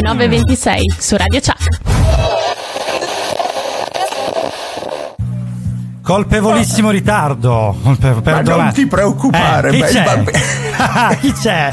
Le 0.00 0.12
9.26 0.12 0.96
su 0.96 1.16
Radio 1.16 1.40
Chuck. 1.40 1.80
Colpevolissimo 6.00 6.90
ritardo. 6.90 7.76
Ma 7.82 8.40
non 8.42 8.70
ti 8.72 8.86
preoccupare, 8.86 9.70
eh, 9.70 9.72
chi 9.72 9.82
c'è? 9.82 10.04
bambino. 10.04 10.38
chi 11.20 11.32
c'è? 11.32 11.70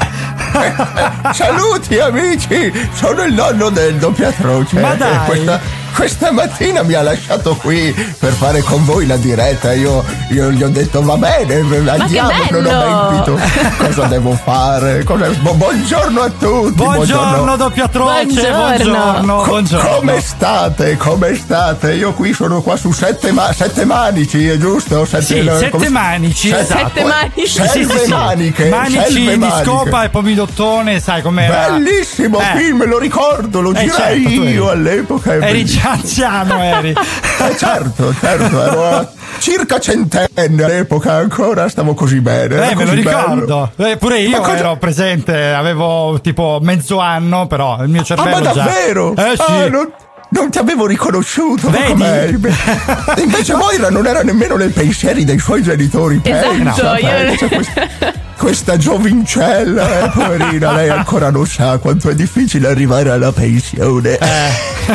Saluti 1.32 2.00
amici, 2.00 2.72
sono 2.94 3.22
il 3.22 3.32
nonno 3.32 3.68
del 3.68 3.94
doppiatroce. 3.94 4.80
Ma 4.80 4.94
dai. 4.94 5.24
Questa, 5.26 5.60
questa 5.96 6.30
mattina 6.30 6.82
mi 6.82 6.92
ha 6.92 7.00
lasciato 7.02 7.56
qui 7.56 7.90
per 8.18 8.32
fare 8.32 8.60
con 8.60 8.84
voi 8.84 9.06
la 9.06 9.16
diretta. 9.16 9.72
Io, 9.72 10.04
io 10.30 10.50
gli 10.52 10.62
ho 10.62 10.68
detto 10.68 11.02
va 11.02 11.16
bene, 11.16 11.54
andiamo, 11.88 12.30
non 12.50 12.62
bello! 12.62 12.68
ho 12.70 13.08
ben 13.10 13.24
capito 13.24 13.84
cosa 13.84 14.02
devo 14.06 14.32
fare. 14.42 15.02
Cosa- 15.04 15.28
bu- 15.28 15.54
buongiorno 15.54 16.20
a 16.20 16.28
tutti. 16.30 16.82
Buongiorno. 16.82 17.44
Buongiorno. 17.44 18.04
Buongiorno. 18.04 19.36
Co- 19.36 19.44
buongiorno. 19.46 19.88
Come 19.96 20.20
state? 20.20 20.96
Come 20.98 21.34
state? 21.34 21.94
Io 21.94 22.12
qui 22.12 22.32
sono 22.34 22.60
qua 22.60 22.76
su 22.76 22.92
sette, 22.92 23.32
ma- 23.32 23.52
sette 23.54 23.84
manici, 23.86 24.46
è 24.46 24.58
giusto? 24.58 25.04
Sette, 25.06 25.22
Sì, 25.24 25.42
no, 25.42 25.54
sette 25.56 25.70
come- 25.70 25.88
manici, 25.88 26.48
Sette- 26.48 26.60
esatto. 26.62 26.88
Sette 26.88 27.04
manici. 27.04 27.46
Selve 27.46 27.68
Sì, 27.70 27.84
sì, 27.98 28.04
sì. 28.04 28.10
maniche. 28.10 28.68
Manici 28.68 29.14
di 29.30 29.36
maniche. 29.38 29.64
scopa 29.64 30.04
e 30.04 30.08
pomidottone, 30.10 31.00
sai 31.00 31.22
com'era? 31.22 31.68
Bellissimo 31.70 32.38
Eh. 32.40 32.56
film, 32.58 32.86
lo 32.86 32.98
ricordo, 32.98 33.60
lo 33.60 33.72
Eh, 33.72 33.84
girai 33.86 34.22
certo, 34.22 34.42
io 34.44 34.68
all'epoca. 34.70 35.34
Eri 35.34 35.64
già 35.64 35.85
anziano, 35.90 36.62
eri. 36.62 36.94
Eh, 37.38 37.54
certo, 37.58 38.14
certo, 38.18 38.62
ero 38.64 39.10
circa 39.38 39.78
centenne 39.78 40.64
all'epoca 40.64 41.12
ancora, 41.12 41.68
stavo 41.68 41.92
così 41.92 42.20
bene. 42.20 42.70
Eh, 42.70 42.74
me 42.74 42.84
lo 42.86 42.92
ricordo. 42.92 43.70
Eh, 43.76 43.98
pure 43.98 44.20
io 44.20 44.30
Ma 44.30 44.46
cosa- 44.46 44.56
ero 44.56 44.76
presente, 44.78 45.52
avevo 45.52 46.18
tipo 46.22 46.58
mezzo 46.62 46.98
anno, 46.98 47.46
però 47.46 47.82
il 47.82 47.90
mio 47.90 48.00
Ah, 48.00 48.04
cervello 48.04 48.36
ma 48.44 48.52
già. 48.52 48.62
davvero? 48.64 49.14
Eh 49.16 49.34
sì. 49.36 49.42
Ah, 49.52 49.68
non, 49.68 49.92
non 50.36 50.50
ti 50.50 50.58
avevo 50.58 50.86
riconosciuto, 50.86 51.70
Vedi? 51.70 52.02
Invece 53.22 53.54
Moira 53.54 53.88
non 53.88 54.06
era 54.06 54.22
nemmeno 54.22 54.56
nei 54.56 54.68
pensieri 54.68 55.24
dei 55.24 55.38
suoi 55.38 55.62
genitori. 55.62 56.20
Esatto, 56.22 56.48
pensa, 56.50 56.98
io- 56.98 57.08
pensa, 57.08 57.48
questa, 57.48 57.88
questa 58.36 58.76
giovincella, 58.76 60.04
eh, 60.04 60.10
poverina, 60.10 60.72
lei 60.72 60.90
ancora 60.90 61.30
non 61.30 61.46
sa 61.46 61.78
quanto 61.78 62.10
è 62.10 62.14
difficile 62.14 62.68
arrivare 62.68 63.10
alla 63.10 63.32
pensione. 63.32 64.18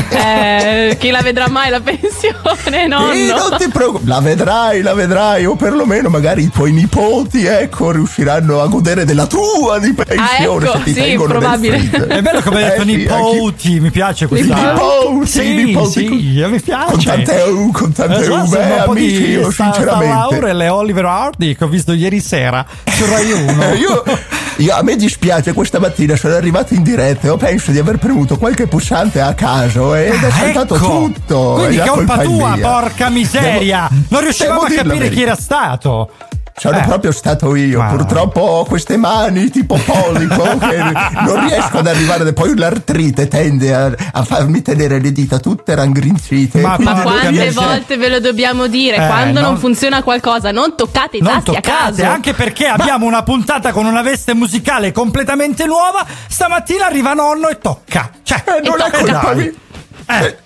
Eh, 0.09 0.95
chi 0.98 1.09
la 1.09 1.22
vedrà 1.22 1.50
mai 1.50 1.70
la 1.70 1.81
pensione, 1.81 2.88
nonno? 2.88 3.36
non 3.36 3.58
ti 3.58 3.67
preoccupare, 3.67 4.08
la 4.08 4.20
vedrai, 4.22 4.81
la 4.81 4.94
vedrai, 4.94 5.45
o 5.45 5.55
perlomeno 5.55 6.08
magari 6.08 6.44
i 6.44 6.50
tuoi 6.50 6.72
nipoti, 6.72 7.45
ecco, 7.45 7.92
riusciranno 7.92 8.61
a 8.61 8.67
godere 8.67 9.03
della 9.05 9.26
tua 9.26 9.80
di 9.80 9.94
pensione 9.94 10.66
ecco, 10.66 10.78
se 10.78 10.83
ti 10.83 10.94
sì, 10.94 11.16
probabile. 11.22 11.89
È 11.89 12.22
bello 12.22 12.42
come 12.42 12.64
hai 12.64 12.70
detto 12.70 12.81
Eh 12.81 12.86
sì, 12.86 12.95
nipoti, 12.95 13.80
mi 13.80 13.92
piace 13.92 14.28
questa. 14.28 14.55
Nipoti, 14.55 15.30
sì, 15.31 15.85
sì, 15.91 16.45
mi 16.47 16.59
piace. 16.59 16.91
Con 16.91 17.03
tante 17.03 17.41
U, 17.49 17.71
con 17.71 17.91
tante 17.91 18.23
Eh, 18.25 18.27
U, 18.29 18.47
beh, 18.47 18.77
amici, 18.79 19.21
di 19.23 19.29
io 19.31 19.51
Sta- 19.51 19.63
sinceramente. 19.73 20.05
Sta 20.13 20.17
Laurel 20.17 20.61
e 20.61 20.69
Oliver 20.69 21.05
Hardy 21.05 21.55
che 21.55 21.63
ho 21.63 21.67
visto 21.67 21.93
ieri 21.93 22.19
sera 22.19 22.65
su 22.85 23.05
Rai 23.05 23.31
1. 23.31 23.63
Eh, 23.63 23.75
Io, 23.77 24.03
io- 24.57 24.75
a 24.75 24.83
me 24.83 24.95
dispiace, 24.95 25.53
questa 25.53 25.79
mattina 25.79 26.15
sono 26.15 26.35
arrivato 26.35 26.73
in 26.73 26.83
diretta 26.83 27.27
e 27.27 27.29
ho 27.29 27.37
penso 27.37 27.71
di 27.71 27.79
aver 27.79 27.97
premuto 27.97 28.37
qualche 28.37 28.67
pulsante 28.67 29.21
a 29.21 29.33
caso 29.33 29.95
ed 29.95 30.13
è 30.21 30.29
saltato 30.31 30.75
ecco. 30.75 30.85
tutto. 30.87 31.53
Quindi 31.57 31.77
e 31.77 31.85
colpa 31.87 32.17
tua, 32.19 32.55
mia. 32.55 32.67
porca 32.69 33.09
miseria. 33.09 33.87
Devo- 33.89 34.03
non 34.09 34.21
riuscivamo 34.21 34.61
a 34.61 34.69
capire 34.69 35.09
chi 35.09 35.21
era 35.21 35.35
stato. 35.35 36.09
Sono 36.62 36.78
Eh. 36.78 36.81
proprio 36.84 37.12
stato 37.12 37.56
io. 37.56 37.80
Ma- 37.80 37.88
Purtroppo 37.88 38.40
ho 38.40 38.66
queste 38.66 38.95
mani 38.95 39.50
tipo 39.50 39.80
polipo 39.84 40.44
che 40.60 40.77
non 40.77 41.48
riesco 41.48 41.80
ad 41.80 41.88
arrivare. 41.88 42.33
Poi 42.33 42.55
l'artrite 42.55 43.27
tende 43.27 43.73
a, 43.73 43.92
a 44.11 44.23
farmi 44.23 44.61
tenere 44.61 45.00
le 45.00 45.11
dita 45.11 45.39
tutte 45.39 45.73
raggrinzite. 45.73 46.61
Ma- 46.61 46.76
Ma 46.77 46.94
non 46.94 47.02
quante 47.02 47.50
volte 47.52 47.98
ve 47.98 48.10
lo 48.10 48.20
dobbiamo 48.20 48.67
dire? 48.67 48.98
Eh, 48.98 49.08
Quando 49.08 49.39
non... 49.42 49.50
non- 49.54 49.58
funziona 49.60 50.04
qualcosa, 50.04 50.52
non 50.52 50.76
toccate 50.76 51.17
i 51.17 51.21
Non 51.21 51.33
tasti 51.33 51.50
a 51.50 51.54
toccate, 51.61 52.02
caso. 52.04 52.05
anche 52.05 52.33
perché 52.36 52.67
abbiamo 52.67 53.08
una 53.08 53.23
puntata 53.23 53.71
con 53.71 53.88
una 53.88 54.04
veste 54.04 54.36
musicale 54.36 54.92
completamente 54.92 55.66
nuova. 55.66 56.05
Stamattina 56.27 56.86
arriva 56.86 57.14
nonno 57.14 57.50
e 57.50 57.58
tocca. 57.58 58.11
Cioè, 58.21 58.44
Eh, 58.45 58.61
non 58.67 58.80
E 58.80 58.86
è 58.86 59.04
tocca. 59.04 59.33
Eh, 60.08 60.38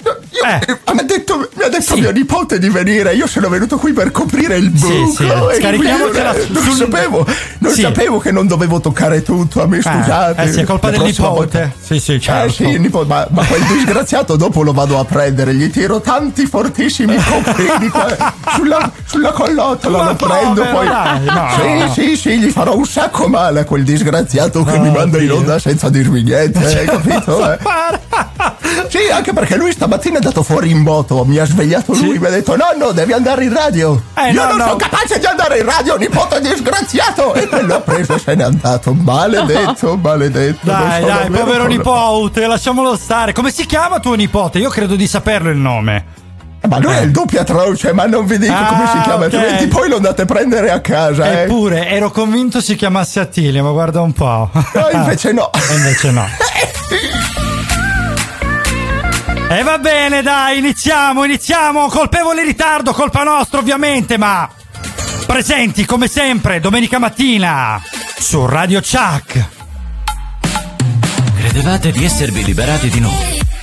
Eh, 0.45 0.59
eh. 0.67 0.93
Mi 0.93 0.99
ha 0.99 1.03
detto, 1.03 1.49
mi 1.55 1.63
ha 1.63 1.69
detto 1.69 1.95
Sì. 1.95 1.99
mio 2.01 2.11
nipote 2.11 2.59
di 2.59 2.69
venire, 2.69 3.13
io 3.15 3.25
sono 3.25 3.47
venuto 3.49 3.77
qui 3.77 3.93
per 3.93 4.11
coprire 4.11 4.57
il 4.57 4.71
Sì, 4.75 4.85
buco. 4.85 5.51
sì, 5.51 5.59
scarichiamocela 5.59 6.31
quindi, 6.33 6.51
eh, 6.51 6.55
sul- 6.61 6.65
Non 6.65 6.75
sapevo, 6.75 7.27
non 7.59 7.71
Sì. 7.73 7.81
sapevo 7.81 8.19
che 8.19 8.31
non 8.31 8.45
dovevo 8.47 8.79
toccare 8.79 9.23
tutto, 9.23 9.61
a 9.63 9.67
me 9.67 9.81
scusate. 9.81 10.41
eh 10.43 10.51
sì, 10.51 10.59
è 10.59 10.63
colpa 10.65 10.89
del 10.91 11.01
nipote. 11.01 11.29
volta- 11.29 11.71
Sì, 11.81 11.99
sì, 11.99 12.13
Eh 12.13 12.19
certo. 12.19 12.51
sì, 12.53 12.67
il 12.69 12.79
nipote, 12.81 13.07
ma, 13.07 13.25
ma 13.31 13.43
quel 13.45 13.61
disgraziato 13.63 14.35
dopo 14.37 14.61
lo 14.61 14.73
vado 14.73 14.99
a 14.99 15.05
prendere, 15.05 15.53
gli 15.55 15.69
tiro 15.71 15.99
tanti 16.01 16.45
fortissimi 16.45 17.15
colpini 17.15 17.87
qua 17.89 18.33
sulla, 18.55 18.91
sulla 19.05 19.31
collottola, 19.31 19.97
Ma 19.97 20.03
lo 20.09 20.15
prendo 20.15 20.61
povero, 20.61 20.77
poi. 20.77 20.87
dai, 20.87 21.25
no. 21.25 21.89
Sì, 21.93 22.01
sì, 22.01 22.17
sì, 22.17 22.39
gli 22.39 22.49
farò 22.51 22.75
un 22.75 22.85
sacco 22.85 23.27
male 23.27 23.61
a 23.61 23.63
quel 23.63 23.83
disgraziato 23.83 24.63
che 24.63 24.73
Oh, 24.75 24.79
mi 24.81 24.91
manda 24.91 25.17
in 25.17 25.25
Dio. 25.25 25.37
onda 25.37 25.57
senza 25.59 25.89
dirmi 25.89 26.21
niente, 26.23 26.59
hai 26.77 26.85
capito? 26.85 27.51
eh? 27.53 27.57
Sì, 28.89 29.09
anche 29.11 29.33
perché 29.33 29.44
lui 29.55 29.71
stamattina 29.71 30.15
è 30.15 30.17
andato 30.17 30.41
fuori 30.41 30.71
in 30.71 30.79
moto, 30.79 31.23
mi 31.25 31.37
ha 31.37 31.45
svegliato 31.45 31.93
lui, 31.93 32.13
Sì. 32.13 32.17
mi 32.19 32.25
ha 32.25 32.29
detto 32.29 32.55
nonno 32.55 32.91
devi 32.91 33.13
andare 33.13 33.43
in 33.43 33.53
radio. 33.53 34.01
Eh, 34.15 34.31
Io 34.31 34.41
no, 34.41 34.47
non 34.49 34.57
no. 34.57 34.63
sono 34.63 34.75
capace 34.77 35.19
di 35.19 35.25
andare 35.25 35.59
in 35.59 35.65
radio, 35.65 35.95
nipote 35.97 36.41
disgraziato. 36.41 37.33
E 37.35 37.47
quello 37.47 37.75
ha 37.75 37.79
preso 37.81 38.15
e 38.15 38.19
se 38.19 38.33
n'è 38.35 38.43
andato. 38.43 38.93
Maledetto, 38.93 39.95
maledetto. 39.97 40.65
Dai, 40.65 41.01
so 41.01 41.07
dai, 41.07 41.29
povero 41.29 41.65
cosa- 41.65 41.67
nipote, 41.67 42.47
lasciamolo 42.47 42.95
stare. 42.97 43.33
Come 43.33 43.51
si 43.51 43.65
chiama 43.67 43.99
tuo 43.99 44.15
nipote? 44.15 44.57
Io 44.59 44.69
credo 44.69 44.95
di 44.95 45.05
saperlo 45.07 45.49
il 45.51 45.57
nome. 45.57 46.23
Ma 46.67 46.79
lui 46.79 46.93
è 46.93 47.01
il 47.01 47.11
doppio 47.11 47.39
atroce, 47.41 47.93
ma 47.93 48.05
non 48.07 48.25
vi 48.25 48.39
dico 48.39 48.51
Ah, 48.51 48.65
come 48.65 48.87
si 48.87 48.99
chiama, 49.01 49.25
ok. 49.25 49.33
altrimenti 49.35 49.67
poi 49.67 49.87
lo 49.87 49.97
andate 49.97 50.23
a 50.23 50.25
prendere 50.25 50.71
a 50.71 50.79
casa. 50.79 51.29
Eh. 51.31 51.41
Eppure, 51.43 51.87
ero 51.89 52.09
convinto 52.09 52.59
si 52.59 52.73
chiamasse 52.75 53.19
Attilio, 53.19 53.63
ma 53.63 53.69
guarda 53.69 54.01
un 54.01 54.13
po'. 54.13 54.49
No, 54.73 54.89
invece 54.91 55.31
no. 55.31 55.51
E 55.69 55.75
invece 55.75 56.09
no. 56.09 56.25
E 59.47 59.63
va 59.63 59.77
bene, 59.77 60.21
dai, 60.21 60.57
iniziamo, 60.57 61.23
iniziamo. 61.23 61.87
Colpevole 61.87 62.43
ritardo, 62.43 62.93
colpa 62.93 63.23
nostra 63.23 63.59
ovviamente, 63.59 64.17
ma 64.17 64.49
presenti 65.25 65.85
come 65.85 66.07
sempre 66.07 66.59
domenica 66.59 66.97
mattina 66.97 67.81
su 68.17 68.45
Radio 68.45 68.81
Chuck. 68.81 69.45
Credevate 71.37 71.91
di 71.91 72.03
esservi 72.03 72.43
liberati 72.43 72.89
di 72.89 72.99
noi, 72.99 73.34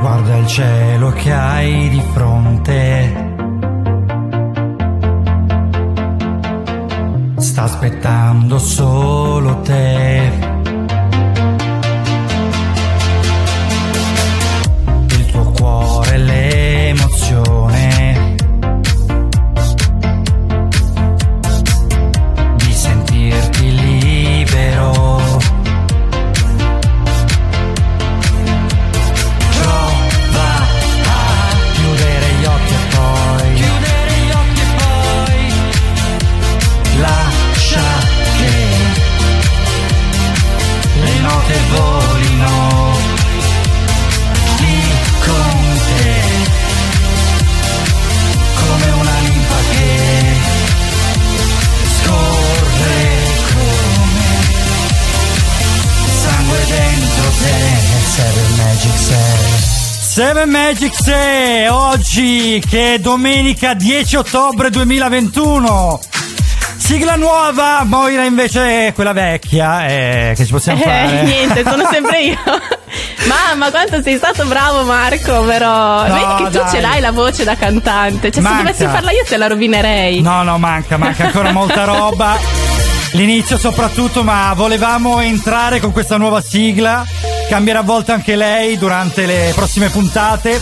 Guarda 0.00 0.36
il 0.36 0.46
cielo 0.46 1.10
che 1.10 1.32
hai 1.32 1.88
di 1.88 2.02
fronte. 2.12 3.30
Sta 7.36 7.62
aspettando 7.62 8.58
solo 8.58 9.60
te. 9.60 10.51
Seven 60.12 60.50
Magics 60.50 61.06
e 61.08 61.68
oggi 61.70 62.62
che 62.68 62.94
è 62.94 62.98
domenica 62.98 63.72
10 63.72 64.16
ottobre 64.16 64.68
2021 64.68 66.00
Sigla 66.76 67.14
nuova, 67.16 67.82
Moira 67.84 68.24
invece 68.24 68.88
è 68.88 68.92
quella 68.92 69.14
vecchia 69.14 69.86
eh, 69.86 70.32
che 70.36 70.44
ci 70.44 70.50
possiamo 70.52 70.80
Eh, 70.82 70.84
fare 70.84 71.22
niente, 71.24 71.62
sono 71.64 71.88
sempre 71.90 72.20
io. 72.24 72.36
Mamma, 73.26 73.70
quanto 73.70 74.02
sei 74.02 74.16
stato 74.18 74.44
bravo, 74.44 74.82
Marco, 74.82 75.44
però. 75.44 76.06
No, 76.06 76.12
Vedi 76.14 76.44
che 76.44 76.58
tu 76.58 76.62
dai. 76.64 76.70
ce 76.70 76.80
l'hai 76.80 77.00
la 77.00 77.12
voce 77.12 77.44
da 77.44 77.56
cantante. 77.56 78.30
Cioè, 78.30 78.42
Manca. 78.42 78.56
se 78.58 78.62
dovessi 78.64 78.84
farla 78.84 79.12
io 79.12 79.24
te 79.26 79.36
la 79.38 79.46
rovinerei. 79.46 80.20
No, 80.20 80.42
no, 80.42 80.58
manca, 80.58 80.98
manca 80.98 81.24
ancora 81.24 81.52
molta 81.52 81.84
roba. 81.84 82.36
L'inizio 83.12 83.56
soprattutto, 83.56 84.22
ma 84.24 84.52
volevamo 84.54 85.20
entrare 85.20 85.80
con 85.80 85.92
questa 85.92 86.16
nuova 86.18 86.42
sigla. 86.42 87.02
Cambierà 87.52 87.80
a 87.80 87.82
volte 87.82 88.12
anche 88.12 88.34
lei 88.34 88.78
durante 88.78 89.26
le 89.26 89.52
prossime 89.54 89.90
puntate. 89.90 90.58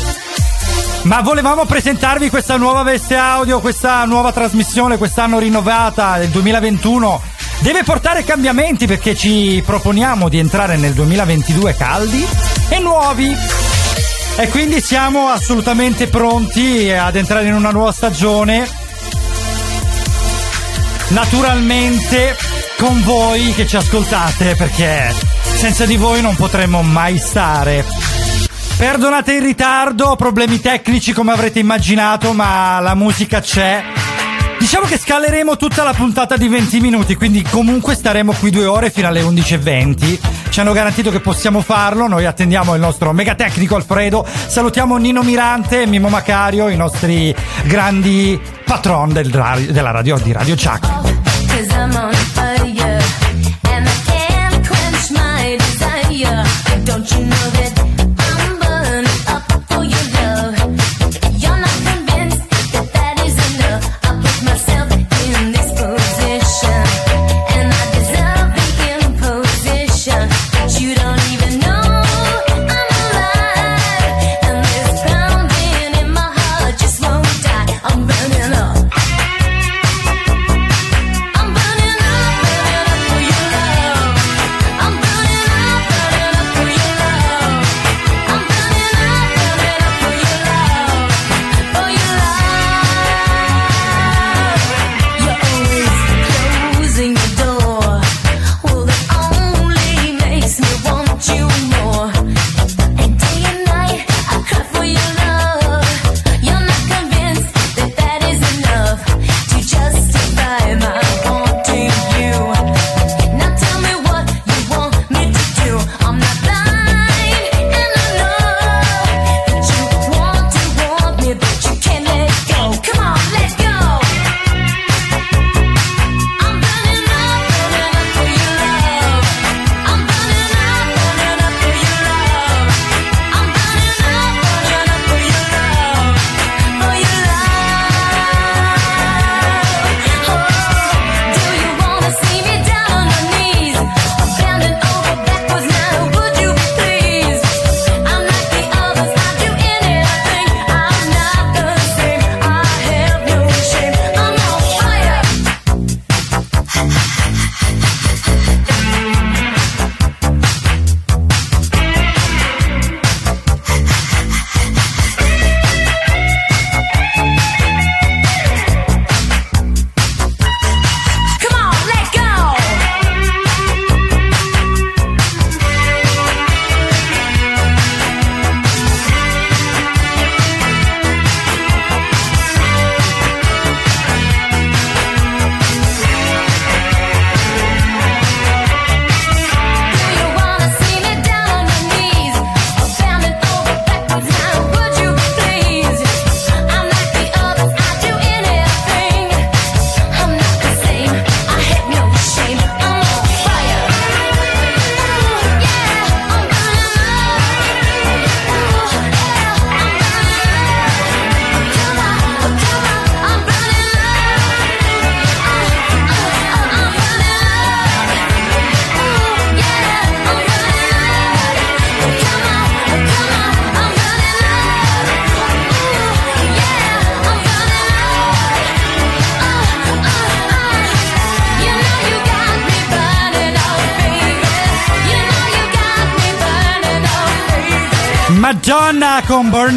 Ma 1.03 1.21
volevamo 1.21 1.65
presentarvi 1.65 2.29
questa 2.29 2.57
nuova 2.57 2.83
veste 2.83 3.15
audio, 3.15 3.61
questa 3.61 4.05
nuova 4.07 4.33
trasmissione, 4.33 4.99
quest'anno 4.99 5.39
rinnovata 5.39 6.19
del 6.19 6.31
2021. 6.31 7.23
Deve 7.61 7.85
portare 7.85 8.25
cambiamenti 8.25 8.89
perché 8.89 9.15
ci 9.15 9.63
proponiamo 9.65 10.29
di 10.29 10.39
entrare 10.41 10.77
nel 10.79 10.93
2022 10.95 11.77
caldi 11.77 12.27
e 12.71 12.81
nuovi. 12.81 13.37
E 14.37 14.49
quindi 14.49 14.81
siamo 14.81 15.29
assolutamente 15.29 16.09
pronti 16.09 16.91
ad 16.91 17.15
entrare 17.15 17.47
in 17.47 17.55
una 17.55 17.71
nuova 17.71 17.93
stagione. 17.93 18.69
Naturalmente 21.11 22.37
con 22.79 23.01
voi 23.05 23.55
che 23.55 23.65
ci 23.69 23.77
ascoltate 23.77 24.57
perché 24.57 25.30
senza 25.61 25.85
di 25.85 25.97
voi 25.99 26.23
non 26.23 26.35
potremmo 26.37 26.81
mai 26.81 27.19
stare. 27.19 27.85
Perdonate 28.79 29.35
il 29.35 29.43
ritardo, 29.43 30.17
problemi 30.17 30.59
tecnici 30.59 31.13
come 31.13 31.33
avrete 31.33 31.59
immaginato, 31.59 32.33
ma 32.33 32.81
la 32.81 32.95
musica 32.95 33.43
c'è. 33.43 33.83
Diciamo 34.59 34.87
che 34.87 34.97
scaleremo 34.97 35.59
tutta 35.59 35.83
la 35.83 35.93
puntata 35.93 36.39
di 36.39 36.49
20 36.49 36.81
minuti, 36.81 37.15
quindi 37.15 37.43
comunque 37.43 37.95
staremo 37.95 38.33
qui 38.41 38.49
due 38.49 38.65
ore 38.65 38.91
fino 38.91 39.09
alle 39.09 39.21
11.20. 39.21 40.19
Ci 40.49 40.61
hanno 40.61 40.73
garantito 40.73 41.11
che 41.11 41.21
possiamo 41.21 41.61
farlo, 41.61 42.09
noi 42.09 42.25
attendiamo 42.25 42.73
il 42.73 42.81
nostro 42.81 43.13
mega 43.13 43.35
tecnico 43.35 43.77
Alfredo, 43.77 44.27
salutiamo 44.27 44.97
Nino 44.97 45.23
Mirante 45.23 45.83
e 45.83 45.87
Mimo 45.87 46.09
Macario, 46.09 46.71
i 46.71 46.77
nostri 46.77 47.35
grandi 47.65 48.41
patron 48.65 49.13
del 49.13 49.29
della 49.29 49.91
radio 49.91 50.17
di 50.17 50.33
Radio 50.33 50.55
Chuck. 50.55 51.10
Don't 56.85 57.11
you 57.13 57.21
know 57.21 57.51
that 57.51 57.80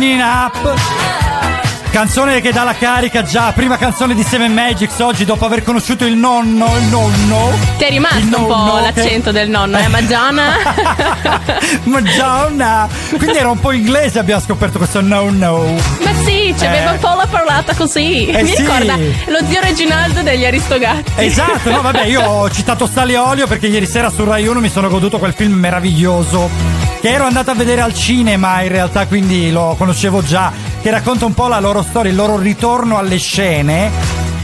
burning 0.03 0.19
up. 0.21 0.53
Madonna. 0.55 1.61
Canzone 1.93 2.41
che 2.41 2.51
dà 2.51 2.63
la 2.63 2.73
carica 2.73 3.21
già, 3.21 3.51
prima 3.53 3.77
canzone 3.77 4.15
di 4.15 4.23
Seven 4.23 4.51
Magics 4.51 4.97
oggi 5.01 5.25
dopo 5.25 5.45
aver 5.45 5.61
conosciuto 5.61 6.05
il 6.05 6.15
nonno, 6.15 6.65
il 6.79 6.85
nonno. 6.87 7.51
Ti 7.77 7.83
è 7.83 7.87
Il 7.87 7.93
rimasto 7.93 8.39
un 8.39 8.47
po' 8.47 8.55
nonno 8.55 8.73
che- 8.73 8.81
l'accento 9.01 9.31
del 9.31 9.47
nonno, 9.47 9.77
eh, 9.77 9.87
Magiana? 9.89 10.53
Madonna! 11.85 12.87
Quindi 13.15 13.37
era 13.37 13.51
un 13.51 13.59
po' 13.59 13.71
inglese, 13.71 14.17
abbiamo 14.17 14.41
scoperto 14.41 14.79
questo 14.79 15.01
no 15.01 15.29
no. 15.29 15.57
Ma 16.03 16.13
sì, 16.25 16.51
c'aveva 16.57 16.89
Eh. 16.89 16.93
un 16.93 16.99
po' 16.99 17.13
la 17.15 17.27
parlata 17.29 17.75
così. 17.75 18.25
Eh 18.25 18.41
Mi 18.41 18.49
sì. 18.49 18.61
ricorda 18.63 18.95
lo 18.95 19.37
zio 19.47 19.61
Reginaldo 19.61 20.23
degli 20.23 20.45
Aristogatti. 20.45 21.11
Esatto, 21.17 21.69
no 21.69 21.81
vabbè, 21.81 22.05
io 22.05 22.21
ho 22.27 22.49
citato 22.49 22.87
Stali 22.87 23.13
Olio 23.13 23.45
perché 23.45 23.67
ieri 23.67 23.85
sera 23.85 24.09
su 24.09 24.23
Rai 24.23 24.47
1 24.47 24.59
mi 24.59 24.69
sono 24.69 24.89
goduto 24.89 25.19
quel 25.19 25.33
film 25.33 25.53
meraviglioso 25.53 26.49
che 27.03 27.09
ero 27.09 27.25
andato 27.25 27.51
a 27.51 27.53
vedere 27.53 27.81
al 27.81 27.93
cinema 27.93 28.61
in 28.61 28.69
realtà, 28.69 29.07
quindi 29.07 29.51
lo 29.51 29.75
conoscevo 29.77 30.23
già, 30.23 30.53
che 30.81 30.89
racconta 30.89 31.25
un 31.25 31.33
po' 31.33 31.49
la 31.49 31.59
loro 31.59 31.83
storia, 31.83 32.09
il 32.09 32.15
loro 32.15 32.37
ritorno 32.37 32.97
alle 32.97 33.17
scene. 33.17 33.91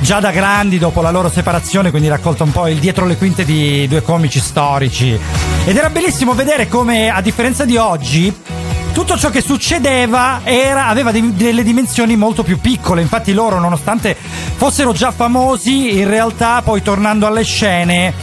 Già 0.02 0.20
da 0.20 0.32
grandi 0.32 0.78
dopo 0.78 1.00
la 1.02 1.10
loro 1.10 1.30
separazione, 1.30 1.90
quindi 1.90 2.10
raccolta 2.10 2.44
un 2.44 2.52
po' 2.52 2.68
il 2.68 2.80
dietro 2.80 3.06
le 3.06 3.16
quinte 3.16 3.46
di 3.46 3.88
due 3.88 4.02
comici 4.02 4.42
storici. 4.42 5.18
Ed 5.66 5.78
era 5.78 5.90
bellissimo 5.90 6.34
vedere 6.34 6.68
come, 6.68 7.08
a 7.10 7.22
differenza 7.22 7.64
di 7.64 7.78
oggi, 7.78 8.34
tutto 8.92 9.18
ciò 9.18 9.30
che 9.30 9.40
succedeva 9.40 10.42
era- 10.44 10.88
aveva 10.88 11.14
dei- 11.14 11.34
delle 11.34 11.64
dimensioni 11.64 12.18
molto 12.18 12.44
più 12.44 12.60
piccole. 12.60 13.00
Infatti, 13.00 13.32
loro, 13.32 13.58
nonostante 13.62 14.18
fossero 14.58 14.92
già 14.92 15.12
famosi, 15.12 15.98
in 15.98 16.10
realtà, 16.10 16.62
poi 16.62 16.82
tornando 16.82 17.26
alle 17.26 17.44
scene, 17.46 18.14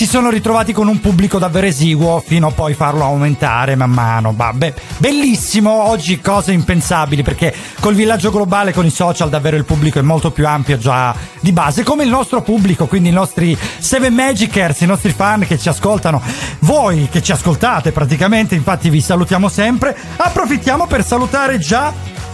si 0.00 0.06
sono 0.06 0.30
ritrovati 0.30 0.72
con 0.72 0.88
un 0.88 0.98
pubblico 0.98 1.38
davvero 1.38 1.66
esiguo 1.66 2.24
fino 2.26 2.46
a 2.46 2.50
poi 2.52 2.72
farlo 2.72 3.04
aumentare 3.04 3.74
man 3.74 3.90
mano. 3.90 4.32
Vabbè, 4.34 4.72
bellissimo. 4.96 5.70
Oggi 5.70 6.22
cose 6.22 6.52
impensabili 6.52 7.22
perché 7.22 7.54
col 7.80 7.92
villaggio 7.92 8.30
globale, 8.30 8.72
con 8.72 8.86
i 8.86 8.90
social, 8.90 9.28
davvero 9.28 9.58
il 9.58 9.66
pubblico 9.66 9.98
è 9.98 10.02
molto 10.02 10.30
più 10.30 10.46
ampio 10.46 10.78
già 10.78 11.14
di 11.40 11.52
base, 11.52 11.82
come 11.82 12.04
il 12.04 12.08
nostro 12.08 12.40
pubblico, 12.40 12.86
quindi 12.86 13.10
i 13.10 13.12
nostri 13.12 13.54
Seven 13.78 14.14
Magicers, 14.14 14.80
i 14.80 14.86
nostri 14.86 15.12
fan 15.12 15.46
che 15.46 15.58
ci 15.58 15.68
ascoltano, 15.68 16.22
voi 16.60 17.08
che 17.10 17.22
ci 17.22 17.32
ascoltate 17.32 17.92
praticamente. 17.92 18.54
Infatti, 18.54 18.88
vi 18.88 19.02
salutiamo 19.02 19.50
sempre. 19.50 19.94
Approfittiamo 20.16 20.86
per 20.86 21.04
salutare 21.04 21.58
già. 21.58 21.92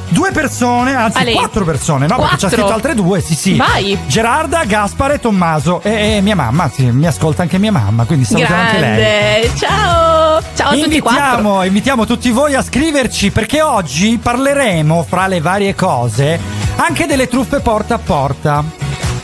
Due 0.09 0.31
persone, 0.31 0.95
anzi 0.95 1.19
Ale. 1.19 1.33
quattro 1.33 1.65
persone, 1.65 2.07
no? 2.07 2.17
Perché 2.17 2.39
ci 2.39 2.45
ha 2.45 2.49
Quattro? 2.49 2.59
scritto 2.59 2.73
altre 2.75 2.95
due, 2.95 3.21
sì 3.21 3.35
sì. 3.35 3.57
Vai. 3.57 3.99
Gerarda, 4.07 4.65
Gaspare, 4.65 5.19
Tommaso 5.19 5.81
e, 5.83 6.17
e 6.17 6.21
mia 6.21 6.37
mamma, 6.37 6.71
sì, 6.73 6.85
mi 6.91 7.07
ascolta 7.07 7.43
anche 7.43 7.59
mia 7.59 7.73
mamma, 7.73 8.05
quindi 8.05 8.25
salutiamo 8.25 8.61
anche 8.63 8.79
lei. 8.79 8.97
Grande. 9.41 9.51
Ciao. 9.57 10.43
Ciao 10.55 10.69
a 10.71 10.75
tutti 10.75 10.97
e 10.97 11.01
quattro. 11.01 11.21
Invitiamo, 11.25 11.65
invitiamo 11.65 12.07
tutti 12.07 12.31
voi 12.31 12.55
a 12.55 12.63
scriverci 12.63 13.31
perché 13.31 13.61
oggi 13.63 14.19
parleremo, 14.23 15.05
fra 15.09 15.27
le 15.27 15.41
varie 15.41 15.75
cose, 15.75 16.39
anche 16.77 17.07
delle 17.07 17.29
truffe 17.29 17.59
porta 17.61 17.95
a 17.95 17.99
porta. 17.99 18.63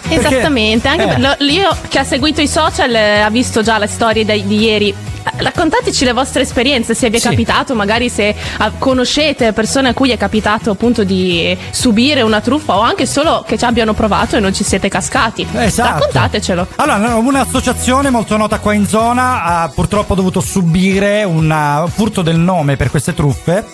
Perché- 0.09 0.27
Esattamente, 0.27 0.89
anche 0.89 1.05
eh, 1.05 1.07
per- 1.07 1.21
lo- 1.21 1.45
io 1.47 1.75
che 1.89 1.99
ha 2.01 2.05
seguito 2.05 2.41
i 2.41 2.49
social 2.49 2.93
eh, 2.95 3.21
ha 3.21 3.31
visto 3.31 3.63
già 3.63 3.79
le 3.79 3.87
storie 3.87 4.25
di 4.25 4.59
ieri. 4.59 4.95
Raccontateci 5.37 6.05
le 6.05 6.13
vostre 6.13 6.43
esperienze, 6.43 6.95
se 6.95 7.09
vi 7.11 7.17
è 7.17 7.21
Sì. 7.21 7.29
capitato, 7.29 7.75
magari 7.75 8.09
se 8.09 8.35
ah, 8.59 8.71
conoscete 8.77 9.53
persone 9.53 9.89
a 9.91 9.95
cui 9.95 10.11
è 10.11 10.17
capitato 10.17 10.71
appunto 10.71 11.05
di 11.05 11.57
subire 11.71 12.23
una 12.23 12.41
truffa 12.41 12.77
o 12.77 12.81
anche 12.81 13.07
solo 13.07 13.45
che 13.47 13.57
ci 13.59 13.65
abbiano 13.65 13.93
provato 13.95 14.37
e 14.37 14.41
non 14.41 14.53
ci 14.55 14.65
siete 14.65 14.89
cascati. 14.89 15.47
Esatto. 15.55 15.99
Raccontatecelo. 16.01 16.67
Allora, 16.77 17.17
un'associazione 17.17 18.11
molto 18.11 18.37
nota 18.37 18.59
qua 18.59 18.73
in 18.73 18.87
zona 18.87 19.43
ha 19.43 19.69
purtroppo 19.69 20.15
dovuto 20.15 20.41
subire 20.41 21.25
un 21.25 21.51
uh, 21.51 21.89
furto 21.89 22.23
del 22.23 22.37
nome 22.39 22.77
per 22.77 22.91
queste 22.91 23.15
truffe. 23.15 23.65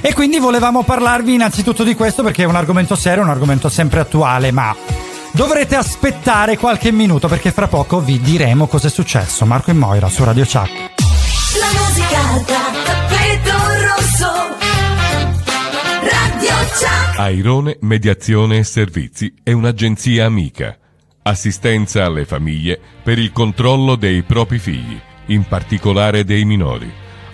E 0.00 0.12
quindi 0.12 0.38
volevamo 0.38 0.82
parlarvi 0.82 1.32
innanzitutto 1.34 1.82
di 1.82 1.94
questo 1.94 2.22
perché 2.22 2.42
è 2.42 2.46
un 2.46 2.56
argomento 2.56 2.94
serio, 2.94 3.22
un 3.22 3.30
argomento 3.30 3.70
sempre 3.70 4.00
attuale, 4.00 4.52
ma 4.52 4.74
dovrete 5.32 5.76
aspettare 5.76 6.58
qualche 6.58 6.92
minuto 6.92 7.26
perché 7.26 7.50
fra 7.50 7.68
poco 7.68 8.00
vi 8.00 8.20
diremo 8.20 8.66
cosa 8.66 8.88
è 8.88 8.90
successo. 8.90 9.46
Marco 9.46 9.70
e 9.70 9.74
Moira 9.74 10.08
su 10.10 10.22
Radio 10.22 10.44
Chuck. 10.44 10.93
La 11.56 11.70
musica 11.78 12.20
da 12.46 12.72
tappeto 12.84 13.56
rosso. 13.86 14.30
Radio 16.02 16.54
Chuck. 16.72 17.18
Airone 17.18 17.76
Mediazione 17.82 18.58
e 18.58 18.64
Servizi 18.64 19.32
è 19.42 19.52
un'agenzia 19.52 20.26
amica. 20.26 20.76
Assistenza 21.22 22.04
alle 22.04 22.24
famiglie 22.24 22.80
per 23.02 23.18
il 23.18 23.30
controllo 23.30 23.94
dei 23.94 24.22
propri 24.22 24.58
figli, 24.58 25.00
in 25.26 25.44
particolare 25.44 26.24
dei 26.24 26.44
minori. 26.44 26.92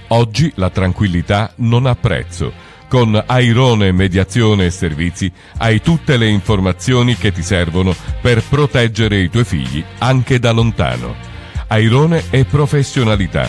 Oggi 0.09 0.53
la 0.57 0.69
tranquillità 0.69 1.53
non 1.57 1.87
ha 1.87 1.95
prezzo. 1.95 2.53
Con 2.89 3.23
Airone 3.25 3.91
Mediazione 3.93 4.67
e 4.67 4.71
Servizi 4.71 5.33
hai 5.59 5.81
tutte 5.81 6.19
le 6.19 6.29
informazioni 6.29 7.17
che 7.17 7.33
ti 7.33 7.43
servono 7.43 7.95
per 8.21 8.43
proteggere 8.43 9.19
i 9.19 9.31
tuoi 9.31 9.45
figli 9.45 9.83
anche 9.99 10.39
da 10.39 10.51
lontano. 10.51 11.17
Airone 11.69 12.25
è 12.31 12.45
professionalità, 12.45 13.49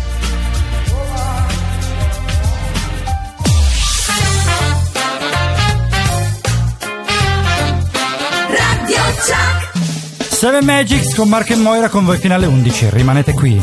7 10.41 10.63
Magics 10.63 11.13
con 11.13 11.29
Mark 11.29 11.51
e 11.51 11.55
Moira 11.55 11.87
con 11.87 12.03
voi 12.03 12.17
finale 12.17 12.47
11. 12.47 12.89
Rimanete 12.89 13.31
qui. 13.33 13.61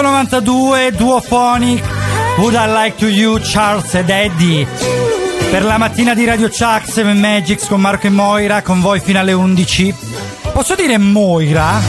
1992, 0.00 0.92
Duophonic, 0.92 1.82
Would 2.36 2.52
I 2.52 2.66
Like 2.70 2.96
to 2.98 3.06
You, 3.06 3.38
Charles 3.40 3.94
ed 3.94 4.10
Eddie. 4.10 4.66
Per 5.50 5.64
la 5.64 5.78
mattina 5.78 6.12
di 6.12 6.26
Radio 6.26 6.48
Chuck 6.48 6.82
7 6.86 7.14
Magics 7.14 7.66
con 7.66 7.80
Marco 7.80 8.06
e 8.06 8.10
Moira, 8.10 8.60
con 8.60 8.82
voi 8.82 9.00
fino 9.00 9.18
alle 9.20 9.32
11. 9.32 9.94
Posso 10.52 10.74
dire 10.74 10.98
Moira? 10.98 11.80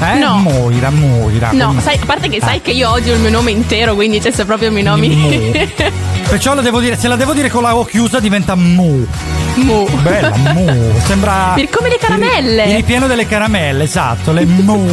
Eh? 0.00 0.18
No. 0.18 0.38
Moira, 0.38 0.90
Moira. 0.90 1.50
No, 1.52 1.68
come- 1.68 1.82
sai, 1.82 1.98
a 2.02 2.04
parte 2.04 2.28
che 2.28 2.40
sai 2.40 2.60
che 2.60 2.72
io 2.72 2.90
odio 2.90 3.14
il 3.14 3.20
mio 3.20 3.30
nome 3.30 3.52
intero, 3.52 3.94
quindi 3.94 4.20
cioè, 4.20 4.32
se 4.32 4.44
proprio 4.44 4.72
mi 4.72 4.82
Mo. 4.82 4.90
nomini. 4.90 5.68
Perciò 6.28 6.52
lo 6.56 6.62
devo 6.62 6.80
dire, 6.80 6.96
se 6.98 7.06
la 7.06 7.14
devo 7.14 7.32
dire 7.32 7.48
con 7.48 7.62
la 7.62 7.76
O 7.76 7.84
chiusa 7.84 8.18
diventa 8.18 8.56
Mu. 8.56 9.06
Mu. 9.54 9.88
Bella, 10.02 10.34
Mu. 10.36 10.92
Sembra. 11.06 11.52
Per- 11.54 11.70
come 11.70 11.90
le 11.90 11.98
caramelle. 11.98 12.64
Il, 12.64 12.70
il 12.70 12.76
ripieno 12.76 13.06
delle 13.06 13.26
caramelle, 13.28 13.84
esatto, 13.84 14.32
le 14.32 14.44
Mu. 14.44 14.84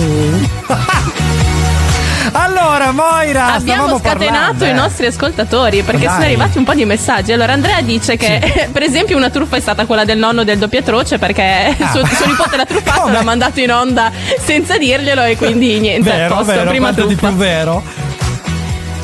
Allora, 2.90 2.92
Moira, 2.92 3.54
Abbiamo 3.54 3.98
scatenato 3.98 4.56
parlando, 4.58 4.66
i 4.66 4.74
nostri 4.74 5.06
ascoltatori 5.06 5.82
perché 5.84 6.06
Dai. 6.06 6.10
sono 6.14 6.24
arrivati 6.26 6.58
un 6.58 6.64
po' 6.64 6.74
di 6.74 6.86
messaggi. 6.86 7.32
Allora, 7.32 7.54
Andrea 7.54 7.82
dice 7.82 8.18
che, 8.18 8.70
per 8.72 8.84
esempio, 8.84 9.16
una 9.18 9.30
truffa 9.30 9.56
è 9.56 9.60
stata 9.60 9.86
quella 9.86 10.06
del 10.06 10.18
nonno 10.18 10.44
del 10.44 10.58
doppiatroce 10.58 11.18
perché 11.18 11.76
Ah. 11.80 11.92
suo, 11.92 12.06
suo 12.06 12.26
nipote 12.26 12.56
l'ha 12.58 12.66
truffato, 12.66 13.10
l'ha 13.10 13.24
mandato 13.24 13.60
in 13.60 13.72
onda 13.72 14.12
senza 14.40 14.78
dirglielo 14.78 15.24
e 15.24 15.38
quindi 15.38 15.80
niente. 15.80 16.10
a 16.12 16.16
Vero, 16.16 16.36
posto, 16.36 16.52
vero, 16.54 16.70
prima 16.70 16.92
quanto 16.92 17.06
di 17.08 17.16
truffa. 17.16 17.28
più 17.28 17.38
vero. 17.38 17.84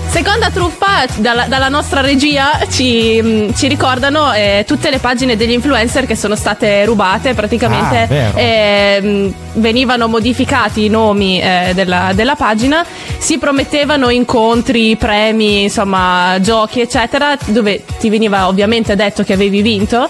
Seconda 0.09 0.49
truffa, 0.49 0.78
dalla, 1.17 1.45
dalla 1.45 1.69
nostra 1.69 2.01
regia 2.01 2.59
ci, 2.69 3.21
mh, 3.21 3.53
ci 3.55 3.67
ricordano 3.67 4.33
eh, 4.33 4.63
tutte 4.67 4.89
le 4.89 4.99
pagine 4.99 5.35
degli 5.35 5.51
influencer 5.51 6.05
che 6.05 6.15
sono 6.15 6.35
state 6.35 6.85
rubate. 6.85 7.33
Praticamente 7.33 7.77
Ah, 7.79 8.39
eh, 8.39 9.01
mh, 9.01 9.33
venivano 9.53 10.07
modificati 10.07 10.85
i 10.85 10.89
nomi 10.89 11.39
eh, 11.39 11.71
della, 11.73 12.11
della 12.13 12.35
pagina, 12.35 12.85
si 13.17 13.37
promettevano 13.37 14.09
incontri, 14.09 14.95
premi, 14.95 15.63
insomma, 15.63 16.37
giochi, 16.39 16.81
eccetera, 16.81 17.37
dove 17.45 17.83
ti 17.99 18.09
veniva 18.09 18.47
ovviamente 18.47 18.95
detto 18.95 19.23
che 19.23 19.33
avevi 19.33 19.61
vinto. 19.61 20.09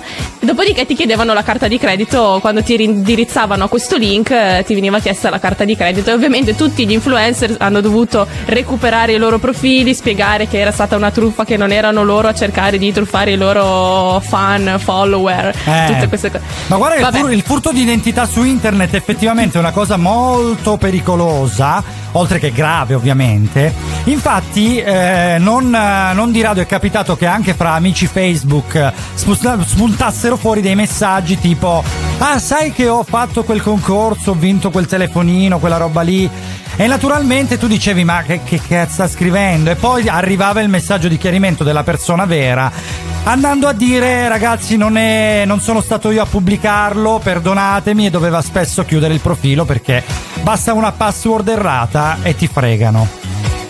Dopodiché 0.49 0.87
ti 0.87 0.95
chiedevano 0.95 1.33
la 1.33 1.43
carta 1.43 1.67
di 1.67 1.77
credito 1.77 2.39
quando 2.41 2.63
ti 2.63 2.81
indirizzavano 2.81 3.65
a 3.65 3.67
questo 3.67 3.97
link, 3.97 4.31
eh, 4.31 4.63
ti 4.65 4.73
veniva 4.73 4.97
chiesta 4.99 5.29
la 5.29 5.37
carta 5.37 5.63
di 5.63 5.75
credito 5.75 6.09
e 6.09 6.13
ovviamente 6.13 6.55
tutti 6.55 6.87
gli 6.87 6.91
influencer 6.91 7.57
hanno 7.59 7.81
dovuto 7.81 8.25
recuperare 8.45 9.13
i 9.13 9.17
loro 9.17 9.37
profili, 9.37 9.93
spiegare 9.93 10.47
che 10.47 10.57
era 10.59 10.71
stata 10.71 10.95
una 10.95 11.11
truffa, 11.11 11.45
che 11.45 11.55
non 11.55 11.71
erano 11.71 12.03
loro 12.03 12.29
a 12.29 12.33
cercare 12.33 12.79
di 12.79 12.91
truffare 12.91 13.33
i 13.33 13.37
loro 13.37 14.19
fan, 14.21 14.77
follower, 14.79 15.55
Eh. 15.65 15.85
tutte 15.93 16.07
queste 16.07 16.31
cose. 16.31 16.43
Ma 16.65 16.77
guarda 16.77 16.95
che 17.11 17.17
il, 17.17 17.21
fur- 17.23 17.33
il 17.33 17.43
furto 17.43 17.71
di 17.71 17.81
identità 17.81 18.25
su 18.25 18.43
internet 18.43 18.95
effettivamente 18.95 19.57
è 19.57 19.59
una 19.59 19.71
cosa 19.71 19.97
molto 19.97 20.77
pericolosa, 20.77 21.83
oltre 22.13 22.39
che 22.39 22.51
grave 22.51 22.93
ovviamente. 22.93 23.73
Infatti 24.05 24.77
eh, 24.77 25.37
non, 25.39 25.73
eh, 25.73 26.13
non 26.13 26.31
di 26.31 26.41
rado 26.41 26.61
è 26.61 26.65
capitato 26.65 27.15
che 27.15 27.25
anche 27.25 27.53
fra 27.53 27.73
amici 27.73 28.07
Facebook 28.07 28.75
eh, 28.75 28.93
spunta- 29.13 29.57
spuntassero 29.63 30.37
fuori 30.37 30.61
dei 30.61 30.75
messaggi 30.75 31.37
tipo 31.39 31.83
Ah 32.21 32.37
sai 32.37 32.73
che 32.73 32.89
ho 32.89 33.03
fatto 33.03 33.43
quel 33.43 33.61
concorso, 33.61 34.31
ho 34.31 34.33
vinto 34.33 34.71
quel 34.71 34.87
telefonino, 34.87 35.57
quella 35.57 35.77
roba 35.77 36.01
lì. 36.01 36.29
E 36.75 36.87
naturalmente 36.87 37.57
tu 37.57 37.65
dicevi 37.67 38.03
ma 38.03 38.23
che, 38.23 38.41
che 38.43 38.59
cazzo 38.65 38.93
sta 38.93 39.07
scrivendo? 39.07 39.69
E 39.69 39.75
poi 39.75 40.07
arrivava 40.09 40.59
il 40.59 40.67
messaggio 40.67 41.07
di 41.07 41.17
chiarimento 41.17 41.63
della 41.63 41.83
persona 41.83 42.25
vera 42.25 42.71
andando 43.31 43.67
a 43.67 43.73
dire 43.73 44.27
ragazzi 44.27 44.75
non, 44.75 44.97
è, 44.97 45.43
non 45.45 45.59
sono 45.59 45.81
stato 45.81 46.09
io 46.11 46.21
a 46.21 46.25
pubblicarlo, 46.25 47.19
perdonatemi 47.23 48.07
e 48.07 48.09
doveva 48.09 48.41
spesso 48.41 48.83
chiudere 48.83 49.13
il 49.13 49.19
profilo 49.19 49.65
perché 49.65 50.03
basta 50.41 50.73
una 50.73 50.91
password 50.91 51.47
errata 51.47 52.17
e 52.23 52.35
ti 52.35 52.47
fregano. 52.47 53.07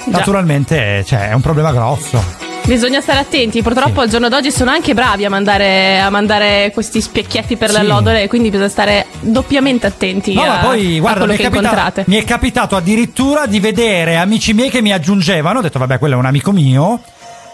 Naturalmente 0.06 1.04
cioè, 1.06 1.30
è 1.30 1.34
un 1.34 1.42
problema 1.42 1.72
grosso. 1.72 2.48
Bisogna 2.64 3.02
stare 3.02 3.20
attenti, 3.20 3.62
purtroppo 3.64 4.02
al 4.02 4.10
giorno 4.10 4.30
d'oggi 4.30 4.52
sono 4.52 4.70
anche 4.70 4.94
bravi 4.94 5.26
a 5.26 5.30
mandare, 5.30 6.00
a 6.00 6.10
mandare 6.10 6.70
questi 6.74 7.02
specchietti 7.02 7.56
per 7.58 7.70
le 7.70 7.76
Sì. 7.76 7.82
allodole, 7.82 8.28
quindi 8.28 8.50
bisogna 8.50 8.70
stare 8.70 9.08
doppiamente 9.22 9.88
attenti 9.88 10.34
No, 10.36 10.44
a, 10.44 10.48
ma 10.48 10.58
poi 10.58 11.00
guarda, 11.00 11.20
quello 11.20 11.34
mi 11.34 11.38
è, 11.40 11.42
che 11.42 11.50
capita- 11.50 11.62
incontrate. 11.64 12.04
mi 12.08 12.16
è 12.18 12.24
capitato 12.24 12.76
addirittura 12.76 13.46
di 13.48 13.60
vedere 13.60 14.18
amici 14.18 14.54
miei 14.54 14.70
che 14.70 14.82
mi 14.82 14.94
aggiungevano, 14.94 15.60
ho 15.60 15.62
detto 15.64 15.80
vabbè 15.80 15.98
quello 15.98 16.14
è 16.16 16.18
un 16.18 16.26
amico 16.26 16.52
mio, 16.52 17.02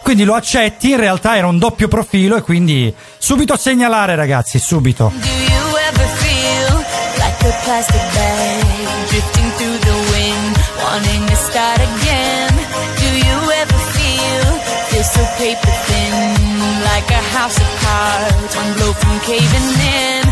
quindi 0.06 0.24
lo 0.24 0.36
accetti, 0.36 0.92
in 0.92 0.98
realtà 0.98 1.36
era 1.36 1.48
un 1.48 1.58
doppio 1.58 1.88
profilo 1.88 2.36
e 2.36 2.42
quindi 2.42 2.94
subito 3.18 3.58
segnalare 3.58 4.14
ragazzi, 4.14 4.60
subito. 4.60 5.12
Do 5.12 5.28
you 5.28 5.78
ever 5.90 6.08
feel 6.20 6.86
like 7.18 7.48
a 7.48 7.54
plastic 7.64 8.14
bag 8.14 8.64
drifting 9.10 9.52
through 9.58 9.80
the 9.80 9.98
wind, 10.14 10.58
wanting 10.84 11.26
to 11.28 11.36
start 11.36 11.80
again? 11.80 12.54
Do 13.00 13.18
you 13.18 13.50
ever 13.50 13.80
feel 13.98 14.46
feel 14.90 15.04
so 15.04 15.26
paper 15.40 15.74
thin, 15.88 16.38
like 16.84 17.10
a 17.10 17.22
house 17.36 17.58
of 17.58 17.68
cards, 17.82 18.56
one 18.56 18.74
blow 18.76 18.94
from 18.94 19.20
caving 19.22 19.74
in? 19.82 20.25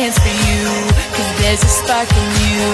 Chance 0.00 0.18
for 0.18 0.34
you? 0.48 0.64
Cause 1.14 1.30
there's 1.40 1.62
a 1.62 1.68
spark 1.68 2.08
in 2.10 2.28
you. 2.40 2.64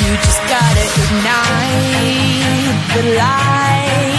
You 0.00 0.08
just 0.26 0.42
gotta 0.52 0.84
ignite 1.02 2.76
the 2.94 3.02
light 3.16 4.17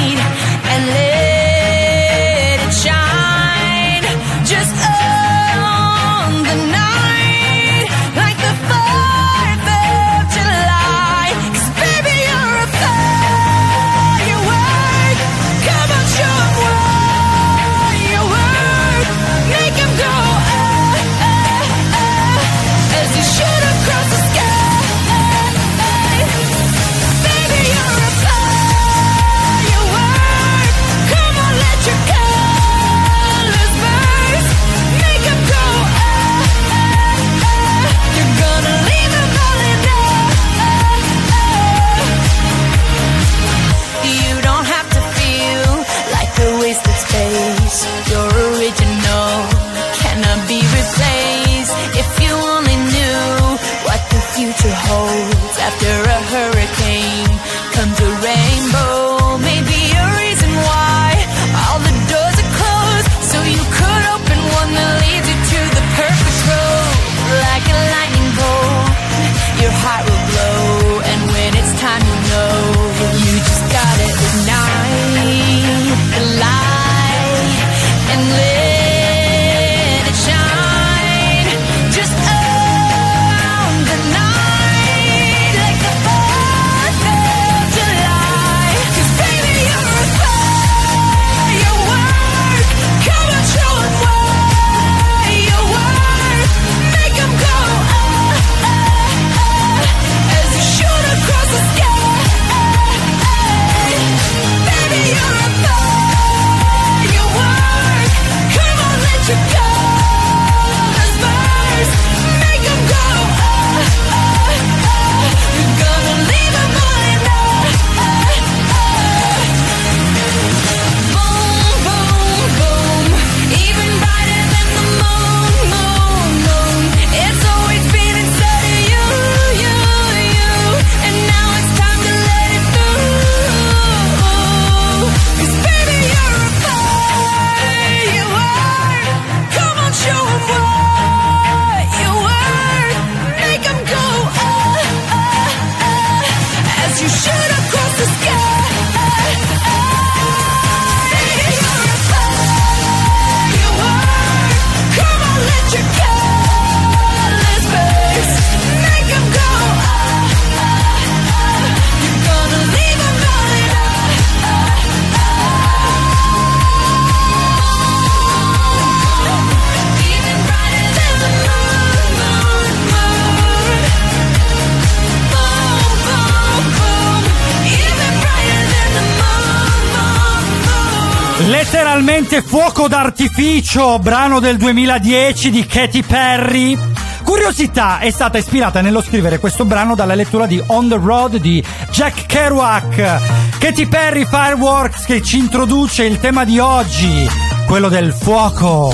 Fuoco 182.45 182.88
d'artificio, 182.88 183.99
brano 183.99 184.39
del 184.39 184.58
2010 184.58 185.49
di 185.49 185.65
Katy 185.65 186.04
Perry. 186.04 186.78
Curiosità 187.23 187.99
è 187.99 188.10
stata 188.12 188.38
ispirata 188.38 188.82
nello 188.82 189.02
scrivere 189.02 189.39
questo 189.39 189.65
brano 189.65 189.95
dalla 189.95 190.15
lettura 190.15 190.45
di 190.45 190.62
On 190.67 190.88
the 190.88 190.99
Road 191.02 191.38
di 191.38 191.63
Jack 191.91 192.25
Kerouac. 192.25 193.58
Katy 193.58 193.88
Perry 193.88 194.25
Fireworks 194.25 195.06
che 195.06 195.21
ci 195.21 195.38
introduce 195.38 196.06
il 196.06 196.19
tema 196.19 196.45
di 196.45 196.60
oggi, 196.60 197.30
quello 197.67 197.89
del 197.89 198.13
fuoco. 198.13 198.93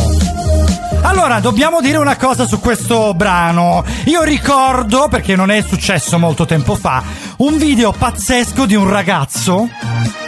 Allora, 1.02 1.40
dobbiamo 1.40 1.82
dire 1.82 1.98
una 1.98 2.18
cosa 2.18 2.48
su 2.48 2.60
questo 2.60 3.14
brano. 3.14 3.84
Io 4.06 4.24
ricordo, 4.24 5.08
perché 5.08 5.36
non 5.36 5.52
è 5.52 5.62
successo 5.62 6.18
molto 6.18 6.46
tempo 6.46 6.76
fa, 6.76 7.04
un 7.38 7.58
video 7.58 7.92
pazzesco 7.92 8.66
di 8.66 8.76
un 8.76 8.90
ragazzo 8.90 9.70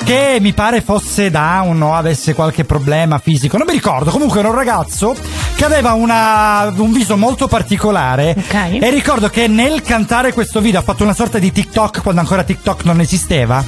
che 0.07 0.37
mi 0.39 0.53
pare 0.53 0.79
fosse 0.79 1.29
down 1.29 1.81
o 1.81 1.93
avesse 1.93 2.33
qualche 2.33 2.63
problema 2.63 3.19
fisico, 3.19 3.57
non 3.57 3.67
mi 3.67 3.73
ricordo, 3.73 4.09
comunque 4.09 4.39
era 4.39 4.47
un 4.47 4.55
ragazzo 4.55 5.13
che 5.53 5.65
aveva 5.65 5.91
una- 5.95 6.71
un 6.77 6.93
viso 6.93 7.17
molto 7.17 7.49
particolare 7.49 8.33
Ok. 8.37 8.77
e 8.81 8.89
ricordo 8.89 9.27
che 9.27 9.47
nel 9.47 9.81
cantare 9.81 10.31
questo 10.31 10.61
video 10.61 10.79
ha 10.79 10.83
fatto 10.83 11.03
una 11.03 11.13
sorta 11.13 11.39
di 11.39 11.51
TikTok 11.51 12.01
quando 12.03 12.21
ancora 12.21 12.43
TikTok 12.43 12.85
non 12.85 13.01
esisteva. 13.01 13.61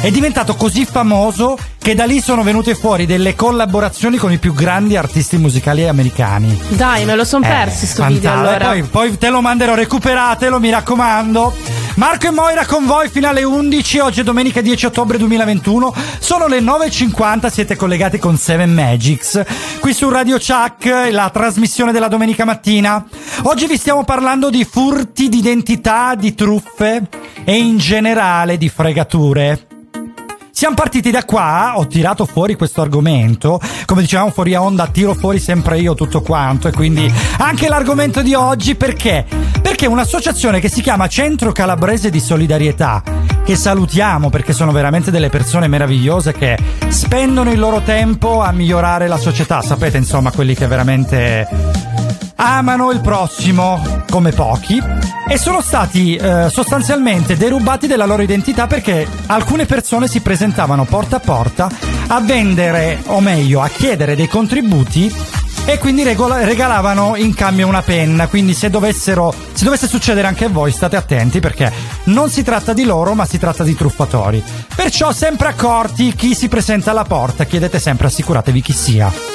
È 0.00 0.10
diventato 0.10 0.56
così 0.56 0.84
famoso 0.84 1.56
che 1.78 1.94
da 1.94 2.04
lì 2.06 2.20
sono 2.20 2.42
venute 2.42 2.74
fuori 2.74 3.06
delle 3.06 3.36
collaborazioni 3.36 4.16
con 4.16 4.32
i 4.32 4.38
più 4.38 4.52
grandi 4.52 4.96
artisti 4.96 5.38
musicali 5.38 5.86
americani. 5.86 6.60
Dai, 6.70 7.04
me 7.04 7.14
lo 7.14 7.24
son 7.24 7.40
persi 7.42 7.84
Eh, 7.84 7.88
sto 7.88 8.04
video 8.06 8.30
fanta- 8.32 8.48
allora. 8.50 8.66
Poi, 8.66 8.82
poi 8.82 9.16
te 9.16 9.30
lo 9.30 9.40
manderò, 9.40 9.74
recuperatelo, 9.76 10.58
mi 10.58 10.70
raccomando. 10.70 11.54
Marco 11.96 12.26
e 12.26 12.30
Moira 12.32 12.66
con 12.66 12.86
voi 12.86 13.08
fino 13.08 13.28
alle 13.28 13.44
11, 13.44 13.98
oggi 14.00 14.20
è 14.20 14.24
domenica 14.24 14.60
10 14.60 14.86
ottobre 14.86 15.16
2021, 15.16 15.94
sono 16.18 16.48
le 16.48 16.58
9.50, 16.58 17.46
siete 17.50 17.76
collegati 17.76 18.18
con 18.18 18.36
Seven 18.36 18.74
Magics, 18.74 19.40
qui 19.78 19.94
su 19.94 20.08
Radio 20.08 20.38
Chuck, 20.38 21.10
la 21.12 21.30
trasmissione 21.30 21.92
della 21.92 22.08
domenica 22.08 22.44
mattina. 22.44 23.04
Oggi 23.42 23.66
vi 23.66 23.76
stiamo 23.76 24.02
parlando 24.02 24.50
di 24.50 24.64
furti 24.64 25.28
d'identità, 25.28 26.16
di 26.16 26.34
truffe 26.34 27.06
e 27.44 27.56
in 27.56 27.78
generale 27.78 28.58
di 28.58 28.68
fregature. 28.68 29.73
Siamo 30.56 30.76
partiti 30.76 31.10
da 31.10 31.24
qua, 31.24 31.72
ho 31.78 31.88
tirato 31.88 32.24
fuori 32.26 32.54
questo 32.54 32.80
argomento, 32.80 33.60
come 33.86 34.02
dicevamo 34.02 34.30
fuori 34.30 34.54
a 34.54 34.62
onda, 34.62 34.86
tiro 34.86 35.12
fuori 35.12 35.40
sempre 35.40 35.80
io 35.80 35.94
tutto 35.94 36.22
quanto. 36.22 36.68
E 36.68 36.70
quindi 36.70 37.12
anche 37.38 37.68
l'argomento 37.68 38.22
di 38.22 38.34
oggi 38.34 38.76
perché? 38.76 39.26
Perché 39.60 39.86
un'associazione 39.86 40.60
che 40.60 40.68
si 40.68 40.80
chiama 40.80 41.08
Centro 41.08 41.50
Calabrese 41.50 42.08
di 42.08 42.20
Solidarietà, 42.20 43.02
che 43.44 43.56
salutiamo 43.56 44.30
perché 44.30 44.52
sono 44.52 44.70
veramente 44.70 45.10
delle 45.10 45.28
persone 45.28 45.66
meravigliose 45.66 46.32
che 46.32 46.56
spendono 46.86 47.50
il 47.50 47.58
loro 47.58 47.80
tempo 47.80 48.40
a 48.40 48.52
migliorare 48.52 49.08
la 49.08 49.18
società, 49.18 49.60
sapete 49.60 49.96
insomma 49.96 50.30
quelli 50.30 50.54
che 50.54 50.68
veramente 50.68 51.48
amano 52.36 52.90
il 52.90 53.00
prossimo 53.00 54.02
come 54.10 54.32
pochi 54.32 54.82
e 55.28 55.38
sono 55.38 55.60
stati 55.60 56.16
eh, 56.16 56.48
sostanzialmente 56.50 57.36
derubati 57.36 57.86
della 57.86 58.06
loro 58.06 58.22
identità 58.22 58.66
perché 58.66 59.06
alcune 59.26 59.66
persone 59.66 60.08
si 60.08 60.20
presentavano 60.20 60.84
porta 60.84 61.16
a 61.16 61.20
porta 61.20 61.70
a 62.08 62.20
vendere 62.20 63.02
o 63.06 63.20
meglio 63.20 63.60
a 63.60 63.68
chiedere 63.68 64.16
dei 64.16 64.28
contributi 64.28 65.12
e 65.66 65.78
quindi 65.78 66.02
regola- 66.02 66.44
regalavano 66.44 67.16
in 67.16 67.32
cambio 67.32 67.66
una 67.66 67.82
penna. 67.82 68.28
Quindi 68.28 68.52
se 68.52 68.68
dovessero 68.68 69.34
se 69.52 69.64
dovesse 69.64 69.86
succedere 69.86 70.26
anche 70.26 70.44
a 70.44 70.50
voi 70.50 70.72
state 70.72 70.96
attenti 70.96 71.40
perché 71.40 71.72
non 72.04 72.28
si 72.28 72.42
tratta 72.42 72.72
di 72.72 72.84
loro 72.84 73.14
ma 73.14 73.24
si 73.24 73.38
tratta 73.38 73.64
di 73.64 73.74
truffatori. 73.74 74.42
Perciò 74.74 75.12
sempre 75.12 75.48
accorti 75.48 76.14
chi 76.14 76.34
si 76.34 76.48
presenta 76.48 76.90
alla 76.90 77.04
porta 77.04 77.44
chiedete 77.44 77.78
sempre 77.78 78.08
assicuratevi 78.08 78.60
chi 78.60 78.72
sia 78.72 79.33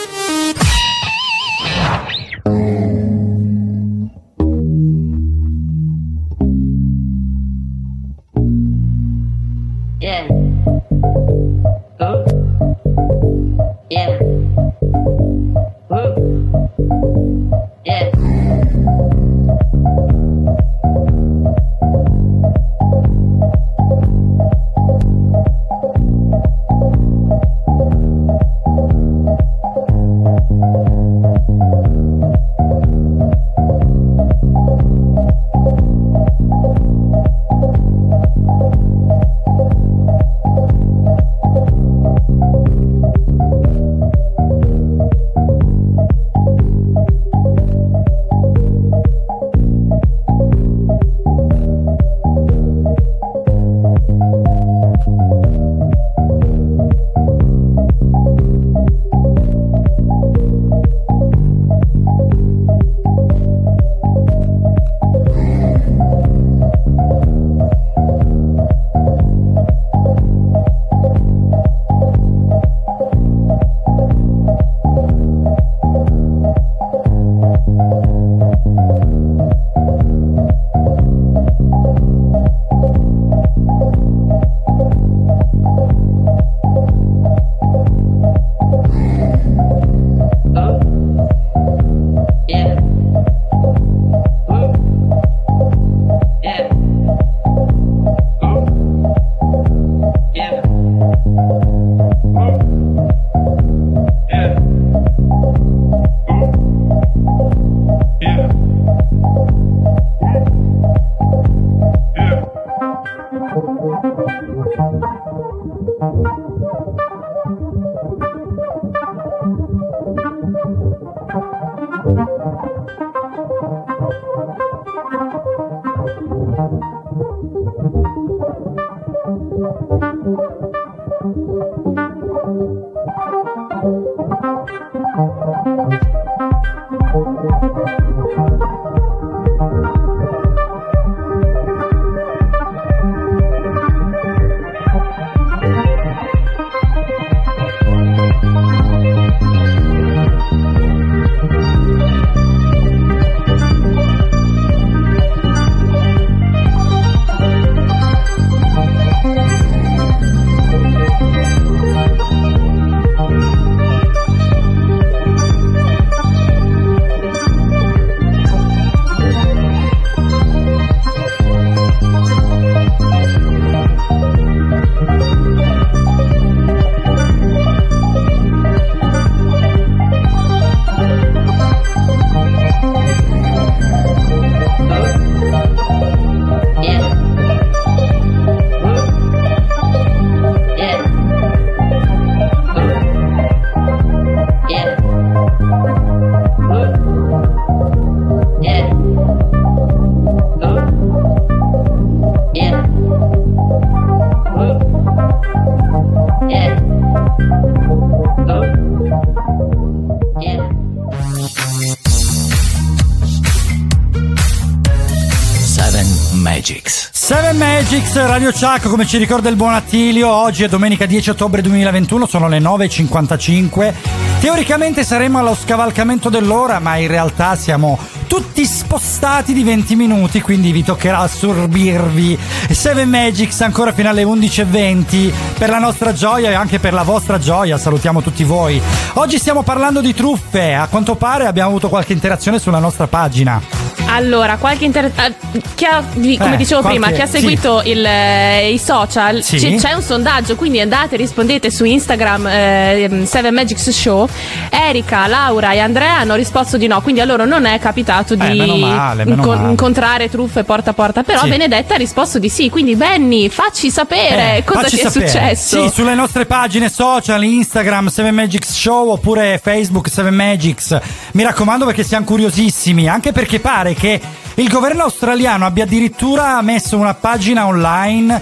Magics. 216.39 217.10
Seven 217.12 217.58
Magics, 217.58 218.15
Radio 218.25 218.52
Chuck, 218.52 218.88
come 218.88 219.06
ci 219.06 219.17
ricorda 219.17 219.49
il 219.49 219.56
buon 219.56 219.73
Attilio, 219.73 220.30
oggi 220.30 220.63
è 220.63 220.67
domenica 220.67 221.06
10 221.06 221.32
ottobre 221.32 221.62
2021, 221.62 222.25
sono 222.25 222.47
le 222.47 222.60
9.55. 222.60 223.93
Teoricamente 224.39 225.04
saremo 225.04 225.39
allo 225.39 225.56
scavalcamento 225.56 226.30
dell'ora, 226.30 226.80
ma 226.80 226.95
in 226.97 227.08
realtà 227.08 227.56
siamo 227.56 227.99
tutti 228.25 228.65
spostati 228.65 229.54
di 229.54 229.63
20 229.63 229.95
minuti, 229.95 230.41
quindi 230.41 230.71
vi 230.71 230.84
toccherà 230.84 231.19
assorbirvi 231.19 232.38
Seven 232.69 233.10
Magics 233.10 233.62
ancora 233.62 233.91
fino 233.91 234.10
alle 234.10 234.23
11.20 234.23 235.34
per 235.58 235.69
la 235.69 235.80
nostra 235.80 236.13
gioia 236.13 236.52
e 236.52 236.54
anche 236.54 236.80
per 236.80 236.93
la 236.93 237.04
vostra 237.04 237.38
gioia. 237.38 237.78
Salutiamo 237.78 238.21
tutti 238.21 238.43
voi. 238.43 238.82
Oggi 239.13 239.38
stiamo 239.38 239.63
parlando 239.63 239.99
di 239.99 240.13
truffe, 240.13 240.73
a 240.73 240.88
quanto 240.88 241.15
pare 241.15 241.47
abbiamo 241.47 241.69
avuto 241.69 241.89
qualche 241.89 242.13
interazione 242.13 242.60
sulla 242.60 242.80
nostra 242.80 243.08
pagina. 243.08 243.88
Allora, 244.12 244.58
qualche 244.58 244.86
inter... 244.86 245.06
eh, 245.06 245.34
chi 245.76 245.86
ha- 245.86 246.04
di- 246.13 246.38
come 246.38 246.54
Eh, 246.56 246.58
dicevo 246.58 246.82
qualche- 246.82 247.00
prima, 247.00 247.15
chi 247.15 247.22
ha 247.22 247.26
sì. 247.26 247.39
seguito 247.39 247.82
il, 247.86 248.04
eh, 248.06 248.72
i 248.72 248.78
social, 248.80 249.43
Sì. 249.43 249.58
c- 249.58 249.76
c'è 249.76 249.93
un 249.93 250.02
sondaggio, 250.02 250.56
quindi 250.56 250.80
andate, 250.80 251.15
rispondete 251.15 251.69
su 251.72 251.86
Instagram 251.86 252.48
eh, 252.48 253.22
Seven 253.26 253.54
Magics 253.54 253.89
Show. 253.89 254.28
Erika, 254.69 255.28
Laura 255.28 255.72
e 255.72 255.80
Andrea 255.80 256.17
hanno 256.19 256.36
risposto 256.36 256.78
di 256.78 256.88
no, 256.88 257.02
quindi 257.02 257.22
a 257.22 257.26
loro 257.26 257.45
non 257.45 257.65
è 257.65 257.80
capitato 257.80 258.36
di 258.36 258.45
Eh, 258.45 258.54
meno 258.54 258.76
male, 258.78 259.26
meno 259.26 259.43
male. 259.45 259.69
incontrare 259.69 260.30
truffe 260.30 260.63
porta 260.63 260.91
a 260.91 260.93
porta. 260.93 261.24
Però 261.24 261.41
Sì. 261.43 261.50
Benedetta 261.50 261.93
ha 261.95 261.98
risposto 261.98 262.39
di 262.39 262.50
sì, 262.50 262.69
quindi 262.69 262.95
Benny, 262.95 263.50
facci 263.50 263.89
sapere 263.91 264.58
Eh, 264.58 264.63
cosa 264.63 264.82
facci 264.82 264.95
ti 264.98 265.02
è 265.02 265.10
sapere. 265.10 265.28
successo. 265.30 265.82
Sì, 265.84 265.89
sulle 265.93 266.15
nostre 266.15 266.45
pagine 266.45 266.89
social, 266.89 267.43
Instagram, 267.43 268.08
7 268.08 268.32
Magics 268.32 268.72
Show 268.72 269.10
oppure 269.12 269.60
Facebook 269.62 270.10
7 270.10 270.30
Magics. 270.32 270.98
Mi 271.34 271.43
raccomando 271.43 271.86
perché 271.86 272.04
siamo 272.04 272.26
curiosissimi, 272.26 273.08
anche 273.08 273.32
perché 273.32 273.60
pare 273.60 273.93
che 273.99 274.19
il 274.55 274.69
governo 274.69 275.03
australiano 275.03 275.65
abbia 275.65 275.83
addirittura 275.83 276.62
messo 276.62 276.97
una 276.97 277.13
pagina 277.13 277.67
online 277.67 278.41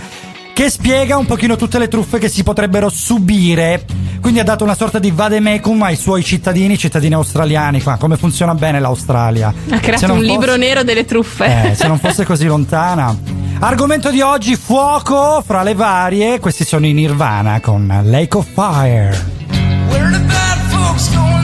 che 0.54 0.70
spiega 0.70 1.18
un 1.18 1.26
pochino 1.26 1.56
tutte 1.56 1.78
le 1.78 1.88
truffe 1.88 2.18
che 2.18 2.30
si 2.30 2.44
potrebbero 2.44 2.90
subire. 2.90 3.86
Quindi 4.22 4.40
ha 4.40 4.44
dato 4.44 4.64
una 4.64 4.76
sorta 4.76 4.98
di 5.00 5.12
vademecum 5.12 5.82
ai 5.84 5.96
suoi 5.96 6.24
cittadini, 6.24 6.78
cittadini 6.78 7.14
australiani, 7.14 7.82
qua, 7.82 7.98
come 7.98 8.18
funziona 8.18 8.56
bene 8.56 8.80
l'Australia. 8.80 9.54
Ha 9.70 9.80
creato 9.80 10.14
un 10.14 10.22
libro 10.22 10.48
fosse- 10.48 10.58
nero 10.58 10.84
delle 10.84 11.06
truffe. 11.06 11.70
eh, 11.72 11.76
se 11.76 11.88
non 11.88 12.00
fosse 12.00 12.26
così 12.26 12.46
lontana. 12.46 13.16
Argomento 13.60 14.10
di 14.10 14.22
oggi, 14.22 14.56
fuoco 14.56 15.44
fra 15.46 15.62
le 15.64 15.76
varie. 15.76 16.40
Questi 16.40 16.64
sono 16.66 16.86
i 16.88 16.94
Nirvana 16.94 17.60
con 17.62 18.02
Lake 18.06 18.38
of 18.38 18.48
Fire. 18.52 19.36
Where 19.90 20.10
the 20.12 20.20
bad 20.20 20.58
folks 20.70 21.14
go 21.14 21.37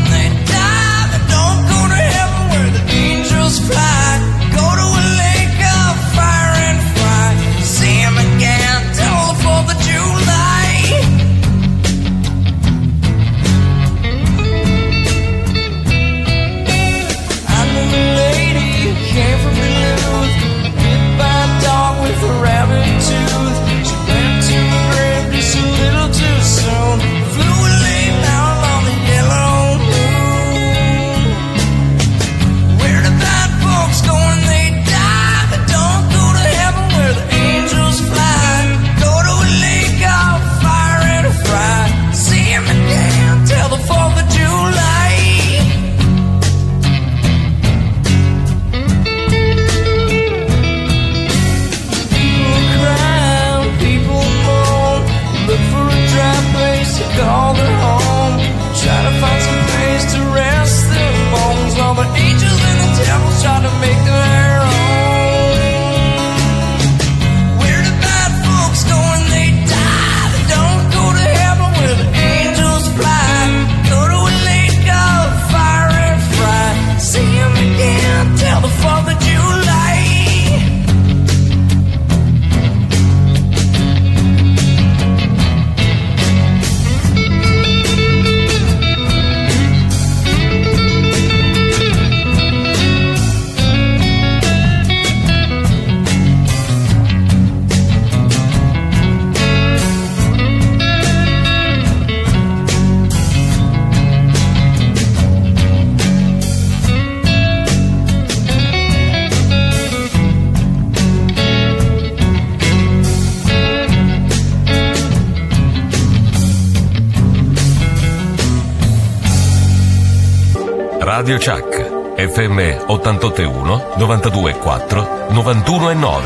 Radio 121.24 121.38
Chuck, 121.40 121.74
FM 122.18 122.80
881 122.90 123.82
924 123.98 125.30
919. 125.32 126.22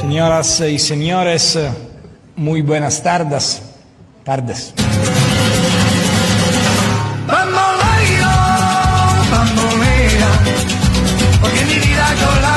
Señoras 0.00 0.60
y 0.60 0.78
señores, 0.78 1.58
muy 2.36 2.62
buenas 2.62 3.02
tardes. 3.02 3.60
Tardes. 4.24 4.72
Bamboleo, 7.26 8.30
bambolea, 9.30 10.30
porque 11.42 11.64
mi 11.66 11.74
vida 11.74 12.06
yo 12.18 12.40
la 12.40 12.56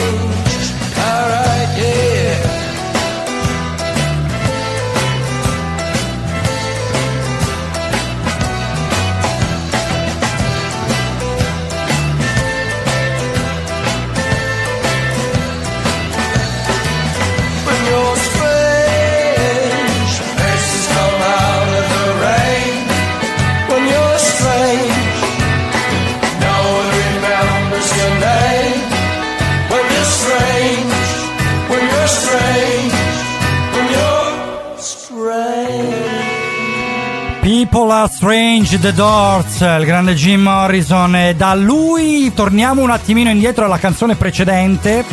Strange, 38.07 38.79
The 38.79 38.93
Doors, 38.93 39.59
il 39.61 39.85
grande 39.85 40.13
Jim 40.15 40.41
Morrison. 40.41 41.15
E 41.15 41.35
da 41.35 41.53
lui 41.53 42.31
torniamo 42.33 42.81
un 42.81 42.89
attimino 42.89 43.29
indietro 43.29 43.65
alla 43.65 43.77
canzone 43.77 44.15
precedente, 44.15 45.03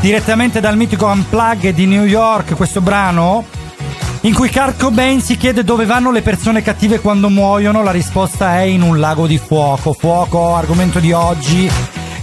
direttamente 0.00 0.60
dal 0.60 0.76
mitico 0.76 1.06
Unplug 1.06 1.70
di 1.70 1.86
New 1.86 2.04
York, 2.04 2.54
questo 2.54 2.80
brano. 2.80 3.44
In 4.22 4.34
cui 4.34 4.50
Kurt 4.50 4.80
Cobain 4.80 5.20
si 5.20 5.36
chiede 5.36 5.64
dove 5.64 5.84
vanno 5.84 6.10
le 6.10 6.22
persone 6.22 6.62
cattive 6.62 7.00
quando 7.00 7.28
muoiono, 7.28 7.82
la 7.82 7.92
risposta 7.92 8.56
è 8.56 8.62
in 8.62 8.82
un 8.82 8.98
lago 8.98 9.26
di 9.26 9.38
fuoco. 9.38 9.92
Fuoco, 9.92 10.54
argomento 10.54 10.98
di 10.98 11.12
oggi, 11.12 11.70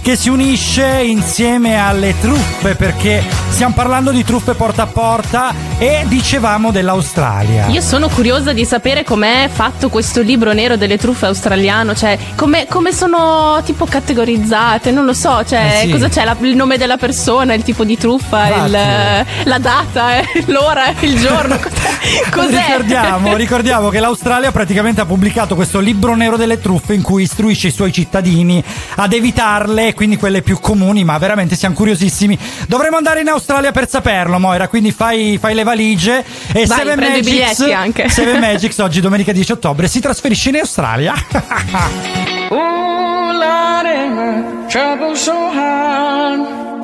che 0.06 0.14
si 0.14 0.28
unisce 0.28 1.02
insieme 1.04 1.80
alle 1.80 2.14
truffe, 2.20 2.76
perché 2.76 3.24
stiamo 3.48 3.74
parlando 3.74 4.12
di 4.12 4.22
truffe 4.22 4.54
porta 4.54 4.82
a 4.82 4.86
porta 4.86 5.52
e 5.78 6.04
dicevamo 6.06 6.70
dell'Australia. 6.70 7.66
Io 7.66 7.80
sono 7.80 8.08
curiosa 8.08 8.52
di 8.52 8.64
sapere 8.64 9.02
com'è 9.02 9.50
fatto 9.52 9.88
questo 9.88 10.20
libro 10.22 10.52
nero 10.52 10.76
delle 10.76 10.96
truffe 10.96 11.26
australiano, 11.26 11.92
cioè 11.96 12.16
come, 12.36 12.66
come 12.68 12.92
sono 12.92 13.60
tipo 13.64 13.84
categorizzate, 13.84 14.92
non 14.92 15.06
lo 15.06 15.12
so, 15.12 15.44
cioè 15.44 15.78
Eh 15.78 15.86
sì. 15.86 15.90
cosa 15.90 16.08
c'è, 16.08 16.24
La- 16.24 16.36
il 16.40 16.54
nome 16.54 16.78
della 16.78 16.98
persona, 16.98 17.54
il 17.54 17.64
tipo 17.64 17.82
di 17.82 17.98
truffa, 17.98 18.64
il- 18.64 19.26
la 19.42 19.58
data, 19.58 20.18
eh, 20.20 20.44
l'ora, 20.46 20.84
il 21.00 21.18
giorno, 21.18 21.56
cos'è? 21.58 22.30
cos'è? 22.30 22.64
Ricordiamo, 22.68 23.34
ricordiamo 23.36 23.88
che 23.88 23.98
l'Australia 23.98 24.52
praticamente 24.52 25.00
ha 25.00 25.04
pubblicato 25.04 25.56
questo 25.56 25.80
libro 25.80 26.14
nero 26.14 26.36
delle 26.36 26.60
truffe 26.60 26.94
in 26.94 27.02
cui 27.02 27.24
istruisce 27.24 27.66
i 27.66 27.72
suoi 27.72 27.92
cittadini 27.92 28.62
ad 28.94 29.12
evitarle, 29.12 29.94
quindi 29.96 30.16
quelle 30.16 30.42
più 30.42 30.60
comuni, 30.60 31.02
ma 31.02 31.18
veramente 31.18 31.56
siamo 31.56 31.74
curiosissimi. 31.74 32.38
Dovremmo 32.68 32.96
andare 32.98 33.22
in 33.22 33.28
Australia 33.28 33.72
per 33.72 33.88
saperlo, 33.88 34.38
Moira, 34.38 34.68
quindi 34.68 34.92
fai, 34.92 35.38
fai 35.40 35.54
le 35.54 35.64
valigie 35.64 36.24
e 36.52 36.66
Vai, 36.66 36.78
Seven 36.78 36.98
Magics, 37.00 37.60
anche. 37.60 38.08
Seven 38.10 38.38
Magics 38.40 38.78
oggi 38.78 39.00
domenica 39.00 39.32
10 39.32 39.52
ottobre 39.52 39.88
si 39.88 39.98
trasferisce 39.98 40.50
in 40.50 40.56
Australia. 40.56 41.14
Ooh, 42.52 43.32
Lordy, 43.32 44.08
my 44.14 44.66
trouble 44.68 45.16
so 45.16 45.32
hard. 45.32 46.40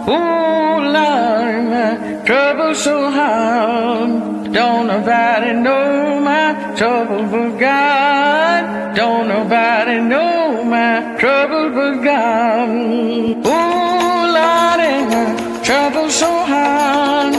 Ooh, 0.08 0.80
Lordy, 0.80 1.60
my 1.68 2.22
trouble 2.24 2.74
so 2.74 3.10
hard. 3.10 4.41
Don't 4.52 4.86
nobody 4.86 5.54
know 5.54 6.20
my 6.20 6.74
trouble 6.76 7.22
but 7.32 7.58
God. 7.58 8.94
Don't 8.94 9.26
nobody 9.28 9.98
know 9.98 10.62
my 10.62 11.16
trouble 11.18 11.70
but 11.70 12.04
God. 12.04 12.68
Ooh, 12.68 14.22
Lordy, 14.36 14.92
my 15.10 15.60
trouble 15.64 16.10
so 16.10 16.30
hard. 16.52 17.34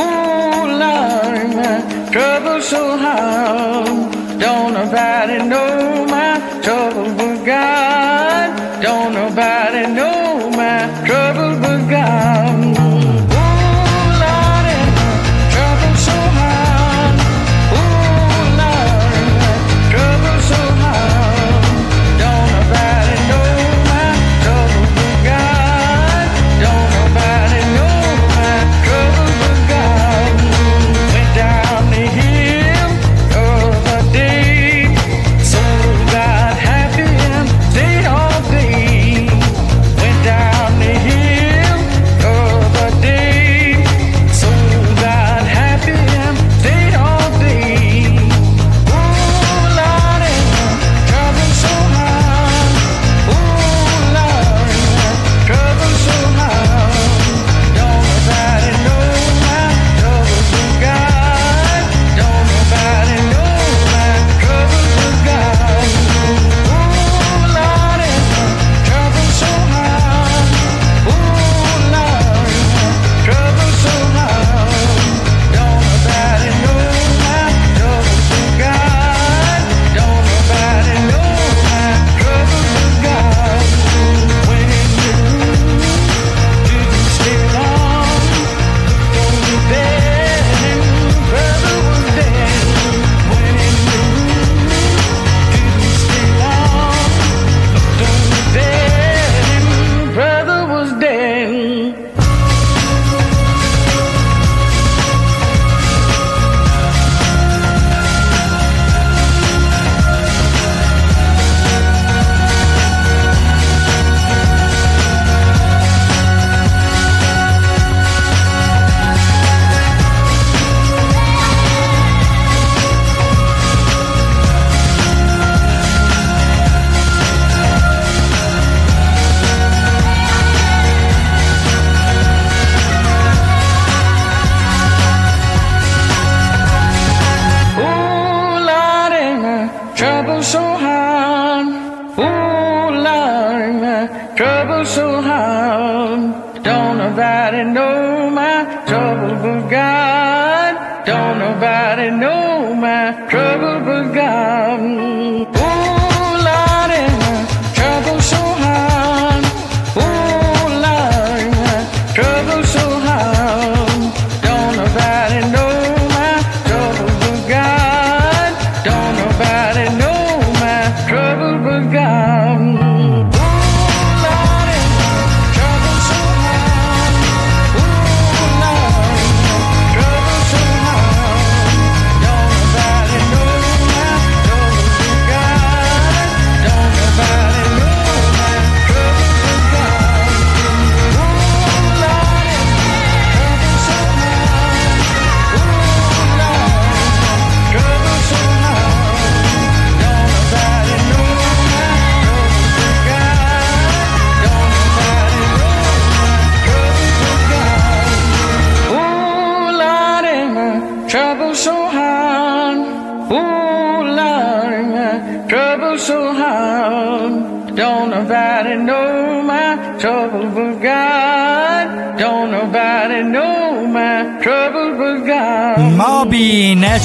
Ooh, 0.00 0.60
Lordy, 0.82 1.44
my 1.56 2.10
trouble 2.12 2.60
so 2.60 2.98
hard. 2.98 4.12
Don't 4.38 4.74
nobody 4.74 5.38
know 5.48 6.04
my 6.10 6.60
trouble 6.62 7.08
but 7.16 7.42
God. 7.46 8.82
Don't 8.82 9.14
nobody 9.14 9.86
know 9.94 10.50
my 10.50 10.78
trouble 11.06 11.19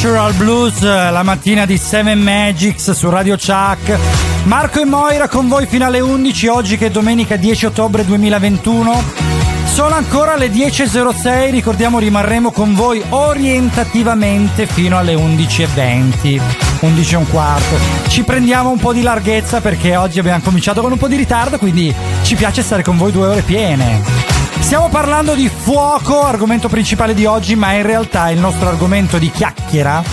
Natural 0.06 0.34
Blues 0.34 0.82
la 0.84 1.24
mattina 1.24 1.66
di 1.66 1.80
Seven 1.80 2.22
Magics 2.22 2.92
su 2.92 3.10
Radio 3.10 3.38
Chuck. 3.38 3.98
Marco 4.44 4.80
e 4.80 4.86
Moira 4.86 5.28
con 5.28 5.48
voi 5.48 5.66
fino 5.66 5.84
alle 5.84 6.00
11 6.00 6.46
oggi 6.46 6.78
che 6.78 6.86
è 6.86 6.92
domenica 6.92 7.38
10 7.38 7.66
ottobre 7.66 8.06
2021. 8.06 9.04
Sono 9.66 9.96
ancora 9.96 10.36
le 10.36 10.52
10.06, 10.52 11.50
ricordiamo 11.50 11.98
rimarremo 11.98 12.52
con 12.52 12.76
voi 12.76 13.02
orientativamente 13.10 14.68
fino 14.68 14.96
alle 14.96 15.16
11.20, 15.16 16.42
11 16.82 17.14
e 17.14 17.18
un 17.18 17.28
quarto. 17.28 17.76
Ci 18.08 18.24
prendiamo 18.24 18.70
un 18.70 18.78
po' 18.78 18.94
di 18.94 19.02
larghezza 19.02 19.60
perché 19.60 19.96
oggi 19.96 20.20
abbiamo 20.20 20.44
cominciato 20.44 20.82
con 20.82 20.92
un 20.92 21.00
po' 21.00 21.08
di 21.08 21.16
ritardo, 21.16 21.58
quindi 21.58 21.92
ci 22.22 22.36
piace 22.36 22.62
stare 22.62 22.84
con 22.84 22.96
voi 22.96 23.12
due 23.12 23.26
ore 23.26 23.42
piene. 23.42 24.35
Stiamo 24.66 24.90
parlando 24.90 25.36
di 25.36 25.48
fuoco, 25.48 26.24
argomento 26.24 26.70
principale 26.70 27.14
di 27.14 27.24
oggi, 27.26 27.56
ma 27.56 27.74
in 27.74 27.84
realtà 27.84 28.32
il 28.32 28.40
nostro 28.40 28.68
argomento 28.68 29.20
di 29.20 29.30
chiacchiera 29.30 30.04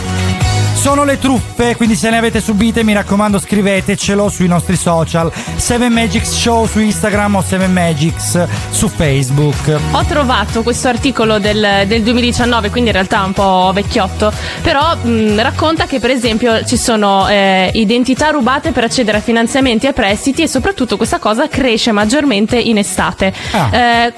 sono 0.75 1.05
le 1.05 1.19
truffe, 1.19 1.75
quindi 1.75 1.95
se 1.95 2.11
ne 2.11 2.19
avete 2.19 2.39
subite 2.41 2.83
mi 2.83 2.93
raccomando 2.93 3.39
scrivetecelo 3.39 4.29
sui 4.29 4.49
nostri 4.49 4.77
social 4.77 5.33
7 5.33 5.89
Magics 5.89 6.29
Show 6.29 6.67
su 6.67 6.81
Instagram 6.81 7.37
o 7.37 7.41
7 7.41 7.67
Magics 7.67 8.47
su 8.71 8.89
Facebook. 8.89 9.79
Ho 9.93 10.05
trovato 10.05 10.63
questo 10.63 10.89
articolo 10.89 11.39
del, 11.39 11.85
del 11.87 12.03
2019, 12.03 12.69
quindi 12.69 12.91
in 12.91 12.97
realtà 12.97 13.23
un 13.23 13.33
po' 13.33 13.71
vecchiotto, 13.73 14.31
però 14.61 14.95
mh, 14.97 15.41
racconta 15.41 15.87
che 15.87 15.99
per 15.99 16.11
esempio 16.11 16.63
ci 16.65 16.77
sono 16.77 17.27
eh, 17.27 17.71
identità 17.73 18.29
rubate 18.29 18.73
per 18.73 18.85
accedere 18.85 19.17
a 19.17 19.21
finanziamenti 19.21 19.87
e 19.87 19.95
prestiti 19.95 20.43
e 20.43 20.47
soprattutto 20.47 20.99
questa 20.99 21.19
cosa 21.19 21.49
cresce 21.49 21.91
maggiormente 21.91 22.59
in 22.59 22.77
estate. 22.77 23.33
Ah. 23.53 23.77
Eh, 23.77 24.13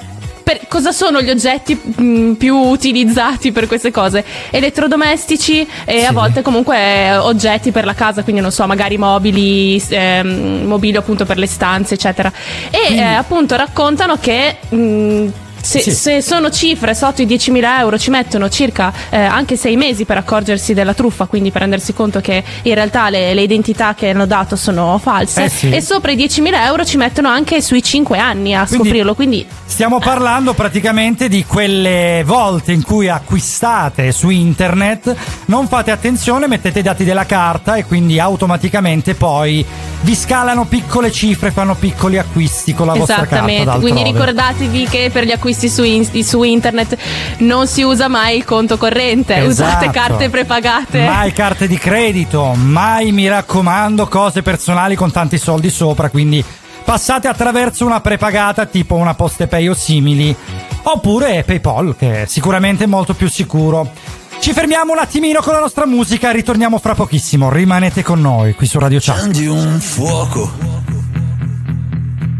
per- 0.45 0.67
cosa 0.67 0.91
sono 0.91 1.23
gli 1.23 1.29
oggetti 1.31 1.73
mh, 1.73 2.33
più 2.33 2.55
utilizzati 2.55 3.51
per 3.51 3.65
queste 3.65 3.89
cose? 3.89 4.23
Elettrodomestici 4.51 5.67
e 5.85 6.05
a 6.05 6.11
volte 6.11 6.43
comunque 6.43 6.77
eh, 6.77 7.17
oggetti 7.17 7.71
per 7.71 7.83
la 7.83 7.95
casa, 7.95 8.21
quindi 8.21 8.41
non 8.41 8.51
so, 8.51 8.67
magari 8.67 8.95
mobili, 8.99 9.83
ehm, 9.89 10.65
mobili 10.67 10.95
appunto 10.97 11.25
per 11.25 11.39
le 11.39 11.47
stanze, 11.47 11.95
eccetera. 11.95 12.31
E 12.69 12.95
eh, 12.95 13.01
appunto 13.01 13.55
raccontano 13.55 14.17
che 14.19 14.57
mh, 14.69 15.27
se, 15.65 15.79
Sì. 15.79 15.91
se 15.91 16.21
sono 16.21 16.49
cifre 16.51 16.93
sotto 16.93 17.21
i 17.21 17.25
10.000 17.25 17.79
euro 17.79 17.97
ci 17.97 18.09
mettono 18.11 18.49
circa 18.49 18.93
eh, 19.09 19.17
anche 19.17 19.55
sei 19.57 19.75
mesi 19.75 20.05
per 20.05 20.17
accorgersi 20.17 20.73
della 20.73 20.93
truffa, 20.93 21.25
quindi 21.25 21.49
per 21.51 21.61
rendersi 21.61 21.93
conto 21.93 22.21
che 22.21 22.43
in 22.61 22.73
realtà 22.75 23.09
le, 23.09 23.33
le 23.33 23.41
identità 23.41 23.95
che 23.95 24.09
hanno 24.09 24.25
dato 24.27 24.55
sono 24.55 24.99
false. 25.01 25.45
Eh 25.45 25.49
sì. 25.49 25.69
E 25.71 25.81
sopra 25.81 26.11
i 26.11 26.15
10.000 26.15 26.65
euro 26.65 26.85
ci 26.85 26.97
mettono 26.97 27.29
anche 27.29 27.61
sui 27.61 27.81
5 27.81 28.17
anni 28.19 28.53
a 28.53 28.65
Quindi- 28.65 28.85
scoprirlo. 28.85 29.15
Quindi 29.15 29.45
Stiamo 29.65 29.99
parlando 29.99 30.53
praticamente 30.53 31.27
di 31.27 31.43
quelle 31.45 32.21
volte 32.25 32.71
in 32.71 32.83
cui 32.83 33.09
acquistate 33.09 34.11
su 34.11 34.29
internet, 34.29 35.15
non 35.45 35.67
fate 35.67 35.89
attenzione, 35.91 36.47
mettete 36.47 36.79
i 36.79 36.83
dati 36.83 37.03
della 37.03 37.25
carta 37.25 37.75
e 37.75 37.85
quindi 37.85 38.19
automaticamente 38.19 39.15
poi 39.15 39.65
vi 40.01 40.15
scalano 40.15 40.65
piccole 40.65 41.11
cifre, 41.11 41.49
fanno 41.51 41.73
piccoli 41.75 42.17
acquisti 42.19 42.73
con 42.75 42.85
la 42.87 42.93
vostra 42.93 43.25
carta. 43.25 43.35
Esattamente, 43.51 43.79
quindi 43.79 44.03
ricordatevi 44.03 44.87
che 44.87 45.09
per 45.11 45.23
gli 45.25 45.31
acquisti 45.31 45.53
su, 45.55 45.83
in- 45.83 46.23
su 46.23 46.43
internet 46.43 46.97
non 47.39 47.67
si 47.67 47.81
usa 47.81 48.07
mai 48.07 48.37
il 48.37 48.45
conto 48.45 48.77
corrente, 48.77 49.39
usate 49.41 49.85
Esatto. 49.85 49.91
carte 49.91 50.29
prepagate. 50.29 51.05
Mai 51.05 51.33
carte 51.33 51.67
di 51.67 51.77
credito, 51.77 52.53
mai 52.55 53.11
mi 53.11 53.27
raccomando 53.27 54.07
cose 54.07 54.41
personali 54.41 54.95
con 54.95 55.11
tanti 55.11 55.37
soldi 55.37 55.69
sopra, 55.69 56.09
quindi 56.09 56.43
passate 56.83 57.27
attraverso 57.27 57.85
una 57.85 58.01
prepagata 58.01 58.65
tipo 58.65 58.95
una 58.95 59.15
Postepay 59.15 59.67
o 59.67 59.73
simili, 59.73 60.35
oppure 60.83 61.43
PayPal, 61.43 61.95
che 61.97 62.23
è 62.23 62.25
sicuramente 62.27 62.85
molto 62.85 63.13
più 63.13 63.29
sicuro. 63.29 63.91
Ci 64.37 64.51
fermiamo 64.51 64.91
un 64.91 64.99
attimino 64.99 65.39
con 65.41 65.53
la 65.53 65.59
nostra 65.59 65.87
musica 65.87 66.29
e 66.29 66.33
ritorniamo 66.33 66.77
fra 66.77 66.93
pochissimo. 66.93 67.49
Rimanete 67.49 68.03
con 68.03 68.19
noi 68.21 68.53
qui 68.53 68.67
su 68.67 68.77
Radio 68.77 68.99
Chat. 69.01 69.15
Accendi 69.17 69.47
un 69.47 69.79
fuoco 69.79 70.51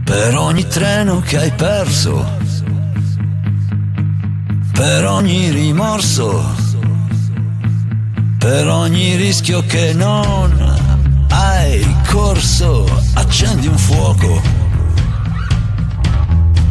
per 0.03 0.37
ogni 0.37 0.67
treno 0.67 1.21
che 1.25 1.37
hai 1.37 1.51
perso, 1.51 2.23
per 4.75 5.07
ogni 5.07 5.49
rimorso, 5.49 6.43
per 8.37 8.67
ogni 8.67 9.15
rischio 9.15 9.65
che 9.65 9.93
non 9.93 10.53
hai 11.29 11.83
corso. 12.09 12.85
Accendi 13.13 13.67
un 13.67 13.77
fuoco 13.77 14.41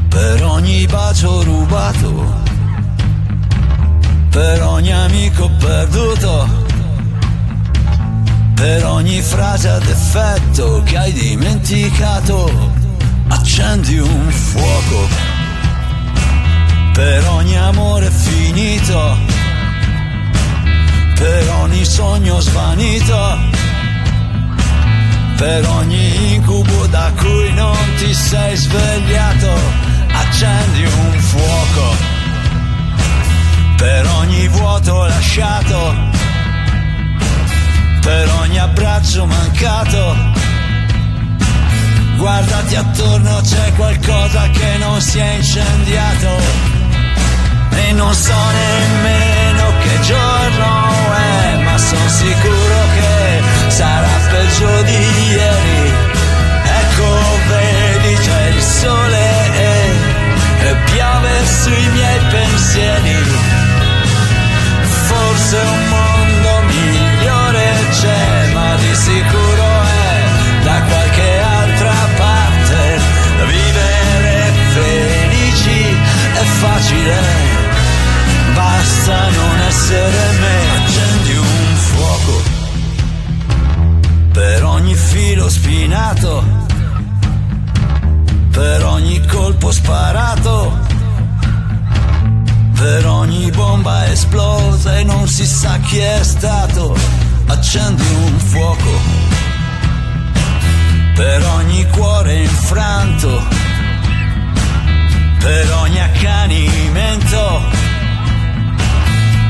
per 0.09 0.45
ogni 0.45 0.87
bacio 0.87 1.43
rubato, 1.43 2.33
per 4.29 4.63
ogni 4.63 4.93
amico 4.93 5.51
perduto 5.59 6.63
per 8.55 8.85
ogni 8.87 9.21
frase 9.21 9.69
ad 9.69 9.87
effetto 9.87 10.83
che 10.85 10.97
hai 10.97 11.13
dimenticato, 11.13 12.71
accendi 13.29 13.99
un 13.99 14.31
fuoco. 14.31 15.34
Per 16.95 17.29
ogni 17.29 17.57
amore 17.59 18.09
finito, 18.09 19.19
per 21.17 21.51
ogni 21.61 21.85
sogno 21.85 22.39
svanito, 22.39 23.39
per 25.37 25.67
ogni 25.67 26.35
incubo 26.35 26.87
da 26.87 27.13
cui 27.17 27.53
non 27.53 27.77
ti 27.97 28.15
sei 28.15 28.57
svegliato, 28.57 29.59
accendi 30.13 30.85
un 30.85 31.19
fuoco. 31.19 31.97
Per 33.77 34.07
ogni 34.21 34.47
vuoto 34.47 35.05
lasciato, 35.05 35.95
per 38.03 38.31
ogni 38.39 38.59
abbraccio 38.61 39.27
mancato. 39.27 40.17
Guardati 42.17 42.77
attorno, 42.77 43.41
c'è 43.41 43.73
qualcosa 43.75 44.49
che 44.51 44.77
non 44.79 45.01
si 45.01 45.19
è 45.19 45.35
incendiato. 45.35 46.74
E 47.77 47.93
non 47.93 48.15
so 48.15 48.35
nemmeno 48.53 49.73
che 49.83 50.01
giorno 50.01 50.93
è, 51.13 51.57
ma 51.63 51.79
sono 51.79 52.09
sicuro 52.09 52.79
che 52.97 53.43
sarà 53.69 54.17
peggio 54.31 54.83
di 54.83 55.33
ieri. 55.33 55.93
Ecco, 56.81 57.09
vedi, 57.49 58.15
c'è 58.23 58.47
il 58.55 58.63
sole 58.63 59.27
e, 59.55 60.69
e 60.69 60.75
piove 60.91 61.31
sui 61.63 61.89
miei 61.89 62.21
pensieri. 62.31 63.17
Forse 65.07 65.57
un 65.57 65.89
mondo 65.89 66.63
migliore 66.67 67.73
c'è, 67.91 68.53
ma 68.53 68.75
di 68.77 68.95
sicuro 68.95 69.44
essere 79.85 80.33
me. 80.41 80.57
Accendi 80.79 81.37
un 81.37 81.77
fuoco 81.77 82.43
per 84.33 84.65
ogni 84.65 84.95
filo 84.95 85.49
spinato, 85.49 86.45
per 88.51 88.85
ogni 88.85 89.25
colpo 89.27 89.71
sparato 89.71 90.93
per 92.75 93.07
ogni 93.07 93.51
bomba 93.51 94.11
esplosa 94.11 94.99
e 94.99 95.05
non 95.05 95.27
si 95.27 95.47
sa 95.47 95.79
chi 95.79 95.99
è 95.99 96.23
stato, 96.23 96.95
accendi 97.47 98.03
un 98.03 98.39
fuoco. 98.39 99.01
Per 101.15 101.45
ogni 101.45 101.87
cuore 101.91 102.43
infranto, 102.43 103.43
per 105.39 105.73
ogni 105.73 106.01
accanimento, 106.01 107.84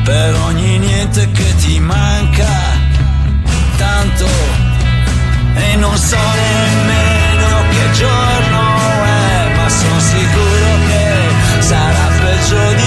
per 0.05 0.35
ogni 0.47 0.79
niente 0.79 1.31
che 1.31 1.55
ti 1.57 1.81
manca, 1.81 2.47
tanto 3.77 4.27
e 5.55 5.77
non 5.77 5.97
so 5.97 6.17
nemmeno 6.17 7.49
che 7.71 7.93
giorno 7.93 8.63
è, 9.05 9.55
ma 9.57 9.69
sono 9.69 10.01
sicuro 10.01 10.69
che 10.89 11.63
sarà 11.63 12.07
peggio 12.21 12.73
di 12.75 12.84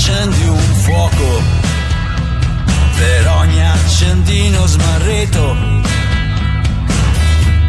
accendi 0.00 0.48
un 0.48 0.74
fuoco 0.82 1.42
per 2.96 3.28
ogni 3.28 3.62
accendino 3.62 4.66
smarrito, 4.66 5.56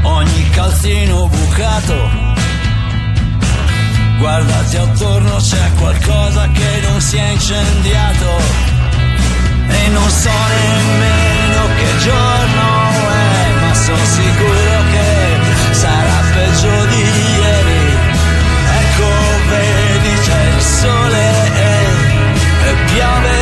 ogni 0.04 0.50
calzino 0.52 1.28
bucato. 1.28 2.10
Guardati 4.18 4.78
attorno, 4.78 5.36
c'è 5.36 5.72
qualcosa 5.78 6.48
che 6.54 6.80
non 6.88 7.02
si 7.02 7.18
è 7.18 7.28
incendiato 7.32 8.30
e 9.68 9.88
non 9.90 10.10
so 10.10 10.30
nemmeno 10.30 11.68
che 11.76 11.98
giorno 12.00 12.90
è, 13.10 13.60
ma 13.60 13.74
sono 13.74 14.06
sicuro 14.06 14.84
che 14.90 15.74
sarà 15.74 16.22
peggio 16.34 16.86
di 16.86 17.04
ieri. 17.42 17.98
Ecco, 18.80 19.10
vedi 19.50 20.22
c'è 20.22 20.56
il 20.56 20.62
sole. 20.62 21.41
Y'all 22.98 23.41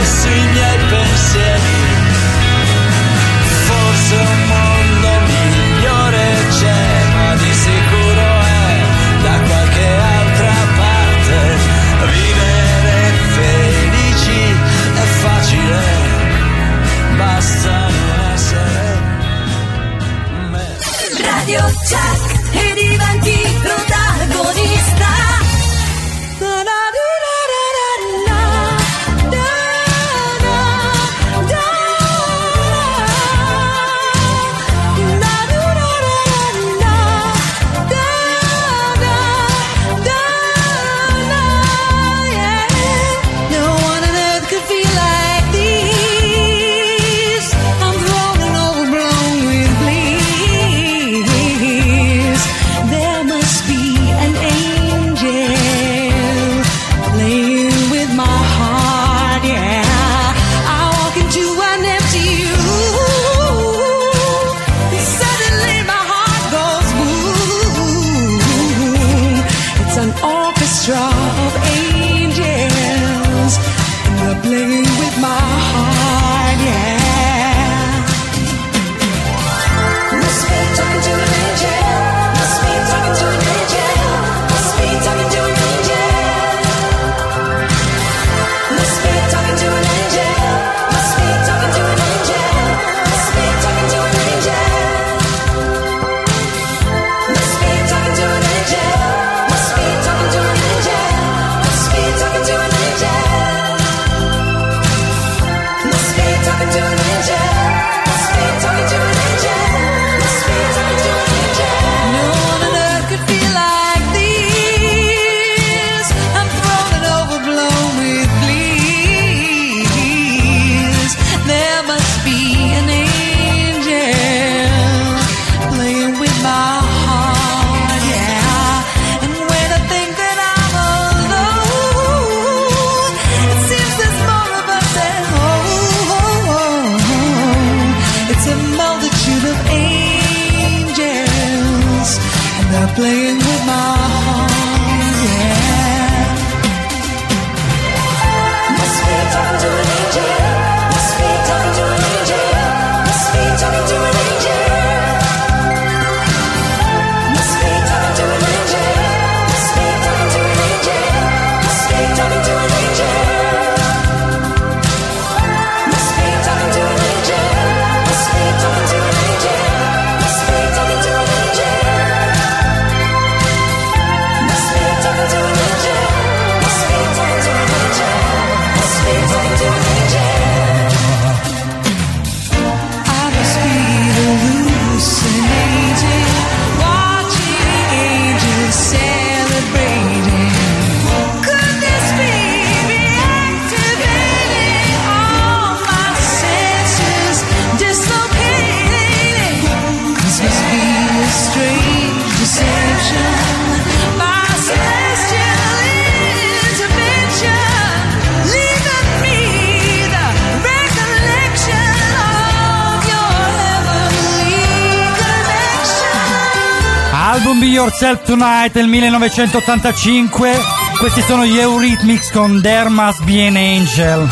Yourself 218.02 218.28
Tonight 218.28 218.72
del 218.72 218.88
1985. 218.88 220.58
Questi 221.00 221.22
sono 221.22 221.46
gli 221.46 221.58
Eurythmics 221.58 222.32
con 222.32 222.62
There 222.62 222.88
Must 222.88 223.24
Be 223.24 223.46
an 223.46 223.58
Angel. 223.58 224.30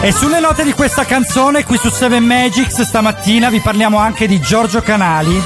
E 0.00 0.12
sulle 0.12 0.40
note 0.40 0.64
di 0.64 0.72
questa 0.72 1.04
canzone, 1.04 1.64
qui 1.64 1.76
su 1.76 1.90
Seven 1.90 2.24
Magics, 2.24 2.80
stamattina 2.80 3.50
vi 3.50 3.60
parliamo 3.60 3.98
anche 3.98 4.26
di 4.26 4.40
Giorgio 4.40 4.80
Canali. 4.80 5.38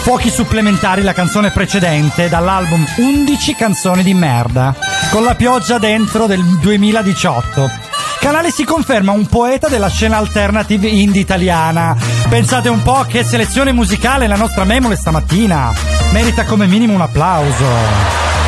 Fuochi 0.00 0.30
supplementari, 0.30 1.02
la 1.02 1.12
canzone 1.12 1.50
precedente, 1.50 2.30
dall'album 2.30 2.86
11 2.96 3.54
canzoni 3.54 4.02
di 4.02 4.14
merda. 4.14 4.74
Con 5.10 5.24
la 5.24 5.34
pioggia 5.34 5.76
dentro 5.76 6.24
del 6.24 6.42
2018. 6.42 7.70
Canali 8.18 8.50
si 8.50 8.64
conferma 8.64 9.12
un 9.12 9.26
poeta 9.26 9.68
della 9.68 9.88
scena 9.90 10.16
alternative 10.16 10.88
indie 10.88 11.20
italiana. 11.20 11.94
Pensate 12.30 12.70
un 12.70 12.80
po' 12.80 13.04
che 13.06 13.24
selezione 13.24 13.72
musicale 13.72 14.26
la 14.26 14.36
nostra 14.36 14.64
memole 14.64 14.96
stamattina 14.96 15.99
merita 16.12 16.44
come 16.44 16.66
minimo 16.66 16.94
un 16.94 17.00
applauso. 17.00 17.64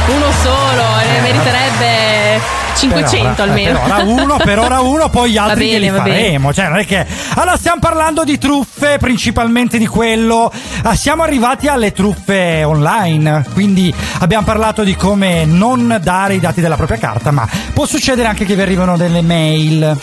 Uno 0.07 0.33
solo, 0.43 0.83
ne 1.07 1.21
meriterebbe 1.21 2.41
500 2.75 3.35
per 3.35 3.41
ora, 3.41 3.43
almeno. 3.43 3.79
Per 3.79 3.91
ora 3.93 4.03
uno, 4.03 4.37
per 4.37 4.59
ora 4.59 4.81
uno, 4.81 5.09
poi 5.09 5.31
gli 5.31 5.37
altri 5.37 5.71
bene, 5.71 5.79
li 5.79 5.97
faremo. 5.97 6.53
Cioè, 6.53 6.69
non 6.69 6.79
è 6.79 6.87
che. 6.87 7.07
Allora, 7.35 7.57
stiamo 7.57 7.79
parlando 7.81 8.25
di 8.25 8.39
truffe, 8.39 8.99
principalmente 8.99 9.79
di 9.79 9.87
quello. 9.87 10.53
Ah, 10.83 10.97
siamo 10.97 11.23
arrivati 11.23 11.69
alle 11.69 11.93
truffe 11.93 12.65
online. 12.65 13.45
Quindi 13.53 13.95
abbiamo 14.19 14.45
parlato 14.45 14.83
di 14.83 14.97
come 14.97 15.45
non 15.45 15.99
dare 16.03 16.35
i 16.35 16.41
dati 16.41 16.61
della 16.61 16.77
propria 16.77 16.99
carta, 16.99 17.31
ma 17.31 17.49
può 17.73 17.87
succedere 17.87 18.29
anche 18.29 18.45
che 18.45 18.55
vi 18.55 18.63
arrivano 18.63 18.97
delle 18.97 19.23
mail 19.23 19.97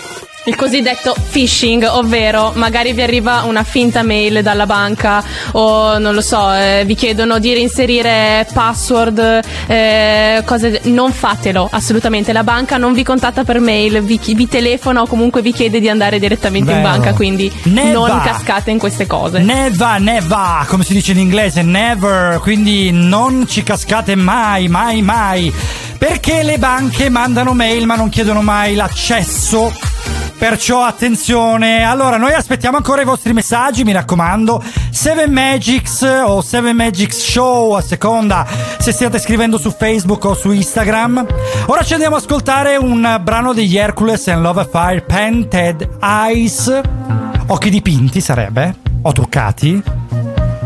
il 0.50 0.56
cosiddetto 0.56 1.16
phishing, 1.30 1.88
ovvero 1.88 2.54
magari 2.56 2.92
vi 2.94 3.04
arriva 3.04 3.44
una 3.46 3.62
finta 3.64 4.02
mail 4.02 4.42
dalla 4.42 4.66
banca 4.66 5.24
o 5.52 6.00
non 6.00 6.16
lo 6.16 6.22
so, 6.22 6.52
eh, 6.52 6.82
vi 6.88 6.96
chiedono 6.96 7.38
di 7.38 7.54
reinserire 7.54 8.48
password, 8.52 9.42
eh, 9.68 10.42
cose. 10.46 10.82
Non 10.86 11.12
fatelo 11.12 11.70
assolutamente. 11.72 12.34
La 12.34 12.44
banca 12.44 12.78
non 12.78 12.94
vi 12.94 13.04
contatta 13.04 13.44
per 13.44 13.60
mail, 13.60 14.02
vi, 14.02 14.20
vi 14.34 14.48
telefona 14.48 15.04
o 15.04 15.06
comunque 15.06 15.44
vi 15.44 15.54
chiede 15.54 15.80
di 15.80 15.88
andare 15.88 16.18
direttamente 16.18 16.72
in 16.72 16.82
Vero. 16.82 16.90
banca. 16.90 17.14
Quindi 17.14 17.52
Ne 17.66 17.92
non 17.92 18.08
va. 18.10 18.20
cascate 18.22 18.72
in 18.72 18.80
queste 18.80 19.06
cose. 19.06 19.38
Neva, 19.42 19.98
neva, 19.98 20.66
come 20.68 20.84
si 20.84 20.94
dice 20.94 21.12
in 21.12 21.20
inglese, 21.20 21.62
never, 21.62 22.40
quindi 22.40 22.90
non 22.92 23.46
ci 23.48 23.62
cascate 23.62 24.16
mai, 24.16 24.68
mai, 24.68 25.04
mai. 25.04 25.54
Perché 26.00 26.44
le 26.44 26.58
banche 26.58 27.10
mandano 27.10 27.54
mail 27.54 27.86
ma 27.86 27.96
non 27.96 28.10
chiedono 28.10 28.42
mai 28.42 28.74
l'accesso. 28.74 29.72
Perciò 30.40 30.84
attenzione. 30.86 31.84
Allora, 31.84 32.16
noi 32.16 32.34
aspettiamo 32.34 32.78
ancora 32.78 33.02
i 33.02 33.06
vostri 33.06 33.34
messaggi, 33.34 33.84
mi 33.84 33.92
raccomando. 33.92 34.64
7 34.90 35.28
Magics 35.28 36.02
o 36.02 36.42
7 36.42 36.72
Magics 36.72 37.20
Show 37.20 37.74
a 37.74 37.82
seconda 37.82 38.48
se 38.80 38.94
stiate 38.94 39.20
scrivendo 39.20 39.58
su 39.58 39.76
Facebook 39.78 40.24
o 40.24 40.36
su 40.36 40.52
Instagram. 40.52 41.26
Ora 41.66 41.84
ci 41.84 41.94
andiamo 41.94 42.16
ad 42.16 42.22
ascoltare 42.22 42.78
un 42.78 43.20
brano 43.22 43.52
degli 43.52 43.78
Hercules 43.78 44.30
and 44.30 44.42
Love 44.42 44.62
Affair 44.62 45.04
Painted 45.04 45.98
Eyes. 46.02 46.82
Occhi 47.48 47.70
dipinti 47.70 48.22
sarebbe? 48.22 48.76
O 49.02 49.12
truccati? 49.12 49.99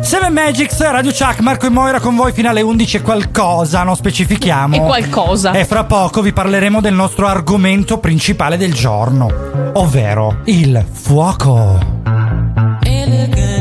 7 0.03 0.29
Magics, 0.29 0.79
Radio 0.81 1.11
Chuck, 1.11 1.39
Marco 1.39 1.65
e 1.65 1.69
Moira 1.69 2.01
con 2.01 2.13
voi 2.15 2.33
fino 2.33 2.49
alle 2.49 2.61
11 2.61 2.97
e 2.97 3.01
qualcosa, 3.01 3.83
non 3.83 3.95
specifichiamo. 3.95 4.75
E 4.75 4.79
qualcosa. 4.81 5.53
E 5.53 5.63
fra 5.63 5.85
poco 5.85 6.21
vi 6.21 6.33
parleremo 6.33 6.81
del 6.81 6.93
nostro 6.93 7.25
argomento 7.25 7.99
principale 7.99 8.57
del 8.57 8.73
giorno, 8.73 9.27
ovvero 9.73 10.41
il 10.43 10.85
fuoco. 10.91 11.79
Elegant, 12.83 13.52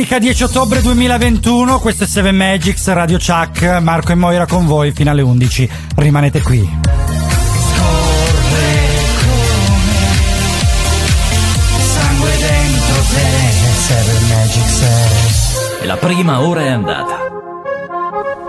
Domenica 0.00 0.18
10 0.18 0.44
ottobre 0.44 0.80
2021, 0.80 1.78
questo 1.78 2.04
è 2.04 2.06
Seven 2.06 2.34
Magics 2.34 2.90
Radio 2.90 3.18
Chuck, 3.18 3.80
Marco 3.82 4.12
e 4.12 4.14
Moira 4.14 4.46
con 4.46 4.64
voi 4.64 4.92
fino 4.92 5.10
alle 5.10 5.20
11. 5.20 5.68
Rimanete 5.96 6.40
qui. 6.40 6.66
Sangue 11.82 12.30
dentro 12.38 13.02
te, 13.12 13.28
Seven 13.76 14.28
Magics. 14.28 15.82
E 15.82 15.86
la 15.86 15.96
prima 15.96 16.40
ora 16.40 16.62
è 16.62 16.68
andata. 16.70 17.18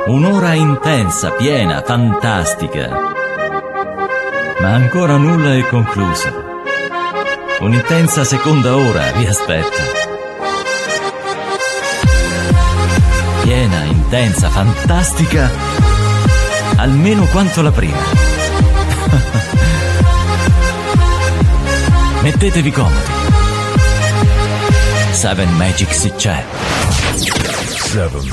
Un'ora 0.06 0.54
intensa, 0.54 1.32
piena, 1.32 1.84
fantastica. 1.86 2.90
Ma 4.62 4.70
ancora 4.70 5.18
nulla 5.18 5.54
è 5.54 5.68
concluso. 5.68 6.30
Un'intensa 7.60 8.24
seconda 8.24 8.74
ora 8.74 9.12
vi 9.12 9.26
aspetta. 9.26 10.11
Piena, 14.12 14.12
intensa, 14.12 14.50
fantastica, 14.50 15.50
almeno 16.76 17.26
quanto 17.28 17.62
la 17.62 17.72
prima. 17.72 17.98
Mettetevi 22.22 22.72
comodi. 22.72 23.10
Seven 25.12 25.56
Magics 25.56 26.12
c'è. 26.18 26.44
Seven. 27.16 28.30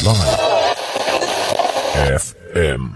Live. 0.00 0.38
FM. 2.18 2.94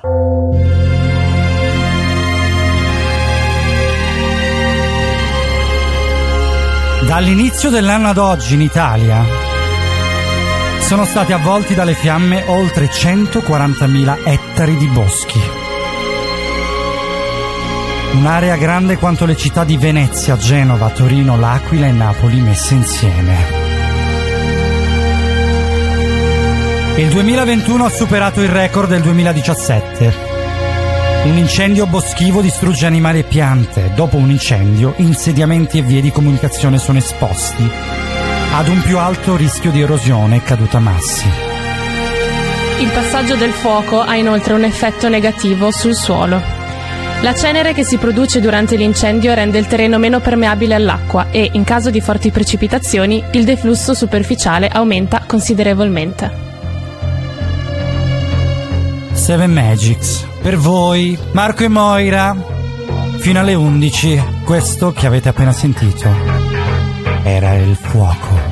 Dall'inizio 7.06 7.70
dell'anno 7.70 8.08
ad 8.08 8.16
oggi 8.16 8.54
in 8.54 8.62
Italia 8.62 9.47
sono 10.88 11.04
stati 11.04 11.34
avvolti 11.34 11.74
dalle 11.74 11.92
fiamme 11.92 12.44
oltre 12.46 12.86
140.000 12.86 14.20
ettari 14.24 14.74
di 14.78 14.86
boschi. 14.86 15.38
Un'area 18.14 18.56
grande 18.56 18.96
quanto 18.96 19.26
le 19.26 19.36
città 19.36 19.64
di 19.64 19.76
Venezia, 19.76 20.38
Genova, 20.38 20.88
Torino, 20.88 21.38
L'Aquila 21.38 21.88
e 21.88 21.92
Napoli 21.92 22.40
messe 22.40 22.72
insieme. 22.72 23.36
Il 26.96 27.10
2021 27.10 27.84
ha 27.84 27.90
superato 27.90 28.40
il 28.40 28.48
record 28.48 28.88
del 28.88 29.02
2017. 29.02 30.14
Un 31.24 31.36
incendio 31.36 31.86
boschivo 31.86 32.40
distrugge 32.40 32.86
animali 32.86 33.18
e 33.18 33.24
piante. 33.24 33.90
Dopo 33.94 34.16
un 34.16 34.30
incendio, 34.30 34.94
insediamenti 34.96 35.76
e 35.76 35.82
vie 35.82 36.00
di 36.00 36.10
comunicazione 36.10 36.78
sono 36.78 36.96
esposti 36.96 38.07
ad 38.58 38.66
un 38.66 38.82
più 38.82 38.98
alto 38.98 39.36
rischio 39.36 39.70
di 39.70 39.80
erosione 39.80 40.36
e 40.36 40.42
caduta 40.42 40.80
massi. 40.80 41.28
Il 42.80 42.90
passaggio 42.90 43.36
del 43.36 43.52
fuoco 43.52 44.00
ha 44.00 44.16
inoltre 44.16 44.52
un 44.54 44.64
effetto 44.64 45.08
negativo 45.08 45.70
sul 45.70 45.94
suolo. 45.94 46.42
La 47.20 47.34
cenere 47.36 47.72
che 47.72 47.84
si 47.84 47.98
produce 47.98 48.40
durante 48.40 48.74
l'incendio 48.74 49.32
rende 49.32 49.58
il 49.58 49.68
terreno 49.68 49.98
meno 49.98 50.18
permeabile 50.18 50.74
all'acqua 50.74 51.30
e, 51.30 51.48
in 51.52 51.62
caso 51.62 51.90
di 51.90 52.00
forti 52.00 52.32
precipitazioni, 52.32 53.22
il 53.30 53.44
deflusso 53.44 53.94
superficiale 53.94 54.66
aumenta 54.66 55.22
considerevolmente. 55.24 56.46
Seven 59.12 59.52
Magics. 59.52 60.26
Per 60.42 60.56
voi, 60.56 61.16
Marco 61.30 61.62
e 61.62 61.68
Moira, 61.68 62.36
fino 63.18 63.38
alle 63.38 63.54
11, 63.54 64.22
questo 64.42 64.90
che 64.90 65.06
avete 65.06 65.28
appena 65.28 65.52
sentito 65.52 66.48
era 67.28 67.54
il 67.54 67.76
fuoco. 67.76 68.47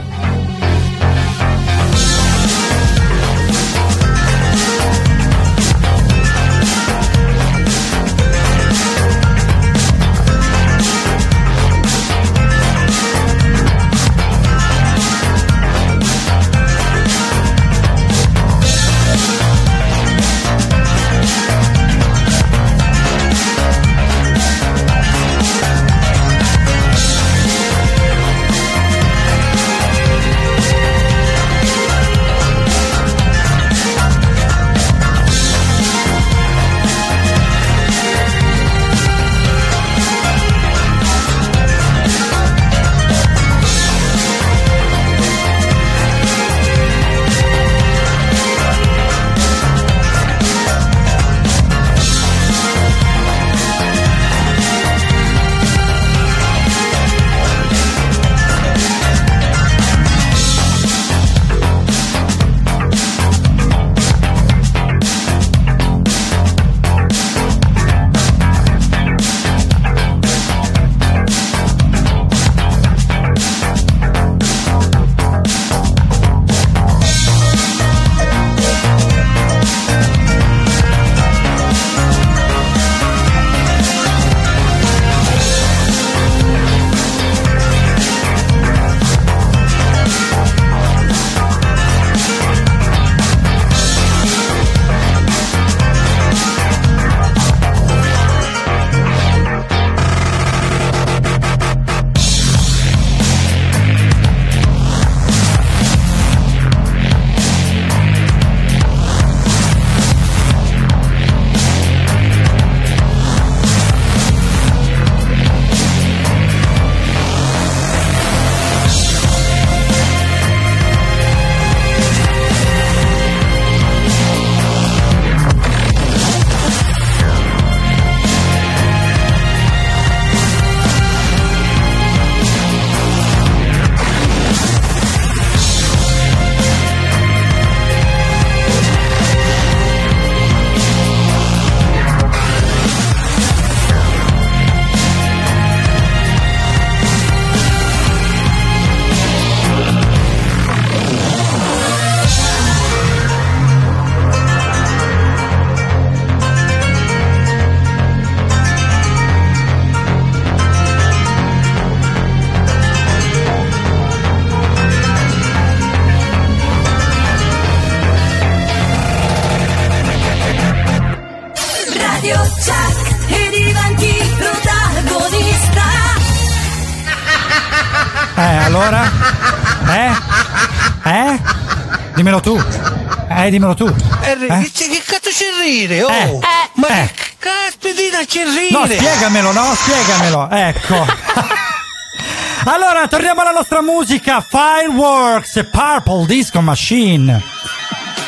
Eh, 183.47 183.51
dimmelo 183.51 183.75
tu. 183.75 183.87
Henry, 184.23 184.49
Eh? 184.49 184.71
che, 184.73 184.89
che 184.89 185.03
cazzo 185.05 185.31
c'è 185.31 185.47
ridere? 185.65 186.03
Oh, 186.03 186.11
Eh, 186.11 186.41
ma 186.75 186.89
eh. 186.89 187.11
che 187.15 187.25
caspita 187.39 188.25
c'è 188.27 188.45
ridere? 188.45 188.71
No, 188.71 188.85
spiegamelo, 188.87 189.53
no? 189.53 189.73
Spiegamelo. 189.75 190.49
Ecco. 190.51 191.07
allora, 192.67 193.07
torniamo 193.07 193.43
alla 193.43 193.53
nostra 193.53 193.83
musica. 193.83 194.41
Fireworks 194.41 195.69
Purple 195.71 196.27
Disco 196.27 196.61
Machine. 196.61 197.41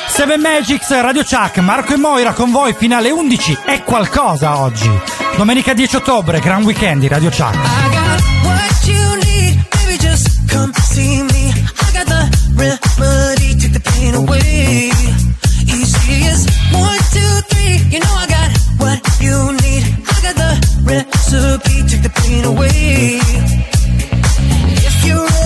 Seven 0.06 0.40
Magics, 0.40 0.88
Radio 1.00 1.22
Chuck, 1.24 1.58
Marco 1.58 1.94
e 1.94 1.96
Moira 1.96 2.32
con 2.32 2.50
voi 2.50 2.74
fino 2.76 2.96
alle 2.96 3.10
11 3.10 3.58
e 3.66 3.82
qualcosa 3.82 4.58
oggi. 4.58 4.90
Domenica 5.36 5.72
10 5.74 5.96
ottobre, 5.96 6.38
gran 6.40 6.62
weekend 6.62 7.00
di 7.00 7.08
Radio 7.08 7.30
Chuck. 7.30 7.54
I 7.54 7.88
got 7.90 8.22
what 8.44 8.84
you 8.86 9.14
need, 9.16 9.64
baby. 9.70 9.96
Just 9.98 10.50
come 10.52 10.72
see 10.80 11.22
me. 11.22 11.52
I 11.52 11.92
got 11.92 12.06
the 12.06 12.28
remedy, 12.54 13.54
take 13.56 13.72
the 13.72 13.80
pain 13.80 14.14
away. 14.14 14.90
Recipe, 21.33 21.83
take 21.87 22.03
the 22.03 22.09
pain 22.09 22.45
away. 22.45 23.18
If 24.87 25.05
you're 25.07 25.38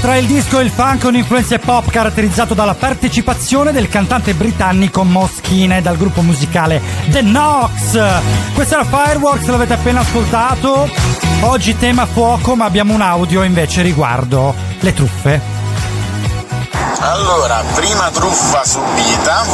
Tra 0.00 0.16
il 0.16 0.26
disco 0.26 0.60
e 0.60 0.62
il 0.62 0.70
funk 0.70 1.02
con 1.02 1.16
influenze 1.16 1.58
pop 1.58 1.90
caratterizzato 1.90 2.54
dalla 2.54 2.74
partecipazione 2.74 3.72
del 3.72 3.88
cantante 3.88 4.34
britannico 4.34 5.02
Moschine 5.02 5.82
dal 5.82 5.96
gruppo 5.96 6.20
musicale 6.22 6.80
The 7.10 7.20
Knox. 7.20 8.54
Questa 8.54 8.80
era 8.80 8.84
Fireworks, 8.84 9.46
l'avete 9.46 9.72
appena 9.72 10.00
ascoltato. 10.00 10.88
Oggi 11.40 11.76
tema 11.76 12.06
fuoco, 12.06 12.54
ma 12.54 12.66
abbiamo 12.66 12.94
un 12.94 13.00
audio 13.00 13.42
invece 13.42 13.82
riguardo 13.82 14.54
le 14.80 14.94
truffe. 14.94 15.40
Allora, 17.00 17.62
prima 17.74 18.08
truffa 18.10 18.64
subita, 18.64 19.44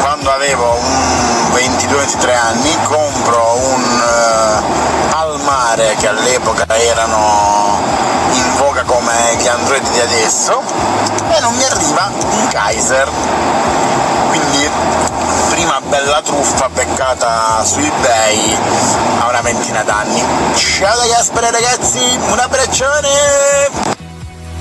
quando 0.00 0.30
avevo 0.30 0.78
un 0.78 1.50
22-23 1.52 2.36
anni, 2.36 2.76
compro 2.84 3.56
un 3.74 3.82
eh, 3.82 5.14
mare 5.80 5.94
che 5.96 6.08
all'epoca 6.08 6.66
erano 6.76 7.80
in 8.32 8.56
voga 8.56 8.82
come 8.82 9.12
gli 9.38 9.46
Android 9.46 9.90
di 9.90 10.00
adesso 10.00 10.60
e 11.34 11.40
non 11.40 11.54
mi 11.54 11.64
arriva 11.64 12.10
un 12.12 12.48
Kaiser. 12.48 13.08
Quindi 14.28 14.68
prima 15.48 15.80
bella 15.88 16.20
truffa 16.22 16.68
beccata 16.68 17.64
su 17.64 17.78
eBay 17.78 18.56
a 19.20 19.28
una 19.28 19.40
ventina 19.40 19.82
d'anni. 19.82 20.22
Ciao 20.54 20.96
da 20.98 21.06
Gaspare 21.06 21.50
ragazzi, 21.50 22.18
un 22.28 22.38
abbraccione! 22.38 23.88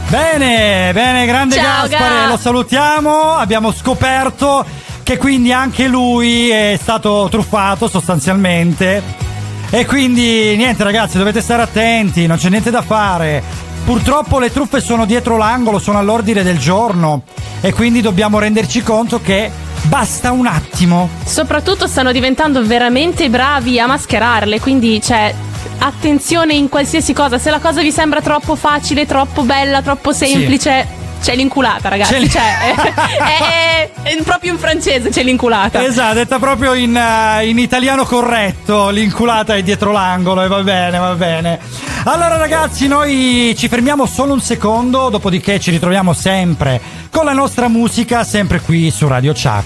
Bene, 0.08 0.92
bene, 0.94 1.26
grande 1.26 1.56
Ciao, 1.56 1.88
Gaspare, 1.88 2.22
Ga. 2.22 2.28
lo 2.28 2.38
salutiamo. 2.38 3.36
Abbiamo 3.36 3.72
scoperto 3.74 4.66
che 5.04 5.18
quindi 5.18 5.52
anche 5.52 5.88
lui 5.88 6.50
è 6.50 6.80
stato 6.82 7.28
truffato 7.30 7.88
sostanzialmente. 7.88 9.28
E 9.72 9.86
quindi 9.86 10.56
niente 10.56 10.84
ragazzi, 10.84 11.18
dovete 11.18 11.42
stare 11.42 11.62
attenti, 11.62 12.26
non 12.26 12.38
c'è 12.38 12.50
niente 12.50 12.72
da 12.72 12.82
fare. 12.82 13.44
Purtroppo 13.86 14.40
le 14.40 14.52
truffe 14.52 14.82
sono 14.82 15.06
dietro 15.06 15.38
l'angolo, 15.38 15.80
sono 15.80 16.00
all'ordine 16.00 16.44
del 16.44 16.58
giorno 16.58 17.24
e 17.62 17.72
quindi 17.74 18.02
dobbiamo 18.02 18.40
renderci 18.40 18.82
conto 18.82 19.22
che 19.22 19.52
basta 19.84 20.32
un 20.32 20.48
attimo. 20.48 21.10
Soprattutto 21.24 21.88
stanno 21.88 22.12
diventando 22.12 22.66
veramente 22.66 23.30
bravi 23.30 23.80
a 23.80 23.88
mascherarle, 23.88 24.60
quindi 24.60 25.00
c'è 25.02 25.34
attenzione 25.80 26.54
in 26.56 26.68
qualsiasi 26.68 27.14
cosa. 27.14 27.38
Se 27.38 27.50
la 27.50 27.60
cosa 27.60 27.82
vi 27.82 27.92
sembra 27.92 28.22
troppo 28.22 28.56
facile, 28.56 29.06
troppo 29.06 29.44
bella, 29.44 29.82
troppo 29.82 30.12
semplice, 30.14 30.88
c'è 31.22 31.36
l'inculata, 31.36 31.90
ragazzi. 31.90 32.14
C'è 32.14 32.28
Cioè, 32.28 32.58
è, 32.60 33.92
è- 34.04 34.18
è 34.18 34.24
proprio 34.24 34.54
in 34.54 34.60
francese 34.60 35.10
c'è 35.10 35.24
l'inculata. 35.24 35.84
Esatto, 35.84 36.16
detta 36.16 36.40
proprio 36.40 36.74
in, 36.74 36.96
eh, 36.96 37.48
in 37.48 37.60
italiano 37.60 38.06
corretto, 38.06 38.90
l'inculata 38.90 39.56
è 39.56 39.62
dietro 39.64 39.92
l'angolo 39.92 40.44
e 40.44 40.48
va 40.48 40.62
bene, 40.64 40.98
va 40.98 41.14
bene. 41.16 41.60
Allora 42.06 42.38
ragazzi, 42.38 42.88
noi 42.88 43.54
ci 43.58 43.68
fermiamo 43.68 44.06
solo 44.06 44.34
un 44.34 44.42
secondo, 44.42 45.10
dopodiché 45.10 45.60
ci 45.60 45.70
ritroviamo 45.72 46.14
sempre 46.14 46.80
con 47.12 47.26
la 47.26 47.34
nostra 47.34 47.68
musica, 47.68 48.24
sempre 48.24 48.62
qui 48.62 48.90
su 48.90 49.08
Radio 49.08 49.34
Chuck. 49.34 49.66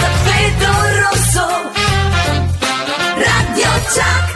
Tappeto 0.00 0.72
rosso 1.10 1.46
Radio 3.16 3.70
Chuck 3.88 4.34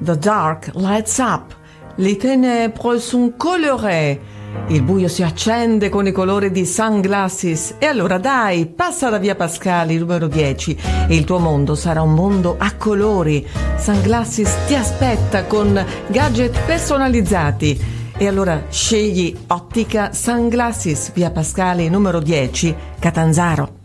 The 0.00 0.16
dark 0.18 0.70
lights 0.74 1.18
up. 1.18 1.54
Le 1.96 2.16
tenebre 2.16 2.98
sono 2.98 3.34
colorate. 3.36 4.40
Il 4.68 4.82
buio 4.82 5.08
si 5.08 5.22
accende 5.22 5.90
con 5.90 6.06
i 6.06 6.12
colori 6.12 6.50
di 6.50 6.64
Sunglasses. 6.64 7.74
E 7.78 7.86
allora 7.86 8.18
dai, 8.18 8.66
passa 8.66 9.10
da 9.10 9.18
via 9.18 9.34
Pascali 9.34 9.98
numero 9.98 10.26
10 10.26 10.78
e 11.08 11.14
il 11.14 11.24
tuo 11.24 11.38
mondo 11.38 11.74
sarà 11.74 12.00
un 12.00 12.14
mondo 12.14 12.56
a 12.58 12.74
colori. 12.76 13.46
Sunglasses 13.76 14.56
ti 14.66 14.74
aspetta 14.74 15.44
con 15.44 15.84
gadget 16.06 16.58
personalizzati. 16.64 18.00
E 18.16 18.26
allora 18.26 18.64
scegli 18.70 19.36
Ottica 19.48 20.12
Sunglasses 20.12 21.12
via 21.12 21.30
Pascali 21.30 21.88
numero 21.90 22.20
10, 22.20 22.74
Catanzaro. 22.98 23.80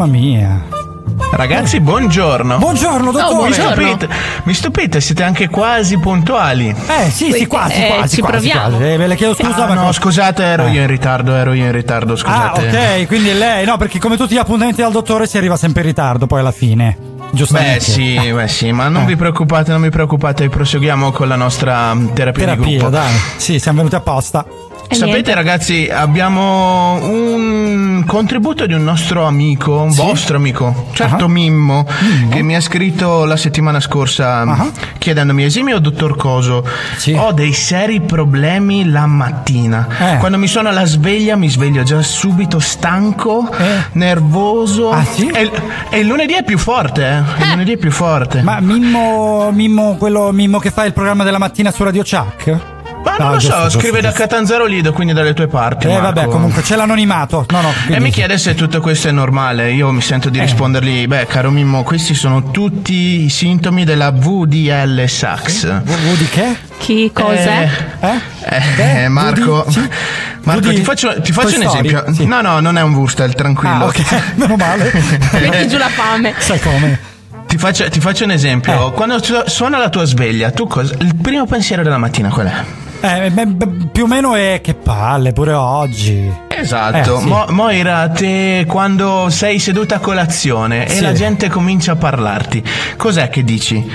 Mamma 0.00 0.12
mia. 0.18 0.64
Ragazzi, 1.32 1.78
buongiorno. 1.78 2.56
Buongiorno, 2.56 3.10
dottore. 3.12 3.48
Mi 3.48 3.52
stupite, 3.52 4.08
mi 4.44 4.54
stupite, 4.54 5.00
siete 5.02 5.22
anche 5.22 5.50
quasi 5.50 5.98
puntuali. 5.98 6.68
Eh, 6.70 7.10
sì, 7.10 7.30
sì, 7.32 7.46
quasi, 7.46 7.74
Eh, 7.82 7.88
quasi, 7.88 8.14
ci 8.16 8.20
quasi, 8.22 8.48
proviamo. 8.48 8.76
quasi. 8.78 8.92
Eh, 8.92 8.96
ve 8.96 9.06
le 9.06 9.14
chiedo 9.16 9.34
scusa, 9.34 9.64
Ah, 9.64 9.66
ma 9.66 9.74
no, 9.74 9.92
scusate, 9.92 10.42
ero 10.42 10.68
io 10.68 10.80
in 10.80 10.86
ritardo, 10.86 11.34
ero 11.34 11.52
io 11.52 11.66
in 11.66 11.72
ritardo, 11.72 12.14
Ah, 12.14 12.16
scusate. 12.16 12.68
ok, 13.02 13.06
quindi 13.08 13.28
è 13.28 13.34
lei. 13.34 13.66
No, 13.66 13.76
perché 13.76 13.98
come 13.98 14.16
tutti 14.16 14.32
gli 14.32 14.38
appuntamenti 14.38 14.80
dal 14.80 14.90
dottore 14.90 15.26
si 15.26 15.36
arriva 15.36 15.58
sempre 15.58 15.82
in 15.82 15.88
ritardo 15.88 16.26
poi 16.26 16.40
alla 16.40 16.52
fine. 16.52 16.96
giustamente. 17.32 17.74
Beh 17.74 17.80
sì, 17.80 18.32
beh 18.32 18.48
sì, 18.48 18.72
ma 18.72 18.88
non 18.88 19.02
Eh. 19.02 19.06
vi 19.06 19.16
preoccupate, 19.16 19.70
non 19.70 19.82
vi 19.82 19.90
preoccupate, 19.90 20.48
proseguiamo 20.48 21.12
con 21.12 21.28
la 21.28 21.36
nostra 21.36 21.94
mm, 21.94 22.08
terapia, 22.14 22.44
di 22.46 22.50
Terapia, 22.54 22.78
gruppo. 22.78 22.90
dai. 22.90 23.12
Sì, 23.36 23.58
siamo 23.60 23.76
venuti 23.78 23.94
apposta. 23.96 24.44
Sapete 24.90 25.34
ragazzi, 25.34 25.88
abbiamo 25.90 26.94
un 26.94 28.02
contributo 28.06 28.66
di 28.66 28.74
un 28.74 28.82
nostro 28.82 29.24
amico, 29.24 29.80
un 29.80 29.92
vostro 29.94 30.36
amico, 30.36 30.88
certo 30.92 31.28
Mimmo, 31.28 31.86
che 32.28 32.42
mi 32.42 32.56
ha 32.56 32.60
scritto 32.60 33.24
la 33.24 33.36
settimana 33.36 33.78
scorsa 33.80 34.44
chiedendomi 34.98 35.44
esimio 35.44 35.78
dottor 35.78 36.16
Coso, 36.16 36.66
ho 37.16 37.32
dei 37.32 37.52
seri 37.52 38.00
problemi 38.00 38.90
la 38.90 39.06
mattina. 39.06 39.86
Eh. 40.14 40.16
Quando 40.18 40.36
mi 40.38 40.48
suona 40.48 40.70
la 40.72 40.84
sveglia 40.84 41.36
mi 41.36 41.48
sveglio 41.48 41.82
già 41.84 42.02
subito 42.02 42.58
stanco, 42.58 43.48
nervoso. 43.92 44.90
e, 45.32 45.40
il- 45.42 45.62
e 45.88 45.98
il 46.00 46.06
lunedì 46.06 46.34
è 46.34 46.42
più 46.44 46.58
forte, 46.58 47.06
eh. 47.06 47.42
Il 47.44 47.48
lunedì 47.50 47.72
è 47.72 47.76
più 47.76 47.92
forte. 47.92 48.42
Ma 48.42 48.58
Mimmo, 48.60 49.50
Mimmo, 49.52 49.94
quello 49.96 50.30
Mimmo 50.32 50.58
che 50.58 50.70
fa 50.70 50.84
il 50.84 50.92
programma 50.92 51.22
della 51.24 51.38
mattina 51.38 51.70
su 51.70 51.84
Radio 51.84 52.02
Chuck? 52.02 52.78
Ma 53.02 53.16
non 53.16 53.26
No, 53.26 53.32
lo 53.32 53.38
giusto, 53.38 53.54
so, 53.56 53.62
giusto, 53.64 53.78
scrive 53.80 54.00
da 54.00 54.08
giusto. 54.08 54.22
Catanzaro 54.22 54.64
Lido, 54.66 54.92
quindi 54.92 55.12
dalle 55.12 55.32
tue 55.34 55.46
parti. 55.46 55.86
Eh 55.86 55.90
Marco. 55.90 56.02
vabbè, 56.02 56.24
comunque 56.26 56.62
c'è 56.62 56.76
l'anonimato. 56.76 57.46
No, 57.50 57.60
no. 57.60 57.72
E 57.88 57.98
mi 58.00 58.10
chiede 58.10 58.36
se 58.38 58.54
tutto 58.54 58.80
questo 58.80 59.08
è 59.08 59.10
normale. 59.10 59.72
Io 59.72 59.90
mi 59.90 60.00
sento 60.00 60.28
di 60.30 60.38
Eh. 60.38 60.42
rispondergli: 60.42 61.06
Beh, 61.06 61.26
caro 61.26 61.50
Mimmo, 61.50 61.82
questi 61.82 62.14
sono 62.14 62.50
tutti 62.50 63.24
i 63.24 63.28
sintomi 63.30 63.84
della 63.84 64.10
VDL 64.10 65.04
Sax. 65.06 65.82
V 65.82 66.16
di 66.18 66.28
che? 66.28 66.56
Chi 66.78 67.10
cos'è? 67.12 67.68
Eh, 68.78 69.08
Marco, 69.08 69.66
Marco 70.44 70.68
VD 70.70 70.74
ti 70.74 70.82
faccio, 70.82 71.20
ti 71.20 71.32
faccio 71.32 71.56
un 71.56 71.62
esempio. 71.62 72.04
Sì. 72.12 72.26
No, 72.26 72.40
no, 72.40 72.60
non 72.60 72.76
è 72.78 72.82
un 72.82 72.94
Wurstel, 72.94 73.34
tranquillo. 73.34 73.84
Ah, 73.84 73.86
ok, 73.86 74.22
meno 74.36 74.56
male. 74.56 74.90
Metti 75.40 75.68
giù 75.68 75.76
la 75.78 75.88
fame. 75.88 76.34
Sai 76.38 76.60
come? 76.60 77.08
Ti 77.46 77.58
faccio, 77.58 77.88
ti 77.88 77.98
faccio 78.00 78.24
un 78.24 78.30
esempio. 78.30 78.88
Eh. 78.88 78.92
Quando 78.92 79.22
su- 79.22 79.42
suona 79.46 79.76
la 79.78 79.88
tua 79.88 80.04
sveglia, 80.04 80.50
tu 80.52 80.66
cosa, 80.66 80.94
il 81.00 81.16
primo 81.16 81.46
pensiero 81.46 81.82
della 81.82 81.98
mattina 81.98 82.28
qual 82.28 82.46
è? 82.46 82.64
Eh, 83.02 83.30
beh, 83.30 83.46
beh, 83.46 83.66
più 83.92 84.04
o 84.04 84.06
meno 84.06 84.34
è 84.34 84.60
che 84.62 84.74
palle, 84.74 85.32
pure 85.32 85.54
oggi. 85.54 86.48
Esatto, 86.60 87.16
Eh, 87.16 87.20
sì. 87.20 87.26
Mo- 87.26 87.46
Moira, 87.50 88.08
te 88.10 88.64
quando 88.68 89.28
sei 89.30 89.58
seduta 89.58 89.96
a 89.96 89.98
colazione 89.98 90.86
e 90.86 90.94
Sì. 90.96 91.00
la 91.02 91.12
gente 91.12 91.48
comincia 91.48 91.92
a 91.92 91.96
parlarti, 91.96 92.62
cos'è 92.96 93.28
che 93.30 93.42
dici? 93.44 93.90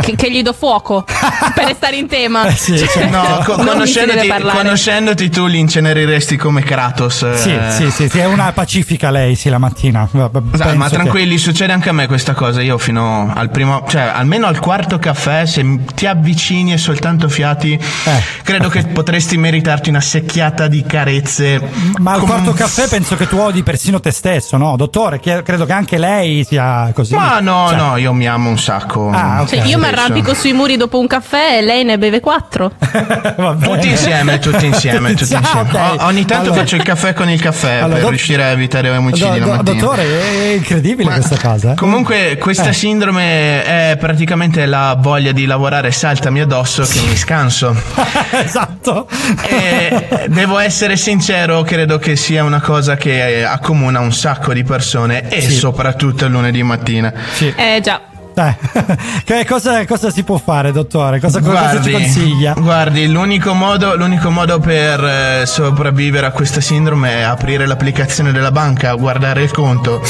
Che, 0.00 0.16
che 0.16 0.30
gli 0.30 0.42
do 0.42 0.52
fuoco 0.52 1.04
per 1.54 1.64
restare 1.66 1.96
in 1.96 2.06
tema. 2.06 2.46
Eh, 2.46 2.52
sì, 2.52 2.76
certo. 2.78 3.08
No, 3.08 3.42
co- 3.44 3.54
conoscendoti, 3.62 4.28
conoscendoti 4.28 5.28
tu 5.30 5.46
li 5.46 5.58
inceneriresti 5.58 6.36
come 6.36 6.62
Kratos. 6.62 7.22
eh. 7.22 7.36
Sì, 7.36 7.56
sì, 7.70 7.90
sì, 7.90 8.08
sì, 8.08 8.18
è 8.18 8.24
una 8.26 8.52
pacifica 8.52 9.10
lei, 9.10 9.34
sì, 9.34 9.48
la 9.48 9.58
mattina. 9.58 10.08
Penso 10.10 10.74
ma 10.76 10.88
che- 10.88 10.94
tranquilli, 10.96 11.38
succede 11.38 11.72
anche 11.72 11.88
a 11.88 11.92
me 11.92 12.06
questa 12.06 12.32
cosa. 12.34 12.60
Io 12.62 12.78
fino 12.78 13.32
al 13.34 13.50
primo, 13.50 13.84
cioè 13.88 14.02
almeno 14.02 14.46
al 14.46 14.58
quarto 14.58 14.98
caffè, 14.98 15.46
se 15.46 15.64
ti 15.94 16.06
avvicini 16.06 16.72
e 16.72 16.78
soltanto 16.78 17.28
fiati, 17.28 17.72
Eh. 17.72 18.22
credo 18.42 18.68
che 18.68 18.84
potresti 18.86 19.36
meritarti 19.36 19.88
una 19.90 20.00
secchiata 20.00 20.66
di 20.68 20.84
carezze. 20.86 21.60
Ma 21.98 22.12
al 22.12 22.20
quarto 22.20 22.50
un- 22.50 22.56
caffè 22.56 22.86
penso 22.88 23.16
che 23.16 23.26
tu 23.26 23.36
odi 23.38 23.62
persino 23.62 24.00
te 24.00 24.10
stesso, 24.10 24.56
no? 24.56 24.76
Dottore, 24.76 25.20
credo 25.20 25.64
che 25.64 25.72
anche 25.72 25.98
lei 25.98 26.44
sia 26.44 26.90
così. 26.94 27.14
Ma 27.14 27.40
no, 27.40 27.66
Cioè, 27.68 27.76
no, 27.78 27.96
io 27.96 28.12
mi 28.12 28.26
amo 28.26 28.48
un 28.50 28.58
sacco. 28.58 29.10
Ah, 29.12 29.42
ok. 29.42 29.48
Cioè, 29.48 29.64
io 29.66 29.78
mi 29.78 29.86
arrampico 29.86 30.34
sui 30.34 30.52
muri 30.52 30.76
dopo 30.76 30.98
un 30.98 31.06
caffè 31.06 31.58
e 31.58 31.62
lei 31.62 31.84
ne 31.84 31.98
beve 31.98 32.20
quattro. 32.20 32.72
Tutti 33.62 33.88
insieme, 33.88 34.38
tutti 34.38 34.66
insieme, 34.66 35.14
tutti 35.14 35.34
Ah, 35.34 35.38
insieme. 35.38 35.60
ok. 35.70 35.74
O- 36.02 36.04
ogni 36.06 36.24
tanto 36.24 36.44
Allora- 36.46 36.60
faccio 36.60 36.76
il 36.76 36.82
caffè 36.82 37.12
con 37.12 37.28
il 37.30 37.40
caffè 37.40 37.74
Allora, 37.76 37.94
per 37.94 38.00
do- 38.02 38.08
riuscire 38.08 38.42
a 38.44 38.46
evitare 38.48 38.90
omicidi 38.90 39.38
Do- 39.40 39.56
do- 39.56 39.62
dottore, 39.62 40.02
è 40.04 40.52
incredibile 40.56 41.10
questa 41.12 41.36
cosa. 41.38 41.72
eh. 41.72 41.74
Comunque 41.74 42.36
questa 42.38 42.68
Eh. 42.68 42.72
sindrome 42.72 43.62
è 43.64 43.96
praticamente 43.98 44.66
la 44.66 44.96
voglia 44.98 45.32
di 45.32 45.44
lavorare 45.46 45.90
saltami 45.90 46.40
addosso 46.40 46.82
che 46.82 47.00
mi 47.08 47.16
scanso. 47.16 47.74
esatto. 48.32 49.06
E 49.48 50.26
devo 50.28 50.58
essere 50.58 50.96
sincero, 50.96 51.62
credo 51.68 51.98
che 51.98 52.16
sia 52.16 52.44
una 52.44 52.62
cosa 52.62 52.96
che 52.96 53.44
accomuna 53.44 54.00
un 54.00 54.10
sacco 54.12 54.54
di 54.54 54.64
persone 54.64 55.28
e 55.28 55.42
Sì. 55.42 55.52
soprattutto 55.52 56.24
il 56.24 56.30
lunedì 56.30 56.62
mattina. 56.62 57.12
Sì. 57.34 57.52
Eh 57.54 57.80
già. 57.82 58.00
Che 59.24 59.44
cosa, 59.46 59.84
cosa 59.86 60.10
si 60.10 60.22
può 60.22 60.38
fare, 60.38 60.72
dottore? 60.72 61.20
Cosa, 61.20 61.40
cosa 61.40 61.82
ci 61.82 61.90
consiglia? 61.90 62.54
guardi, 62.58 63.06
l'unico 63.08 63.52
modo, 63.54 63.96
l'unico 63.96 64.30
modo 64.30 64.58
per 64.60 65.02
eh, 65.04 65.46
sopravvivere 65.46 66.26
a 66.26 66.30
questa 66.30 66.60
sindrome 66.60 67.12
è 67.18 67.20
aprire 67.22 67.66
l'applicazione 67.66 68.32
della 68.32 68.50
banca, 68.52 68.94
guardare 68.94 69.42
il 69.42 69.50
conto. 69.50 70.00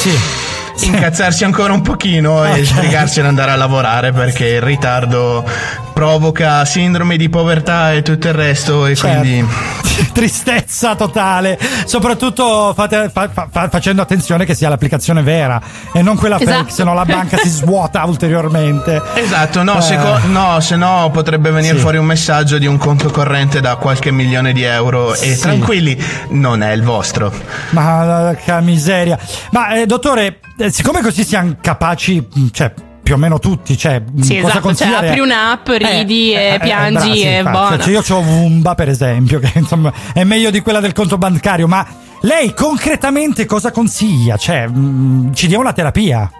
Incazzarsi 0.80 1.42
ancora 1.42 1.72
un 1.72 1.82
pochino 1.82 2.44
e 2.44 2.50
Ok. 2.60 2.62
sbrigarsi 2.64 3.18
ad 3.18 3.26
andare 3.26 3.50
a 3.50 3.56
lavorare 3.56 4.12
perché 4.12 4.46
il 4.46 4.62
ritardo 4.62 5.44
provoca 5.92 6.64
sindrome 6.64 7.16
di 7.16 7.28
povertà 7.28 7.92
e 7.92 8.02
tutto 8.02 8.28
il 8.28 8.34
resto 8.34 8.86
e 8.86 8.94
Certo. 8.94 9.18
quindi 9.20 9.46
Tristezza 10.12 10.94
totale, 10.94 11.58
soprattutto 11.84 12.72
fate- 12.76 13.10
fa- 13.12 13.28
fa- 13.32 13.48
fa- 13.50 13.68
facendo 13.68 14.00
attenzione 14.00 14.44
che 14.44 14.54
sia 14.54 14.68
l'applicazione 14.68 15.22
vera 15.22 15.60
e 15.92 16.02
non 16.02 16.16
quella 16.16 16.38
fake, 16.38 16.50
Esatto. 16.52 16.70
se 16.72 16.84
no 16.84 16.94
la 16.94 17.04
banca 17.04 17.36
si 17.38 17.48
svuota 17.50 18.00
ulteriormente. 18.22 19.00
Esatto, 19.14 19.62
no, 19.62 19.78
Eh. 19.78 19.82
se, 19.82 19.96
co- 19.96 20.18
no, 20.26 20.58
se 20.60 20.74
no 20.76 21.08
potrebbe 21.12 21.50
venire 21.50 21.74
Sì. 21.74 21.80
fuori 21.80 21.98
un 21.98 22.04
messaggio 22.04 22.58
di 22.58 22.66
un 22.66 22.76
conto 22.76 23.10
corrente 23.10 23.60
da 23.60 23.76
qualche 23.76 24.10
milione 24.10 24.52
di 24.52 24.64
euro 24.64 25.14
e 25.14 25.34
Sì. 25.34 25.40
tranquilli, 25.40 25.96
non 26.30 26.62
è 26.62 26.72
il 26.72 26.82
vostro. 26.82 27.32
Ma 27.70 28.34
che 28.42 28.60
miseria. 28.60 29.16
Ma 29.52 29.74
eh, 29.74 29.86
dottore, 29.86 30.40
eh, 30.58 30.70
siccome 30.70 31.00
così 31.00 31.22
siamo 31.24 31.56
capaci, 31.60 32.26
mh, 32.32 32.46
cioè 32.52 32.72
più 33.00 33.14
o 33.14 33.18
meno 33.18 33.38
tutti, 33.38 33.76
cioè 33.78 34.00
mh, 34.00 34.20
Sì, 34.20 34.40
cosa 34.40 34.58
esatto. 34.58 34.74
Cioè, 34.74 35.08
apri 35.08 35.20
un'app, 35.20 35.68
ridi 35.68 36.32
Eh, 36.32 36.36
e 36.38 36.54
eh, 36.54 36.58
piangi 36.58 37.22
brava, 37.42 37.68
sì, 37.70 37.76
e. 37.76 37.82
Cioè, 37.82 37.92
io 37.92 38.16
ho 38.16 38.20
Wumba, 38.20 38.74
per 38.74 38.88
esempio, 38.88 39.38
che 39.40 39.52
insomma 39.54 39.92
è 40.12 40.24
meglio 40.24 40.50
di 40.50 40.60
quella 40.60 40.80
del 40.80 40.92
conto 40.92 41.16
bancario, 41.18 41.68
ma 41.68 41.86
lei 42.22 42.52
concretamente 42.52 43.46
cosa 43.46 43.70
consiglia? 43.70 44.36
Cioè, 44.36 44.66
mh, 44.66 45.32
ci 45.34 45.46
dia 45.46 45.58
una 45.58 45.72
terapia. 45.72 46.30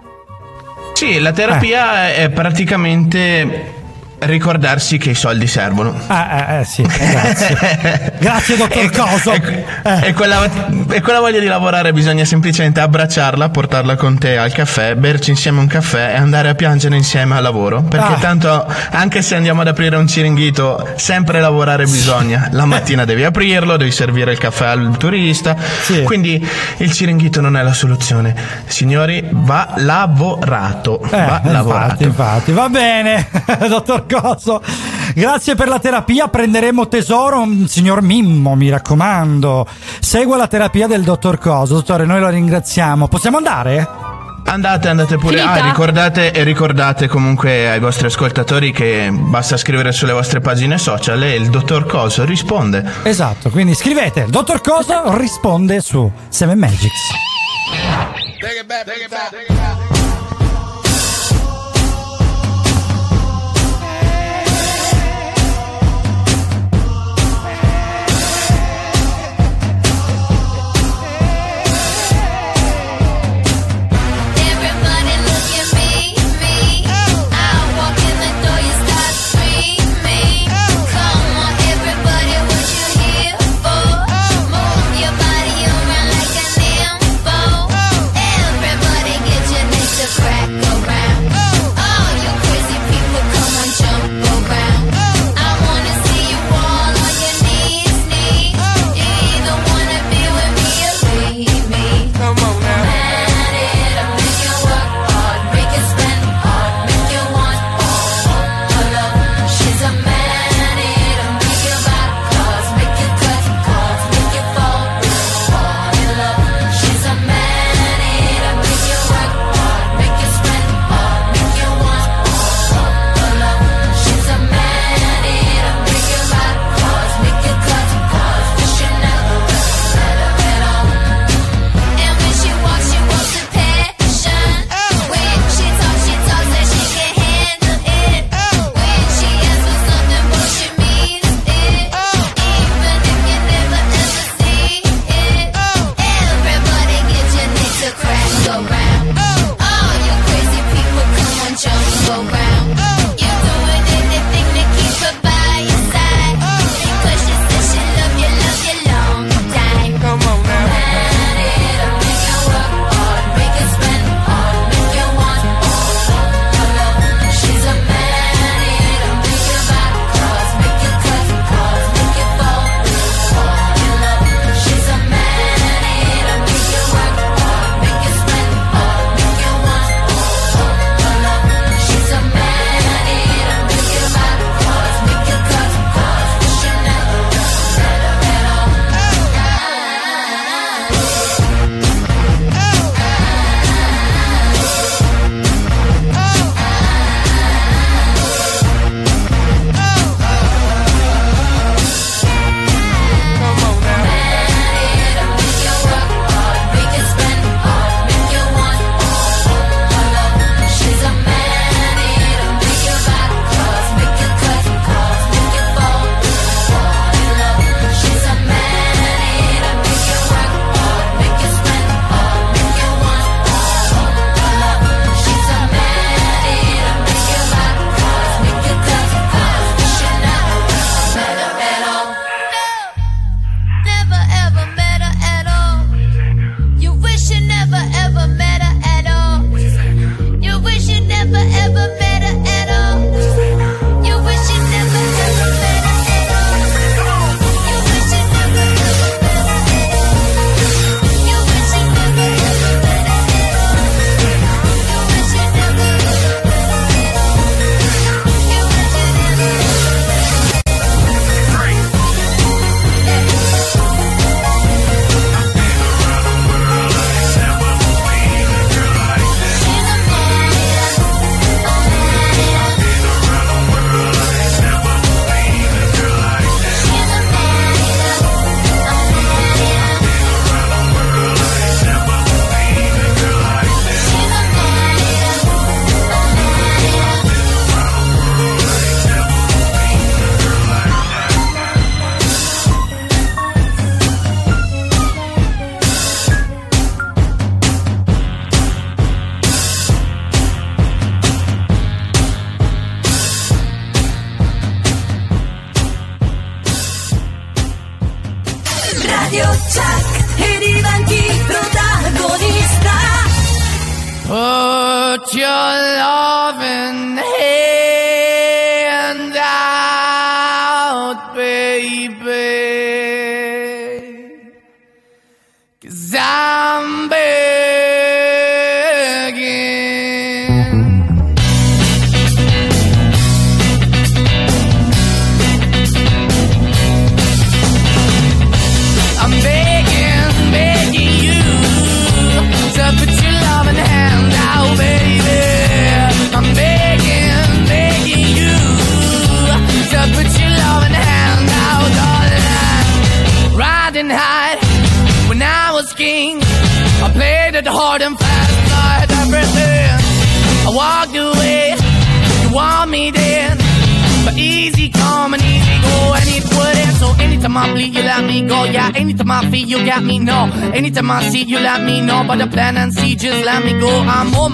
Sì, 0.99 1.17
la 1.17 1.31
terapia 1.31 2.11
è 2.13 2.29
praticamente 2.29 3.78
ricordarsi 4.21 4.97
che 4.97 5.11
i 5.11 5.15
soldi 5.15 5.47
servono. 5.47 5.97
Ah, 6.07 6.55
eh, 6.57 6.59
eh, 6.59 6.63
sì, 6.65 6.81
grazie. 6.83 8.13
grazie, 8.19 8.57
dottor 8.57 8.89
Coso. 8.91 9.31
E, 9.31 9.65
e 10.03 10.13
quella, 10.13 10.49
e 10.89 11.01
quella 11.01 11.19
voglia 11.19 11.39
di 11.39 11.45
lavorare 11.47 11.93
bisogna 11.93 12.25
semplicemente 12.25 12.79
abbracciarla, 12.79 13.49
portarla 13.49 13.95
con 13.95 14.17
te 14.17 14.37
al 14.37 14.51
caffè, 14.51 14.95
berci 14.95 15.29
insieme 15.31 15.59
un 15.59 15.67
caffè 15.67 16.13
e 16.13 16.17
andare 16.17 16.49
a 16.49 16.55
piangere 16.55 16.95
insieme 16.95 17.35
al 17.35 17.43
lavoro. 17.43 17.81
Perché 17.83 18.13
Ah. 18.13 18.19
tanto, 18.19 18.65
anche 18.91 19.21
se 19.21 19.35
andiamo 19.35 19.61
ad 19.61 19.67
aprire 19.67 19.95
un 19.95 20.07
ciringhito, 20.07 20.87
sempre 20.95 21.39
lavorare 21.39 21.85
bisogna. 21.85 22.49
La 22.51 22.65
mattina 22.65 23.05
devi 23.05 23.23
aprirlo, 23.23 23.77
devi 23.77 23.91
servire 23.91 24.31
il 24.31 24.37
caffè 24.37 24.67
al 24.67 24.95
turista. 24.97 25.55
Quindi 26.03 26.45
il 26.77 26.91
ciringhito 26.91 27.39
non 27.41 27.55
è 27.57 27.63
la 27.63 27.73
soluzione. 27.73 28.35
Signori, 28.65 29.23
va 29.31 29.73
lavorato. 29.77 31.01
Eh, 31.03 31.09
va 31.09 31.41
lavorato. 31.45 32.03
infatti, 32.03 32.03
infatti, 32.03 32.51
va 32.51 32.69
bene, 32.69 33.27
dottor 33.69 34.05
Coso. 34.09 34.61
Grazie 35.13 35.55
per 35.55 35.67
la 35.67 35.79
terapia, 35.79 36.27
prenderemo 36.27 36.87
tesoro, 36.87 37.45
mm, 37.45 37.65
signor 37.65 38.01
Mimmo, 38.01 38.55
mi 38.55 38.69
raccomando. 38.69 39.67
Segua 39.99 40.37
la 40.37 40.47
terapia 40.47 40.87
del 40.87 41.03
dottor 41.03 41.37
Coso. 41.37 41.75
Dottore, 41.75 42.05
noi 42.05 42.19
lo 42.19 42.29
ringraziamo. 42.29 43.07
Possiamo 43.07 43.37
andare? 43.37 43.87
Andate, 44.45 44.87
andate 44.87 45.17
pure. 45.17 45.37
Finita? 45.37 45.53
Ah, 45.53 45.65
ricordate 45.65 46.31
e 46.31 46.43
ricordate 46.43 47.07
comunque 47.07 47.69
ai 47.69 47.79
vostri 47.79 48.07
ascoltatori 48.07 48.71
che 48.71 49.09
basta 49.11 49.57
scrivere 49.57 49.91
sulle 49.91 50.11
vostre 50.11 50.39
pagine 50.39 50.79
social 50.79 51.21
e 51.21 51.35
il 51.35 51.49
dottor 51.49 51.85
Coso 51.85 52.25
risponde. 52.25 52.83
Esatto, 53.03 53.49
quindi 53.51 53.75
scrivete, 53.75 54.21
il 54.21 54.29
dottor 54.29 54.61
Coso 54.61 55.15
risponde 55.15 55.81
su 55.81 56.11
7 56.29 56.55
Magics. 56.55 57.11
Everybody 58.41 59.98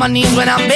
my 0.06 0.14
knees 0.14 0.36
when 0.38 0.48
I'm 0.48 0.75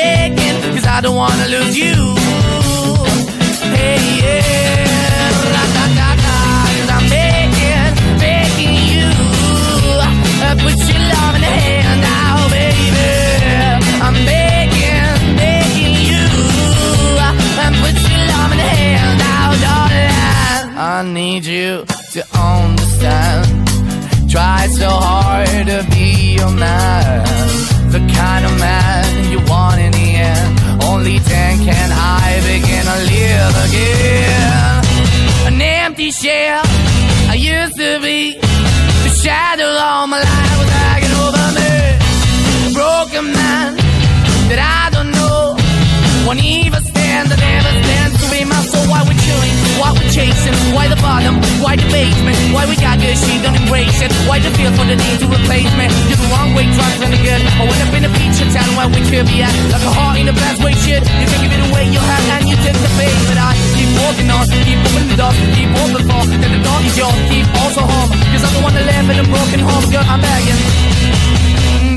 In 69.10 69.18
a 69.18 69.24
broken 69.24 69.60
home, 69.60 69.86
girl, 69.92 70.06
I'm 70.06 70.22
begging. 70.22 70.62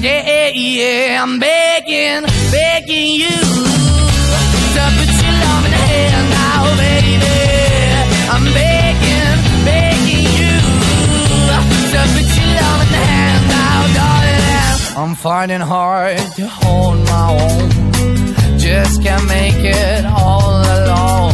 Yeah, 0.02 0.48
yeah, 0.48 1.22
I'm 1.22 1.38
begging, 1.38 2.24
begging 2.50 3.10
you 3.20 3.36
to 4.74 4.82
put 4.96 5.12
your 5.22 5.34
love 5.44 5.64
in 5.66 5.72
the 5.76 5.82
hand 5.92 6.26
now, 6.30 6.62
baby. 6.80 7.20
I'm 8.34 8.44
begging, 8.60 9.38
begging 9.68 10.24
you 10.38 10.54
to 11.92 12.00
put 12.14 12.28
your 12.38 12.50
love 12.60 12.80
in 12.80 12.88
the 12.96 13.02
hand 13.12 13.42
now, 13.58 13.78
darling. 13.98 14.96
I'm 14.96 15.14
finding 15.14 15.60
hard 15.60 16.16
to 16.36 16.48
hold 16.48 16.98
my 17.12 17.26
own. 17.44 18.58
Just 18.58 19.02
can't 19.02 19.26
make 19.28 19.58
it 19.58 20.06
all 20.06 20.62
alone. 20.76 21.31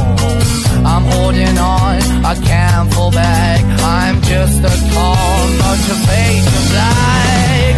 I'm 2.79 2.89
back. 3.11 3.65
I'm 3.83 4.23
just 4.23 4.63
a 4.63 4.71
call, 4.95 5.49
not 5.59 5.79
to 5.89 5.95
face 6.07 6.45
the 6.55 6.63
black. 6.71 7.75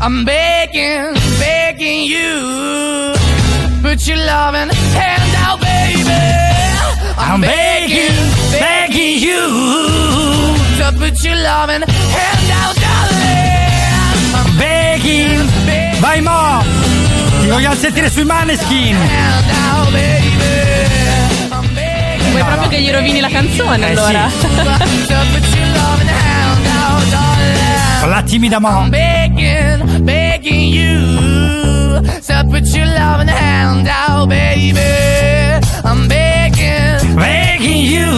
I'm 0.00 0.24
begging, 0.24 1.12
begging 1.38 2.04
you. 2.04 3.12
Put 3.82 4.06
your 4.06 4.16
loving 4.16 4.70
hand 4.96 5.32
out, 5.44 5.60
baby. 5.60 6.22
I'm 7.18 7.42
begging, 7.42 8.16
begging 8.58 9.18
you. 9.20 9.42
To 10.78 10.86
put 10.96 11.22
your 11.22 11.36
loving 11.36 11.82
hand 12.16 12.48
out, 12.62 12.74
darling. 12.84 14.32
I'm 14.38 14.50
begging. 14.56 15.44
Vai 16.00 16.22
Mo! 16.22 16.64
Ti 17.42 17.48
vogliamo 17.48 17.74
sentire 17.74 18.08
sui 18.08 18.24
Maneskin! 18.24 18.96
Hand 18.96 19.50
out, 19.50 19.92
baby. 19.92 21.21
Vuoi 22.32 22.44
proprio 22.44 22.68
che 22.68 22.80
gli 22.80 22.90
rovini 22.90 23.20
la 23.20 23.28
canzone 23.28 23.86
Eh, 23.88 23.90
allora? 23.90 24.28
sì. 24.28 24.46
La 28.04 28.20
timida 28.22 28.58
Mo! 28.58 28.68
I'm 28.68 28.90
begging, 28.90 30.04
begging 30.04 30.74
you 30.74 32.02
to 32.26 32.44
put 32.50 32.66
your 32.74 32.86
loving 32.86 33.28
hand 33.28 33.86
out, 33.88 34.28
baby. 34.28 34.80
I'm 35.84 36.08
begging, 36.08 37.14
begging 37.14 37.86
you 37.86 38.10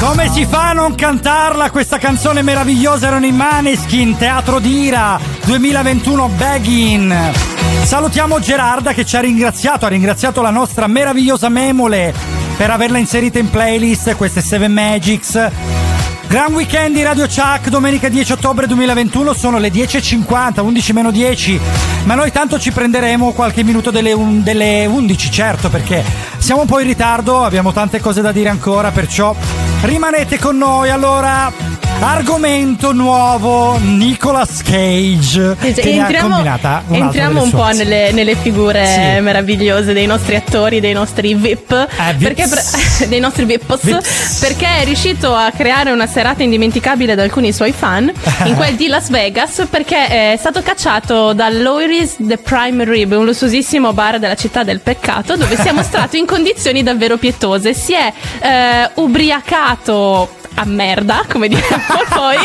Come 0.00 0.30
si 0.30 0.46
fa 0.46 0.70
a 0.70 0.72
non 0.72 0.94
cantarla 0.94 1.70
questa 1.70 1.98
canzone 1.98 2.40
meravigliosa? 2.40 3.08
Erano 3.08 3.26
i 3.26 3.32
Maneskin, 3.32 4.16
Teatro 4.16 4.58
d'Ira 4.58 5.20
2021 5.44 6.28
Beggin. 6.28 7.14
Salutiamo 7.84 8.40
Gerarda 8.40 8.94
che 8.94 9.04
ci 9.04 9.16
ha 9.16 9.20
ringraziato, 9.20 9.84
ha 9.84 9.88
ringraziato 9.88 10.40
la 10.40 10.50
nostra 10.50 10.86
meravigliosa 10.86 11.50
Memole 11.50 12.14
per 12.56 12.70
averla 12.70 12.96
inserita 12.96 13.38
in 13.38 13.50
playlist, 13.50 14.16
queste 14.16 14.40
7 14.40 14.68
Magics. 14.68 15.89
Gran 16.30 16.54
weekend 16.54 16.94
di 16.94 17.02
Radio 17.02 17.26
Chuck, 17.26 17.70
domenica 17.70 18.08
10 18.08 18.30
ottobre 18.30 18.68
2021, 18.68 19.32
sono 19.34 19.58
le 19.58 19.68
10.50, 19.68 20.60
11 20.60 20.92
meno 20.92 21.10
10, 21.10 21.60
ma 22.04 22.14
noi 22.14 22.30
tanto 22.30 22.56
ci 22.56 22.70
prenderemo 22.70 23.32
qualche 23.32 23.64
minuto 23.64 23.90
delle, 23.90 24.12
un- 24.12 24.40
delle 24.44 24.86
11, 24.86 25.28
certo, 25.28 25.68
perché 25.70 26.04
siamo 26.38 26.60
un 26.60 26.68
po' 26.68 26.78
in 26.78 26.86
ritardo, 26.86 27.42
abbiamo 27.42 27.72
tante 27.72 27.98
cose 27.98 28.20
da 28.22 28.30
dire 28.30 28.48
ancora, 28.48 28.92
perciò 28.92 29.34
rimanete 29.80 30.38
con 30.38 30.56
noi. 30.56 30.88
Allora, 30.90 31.50
argomento 32.02 32.92
nuovo, 32.92 33.78
Nicolas 33.78 34.62
Cage, 34.62 35.56
un'altra 36.22 36.84
entriamo 36.90 37.40
delle 37.40 37.44
un 37.44 37.50
po' 37.50 37.68
nelle, 37.72 38.12
nelle 38.12 38.34
figure 38.36 38.86
Sì. 38.86 39.20
meravigliose 39.20 39.92
dei 39.92 40.06
nostri 40.06 40.36
attori, 40.36 40.80
dei 40.80 40.92
nostri 40.92 41.34
VIP, 41.34 41.88
perché 42.18 42.46
pre- 42.48 42.62
dei 43.08 43.20
nostri 43.20 43.44
VIPs, 43.44 44.38
perché 44.40 44.80
è 44.80 44.84
riuscito 44.84 45.34
a 45.34 45.50
creare 45.50 45.90
una 45.90 46.06
serata 46.06 46.42
indimenticabile 46.42 47.14
da 47.14 47.22
alcuni 47.22 47.52
suoi 47.52 47.72
fan 47.72 48.10
in 48.44 48.54
quel 48.54 48.74
di 48.76 48.86
Las 48.86 49.08
Vegas 49.10 49.66
perché 49.70 50.32
è 50.32 50.36
stato 50.38 50.62
cacciato 50.62 51.32
dall'Oiris 51.32 52.16
The 52.18 52.38
Prime 52.38 52.84
Rib, 52.84 53.12
un 53.12 53.24
lussuosissimo 53.26 53.92
bar 53.92 54.18
della 54.18 54.36
città 54.36 54.62
del 54.62 54.80
peccato 54.80 55.36
dove 55.36 55.56
si 55.56 55.68
è 55.68 55.72
mostrato 55.72 56.16
in 56.16 56.26
condizioni 56.26 56.82
davvero 56.82 57.16
pietose. 57.18 57.74
Si 57.74 57.92
è 57.92 58.12
eh, 58.40 58.90
ubriacato 58.94 60.38
a 60.60 60.64
merda, 60.66 61.24
come 61.30 61.48
diciamo 61.48 61.82
poi, 62.14 62.36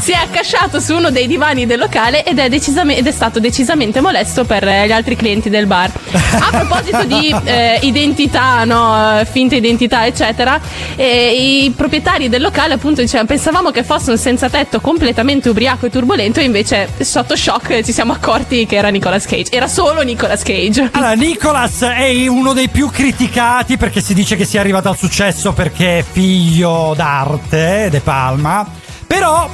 si 0.00 0.10
è 0.10 0.16
accasciato 0.16 0.80
su 0.80 0.96
uno 0.96 1.10
dei 1.10 1.28
divani 1.28 1.66
del 1.66 1.78
locale 1.78 2.24
ed 2.24 2.38
è, 2.38 2.48
decisame- 2.48 2.96
ed 2.96 3.06
è 3.06 3.12
stato 3.12 3.38
decisamente 3.38 4.00
molesto 4.00 4.44
per 4.44 4.66
eh, 4.66 4.86
gli 4.86 4.92
altri 4.92 5.14
clienti 5.14 5.48
del 5.48 5.66
bar. 5.66 5.90
A 6.12 6.48
proposito 6.50 7.04
di 7.04 7.34
eh, 7.44 7.78
identità, 7.82 8.64
no, 8.64 9.20
eh, 9.20 9.24
finte 9.24 9.56
identità, 9.56 10.04
eccetera, 10.04 10.60
eh, 10.96 11.62
i 11.64 11.70
proprietari 11.70 12.28
del 12.28 12.42
locale 12.42 12.74
appunto 12.74 13.00
dicevano 13.00 13.28
pensavamo 13.28 13.70
che 13.70 13.84
fosse 13.84 14.10
un 14.10 14.18
senza 14.18 14.48
tetto 14.48 14.80
completamente 14.80 15.48
ubriaco 15.48 15.86
e 15.86 15.90
turbolento, 15.90 16.40
e 16.40 16.44
invece 16.44 16.88
sotto 17.00 17.36
shock 17.36 17.82
ci 17.82 17.92
siamo 17.92 18.12
accorti 18.12 18.66
che 18.66 18.76
era 18.76 18.88
Nicolas 18.88 19.26
Cage. 19.26 19.52
Era 19.52 19.68
solo 19.68 20.02
Nicolas 20.02 20.42
Cage. 20.42 20.90
Allora, 20.92 21.12
Nicolas 21.12 21.82
è 21.82 22.26
uno 22.26 22.52
dei 22.52 22.68
più 22.68 22.90
criticati 22.90 23.76
perché 23.76 24.00
si 24.00 24.12
dice 24.12 24.34
che 24.34 24.44
sia 24.44 24.60
arrivato 24.60 24.88
al 24.88 24.96
successo 24.96 25.52
perché 25.52 25.98
è 25.98 26.04
figlio 26.10 26.94
d'arte, 26.96 27.59
De 27.90 28.00
Palma. 28.00 28.66
Però 29.06 29.48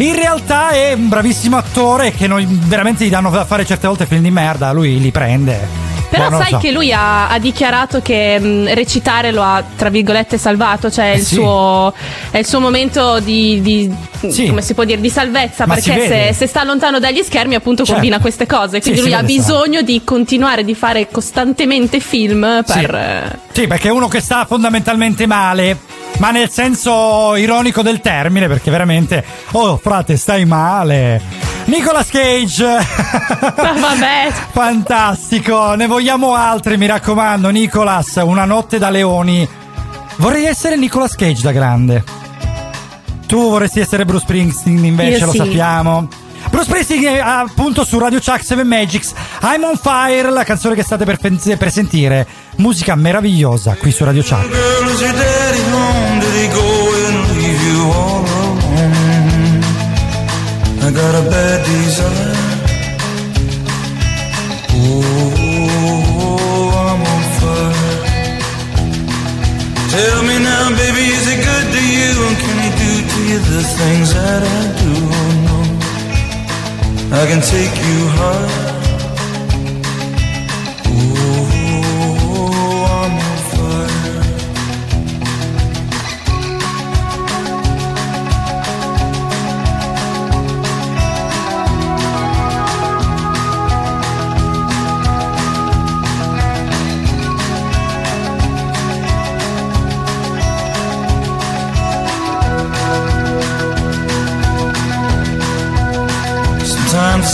In 0.00 0.14
realtà 0.14 0.70
è 0.70 0.94
un 0.94 1.10
bravissimo 1.10 1.58
attore 1.58 2.12
che 2.12 2.26
noi 2.26 2.46
veramente 2.48 3.04
gli 3.04 3.10
danno 3.10 3.28
da 3.28 3.44
fare 3.44 3.66
certe 3.66 3.86
volte 3.86 4.06
film 4.06 4.22
di 4.22 4.30
merda, 4.30 4.72
lui 4.72 4.98
li 4.98 5.10
prende. 5.10 5.89
Però 6.10 6.28
lo 6.28 6.36
sai 6.38 6.50
so. 6.50 6.58
che 6.58 6.70
lui 6.72 6.92
ha, 6.92 7.28
ha 7.28 7.38
dichiarato 7.38 8.02
che 8.02 8.38
mh, 8.38 8.74
recitare 8.74 9.30
lo 9.32 9.42
ha, 9.42 9.62
tra 9.76 9.88
virgolette, 9.90 10.36
salvato, 10.38 10.90
cioè 10.90 11.12
Eh 11.12 11.14
il 11.16 11.22
sì. 11.24 11.34
suo, 11.36 11.92
è 12.30 12.38
il 12.38 12.46
suo 12.46 12.60
momento 12.60 13.20
di, 13.20 13.60
di- 13.62 13.94
come 14.20 14.60
si 14.60 14.74
può 14.74 14.84
dire, 14.84 15.00
di 15.00 15.08
salvezza, 15.08 15.66
Ma 15.66 15.74
perché 15.74 16.06
se, 16.06 16.32
se 16.34 16.46
sta 16.46 16.64
lontano 16.64 16.98
dagli 16.98 17.22
schermi 17.22 17.54
appunto 17.54 17.84
Certo. 17.84 17.92
combina 18.00 18.18
queste 18.20 18.46
cose, 18.46 18.80
quindi 18.80 19.00
Sì, 19.00 19.06
lui 19.06 19.14
ha 19.14 19.22
bisogno 19.22 19.82
di 19.82 20.02
continuare 20.04 20.64
di 20.64 20.74
fare 20.74 21.08
costantemente 21.10 22.00
film 22.00 22.62
Sì. 22.64 22.72
per... 22.80 23.38
Sì, 23.52 23.66
perché 23.66 23.88
è 23.88 23.92
uno 23.92 24.08
che 24.08 24.20
sta 24.20 24.44
fondamentalmente 24.46 25.26
male. 25.26 25.78
Ma 26.18 26.30
nel 26.32 26.50
senso 26.50 27.34
ironico 27.36 27.80
del 27.80 28.00
termine, 28.00 28.46
perché 28.46 28.70
veramente. 28.70 29.24
Oh, 29.52 29.78
frate, 29.78 30.18
stai 30.18 30.44
male. 30.44 31.18
Nicolas 31.64 32.08
Cage. 32.10 32.64
Vabbè. 33.56 34.30
Fantastico. 34.52 35.74
Ne 35.74 35.86
vogliamo 36.00 36.34
altri, 36.34 36.78
mi 36.78 36.86
raccomando. 36.86 37.50
Nicolas, 37.50 38.18
una 38.24 38.46
notte 38.46 38.78
da 38.78 38.88
leoni. 38.88 39.46
Vorrei 40.16 40.46
essere 40.46 40.76
Nicolas 40.76 41.14
Cage 41.14 41.42
da 41.42 41.52
grande. 41.52 42.02
Tu 43.26 43.36
vorresti 43.36 43.80
essere 43.80 44.06
Bruce 44.06 44.22
Springsteen, 44.24 44.82
invece, 44.82 45.18
Io 45.18 45.26
lo 45.26 45.32
sì. 45.32 45.36
sappiamo. 45.36 46.08
Bruce 46.48 46.64
Springsteen 46.64 47.04
è 47.04 47.18
appunto 47.18 47.84
su 47.84 47.98
Radio 47.98 48.18
Chuck 48.18 48.42
7 48.42 48.64
Magics. 48.64 49.12
I'm 49.42 49.62
on 49.62 49.76
fire, 49.76 50.30
la 50.30 50.42
canzone 50.42 50.74
che 50.74 50.82
state 50.82 51.04
per, 51.04 51.18
pen- 51.18 51.38
per 51.58 51.70
sentire. 51.70 52.26
Musica 52.56 52.94
meravigliosa 52.94 53.74
qui 53.74 53.92
su 53.92 54.02
Radio 54.02 54.22
Chuck. 54.22 54.48
I 60.82 60.92
got 60.92 61.14
a 61.14 61.20
bad 61.28 61.62
desire. 61.66 62.50
Tell 69.90 70.22
me 70.22 70.38
now, 70.38 70.70
baby, 70.70 71.04
is 71.18 71.26
it 71.26 71.42
good 71.42 71.66
to 71.74 71.82
you? 71.82 72.10
And 72.26 72.36
can 72.38 72.56
he 72.62 72.70
do 72.78 72.92
to 73.10 73.20
you 73.26 73.38
the 73.40 73.62
things 73.78 74.14
that 74.14 74.42
I 74.46 74.62
do? 74.78 74.92
Oh, 75.18 75.30
no, 75.46 75.58
I 77.16 77.26
can 77.26 77.40
take 77.42 77.74
you 77.74 78.08
high. 78.14 78.59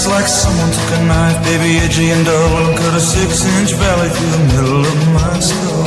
Like 0.08 0.26
someone 0.26 0.70
took 0.70 0.90
a 0.98 1.02
knife, 1.04 1.38
baby, 1.44 1.78
edgy 1.82 2.10
and 2.10 2.24
dull, 2.24 2.52
and 2.62 2.78
cut 2.78 2.94
a 2.94 3.00
six-inch 3.00 3.72
valley 3.74 4.08
through 4.08 4.32
the 4.36 4.42
middle 4.52 4.82
of 4.86 4.98
my 5.16 5.34
skull. 5.40 5.86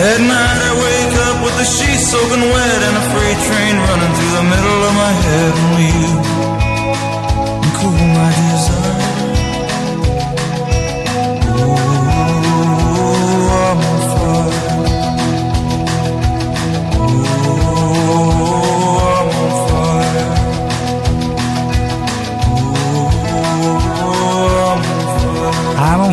At 0.00 0.20
night 0.20 0.60
I 0.68 0.72
wake 0.84 1.16
up 1.28 1.36
with 1.44 1.56
the 1.60 1.64
sheets 1.64 2.08
soaking 2.10 2.44
wet 2.52 2.80
and 2.88 2.96
a 2.96 3.04
freight 3.12 3.40
train 3.48 3.74
running 3.88 4.12
through 4.16 4.34
the 4.40 4.46
middle 4.52 4.80
of 4.88 4.94
my 4.94 5.12
head. 5.24 5.52
Only 5.64 5.88
you 6.00 6.12
can 7.60 7.72
cool 7.78 8.00
my 8.16 8.30
desire. 8.32 8.49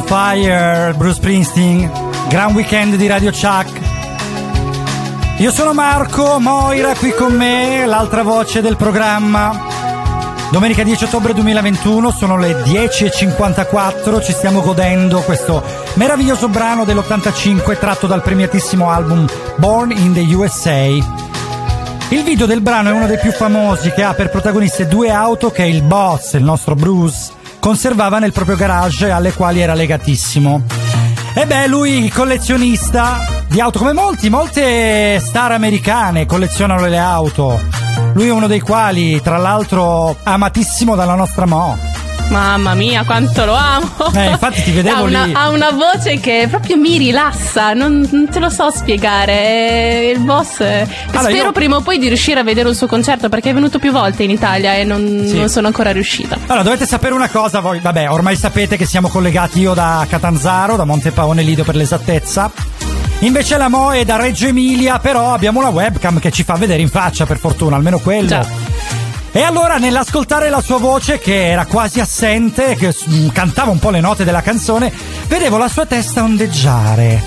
Fire. 0.07 0.93
Bruce 0.95 1.15
Springsteen. 1.15 1.91
Gran 2.29 2.53
weekend 2.53 2.95
di 2.95 3.07
Radio 3.07 3.29
Chuck. 3.29 3.69
Io 5.37 5.51
sono 5.51 5.73
Marco, 5.73 6.39
Moira 6.39 6.95
qui 6.95 7.11
con 7.11 7.33
me, 7.33 7.85
l'altra 7.85 8.23
voce 8.23 8.61
del 8.61 8.77
programma. 8.77 9.65
Domenica 10.49 10.83
10 10.83 11.03
ottobre 11.03 11.33
2021, 11.33 12.09
sono 12.11 12.37
le 12.37 12.63
10.54, 12.63 14.23
ci 14.23 14.31
stiamo 14.31 14.61
godendo 14.61 15.19
questo 15.19 15.61
meraviglioso 15.95 16.47
brano 16.47 16.85
dell'85 16.85 17.77
tratto 17.77 18.07
dal 18.07 18.21
premiatissimo 18.21 18.89
album 18.89 19.27
Born 19.57 19.91
in 19.91 20.13
the 20.13 20.33
USA. 20.33 20.85
Il 22.09 22.23
video 22.23 22.45
del 22.45 22.61
brano 22.61 22.89
è 22.89 22.93
uno 22.93 23.07
dei 23.07 23.19
più 23.19 23.33
famosi 23.33 23.91
che 23.91 24.03
ha 24.03 24.13
per 24.13 24.29
protagoniste 24.29 24.87
due 24.87 25.11
auto 25.11 25.51
che 25.51 25.65
il 25.65 25.83
boss, 25.83 26.33
il 26.33 26.43
nostro 26.43 26.73
Bruce, 26.73 27.35
conservava 27.67 28.17
nel 28.19 28.31
proprio 28.31 28.55
garage 28.55 29.11
alle 29.11 29.33
quali 29.33 29.59
era 29.59 29.73
legatissimo. 29.73 30.63
E 31.33 31.45
beh, 31.45 31.67
lui 31.67 32.07
collezionista 32.07 33.43
di 33.49 33.59
auto 33.59 33.79
come 33.79 33.91
molti, 33.91 34.29
molte 34.29 35.19
star 35.19 35.51
americane 35.51 36.25
collezionano 36.25 36.87
le 36.87 36.97
auto. 36.97 37.59
Lui 38.13 38.27
è 38.27 38.31
uno 38.31 38.47
dei 38.47 38.61
quali, 38.61 39.21
tra 39.21 39.35
l'altro, 39.35 40.15
amatissimo 40.23 40.95
dalla 40.95 41.15
nostra 41.15 41.45
Mo. 41.45 41.86
Mamma 42.29 42.73
mia, 42.75 43.03
quanto 43.05 43.45
lo 43.45 43.53
amo! 43.55 44.11
Eh, 44.13 44.29
infatti 44.31 44.61
ti 44.63 44.71
vedevo 44.71 44.97
ha 44.97 45.01
una, 45.03 45.23
lì. 45.25 45.33
Ha 45.33 45.49
una 45.49 45.71
voce 45.71 46.19
che 46.19 46.47
proprio 46.49 46.75
mi 46.75 46.97
rilassa, 46.97 47.73
non, 47.73 48.05
non 48.11 48.27
te 48.29 48.39
lo 48.39 48.49
so 48.49 48.69
spiegare. 48.69 50.11
Il 50.13 50.19
boss. 50.19 50.59
Allora, 50.59 50.85
Spero 51.21 51.35
io- 51.45 51.51
prima 51.53 51.77
o 51.77 51.81
poi 51.81 51.97
di 51.97 52.07
riuscire 52.07 52.39
a 52.39 52.43
vedere 52.43 52.67
un 52.67 52.75
suo 52.75 52.87
concerto 52.87 53.29
perché 53.29 53.51
è 53.51 53.53
venuto 53.53 53.79
più 53.79 53.91
volte 53.91 54.23
in 54.23 54.29
Italia 54.31 54.73
e 54.75 54.83
non, 54.83 55.23
Sì. 55.25 55.37
non 55.37 55.47
sono 55.49 55.67
ancora 55.67 55.91
riuscita. 55.91 56.37
Allora, 56.47 56.63
dovete 56.63 56.85
sapere 56.85 57.13
una 57.13 57.29
cosa, 57.29 57.59
voi, 57.61 57.79
vabbè, 57.79 58.09
ormai 58.11 58.35
sapete 58.35 58.75
che 58.77 58.85
siamo 58.85 59.07
collegati 59.07 59.59
io 59.61 59.73
da 59.73 60.05
Catanzaro, 60.09 60.75
da 60.75 60.83
Montepaone 60.85 61.41
Lido 61.43 61.63
per 61.63 61.75
l'esattezza. 61.75 62.51
Invece 63.19 63.57
la 63.57 63.67
Mo 63.67 63.91
è 63.93 64.05
da 64.05 64.17
Reggio 64.17 64.45
Emilia, 64.47 64.99
però 64.99 65.33
abbiamo 65.33 65.59
la 65.61 65.69
webcam 65.69 66.19
che 66.19 66.29
ci 66.31 66.43
fa 66.43 66.53
vedere 66.55 66.81
in 66.83 66.89
faccia, 66.89 67.25
per 67.25 67.39
fortuna, 67.39 67.75
almeno 67.75 67.97
quello. 67.99 68.27
Già. 68.27 68.45
E 69.31 69.41
allora, 69.43 69.77
nell'ascoltare 69.77 70.49
la 70.49 70.61
sua 70.61 70.77
voce, 70.79 71.19
che 71.19 71.47
era 71.49 71.65
quasi 71.65 71.99
assente, 71.99 72.75
che 72.75 72.93
mm, 73.09 73.27
cantava 73.29 73.69
un 73.69 73.77
po' 73.79 73.91
le 73.91 73.99
note 73.99 74.23
della 74.23 74.41
canzone, 74.41 74.91
vedevo 75.27 75.57
la 75.57 75.67
sua 75.67 75.85
testa 75.85 76.23
ondeggiare. 76.23 77.21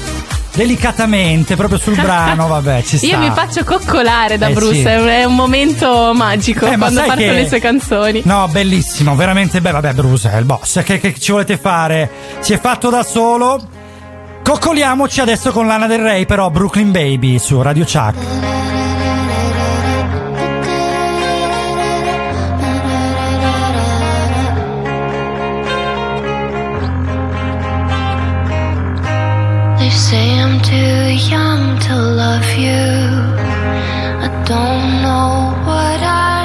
Delicatamente, 0.53 1.55
proprio 1.55 1.79
sul 1.79 1.95
brano, 2.01 2.49
vabbè, 2.49 2.83
ci 2.83 2.97
sta. 2.99 3.07
Io 3.07 3.19
mi 3.19 3.31
faccio 3.33 3.63
coccolare 3.63 4.37
da 4.39 4.49
Eh, 4.49 4.53
Bruce, 4.53 4.75
sì. 4.81 4.83
è 4.85 5.23
un- 5.25 5.37
momento 5.37 6.13
magico 6.13 6.67
Eh, 6.67 6.71
ma 6.77 6.87
quando 6.87 6.99
sai 6.99 7.07
partono 7.09 7.29
che- 7.31 7.35
le 7.43 7.49
sue 7.49 7.61
canzoni. 7.61 8.23
No, 8.25 8.49
bellissimo, 8.49 9.15
veramente 9.15 9.61
bello. 9.61 9.81
Vabbè, 9.81 9.95
Bruce 9.95 10.31
è 10.33 10.37
il 10.37 10.45
boss. 10.45 10.83
Che, 10.83 10.99
che 10.99 11.15
ci 11.19 11.31
volete 11.31 11.57
fare? 11.57 12.11
Si 12.41 12.53
è 12.53 12.59
fatto 12.59 12.91
da 12.91 13.05
solo. 13.05 13.61
Coccoliamoci 14.43 15.21
adesso 15.21 15.53
con 15.53 15.67
Lana 15.69 15.87
del 15.87 16.01
Rey, 16.01 16.27
però 16.27 16.51
Brooklyn 16.51 16.91
Baby 16.91 17.39
su 17.39 17.63
Radio 17.63 17.85
Chuck. 17.85 18.60
Say 29.91 30.39
I'm 30.39 30.61
too 30.61 31.03
young 31.33 31.79
to 31.87 31.95
love 31.97 32.49
you. 32.57 32.87
I 34.27 34.29
don't 34.47 35.03
know 35.03 35.53
what 35.67 36.01
I 36.03 36.40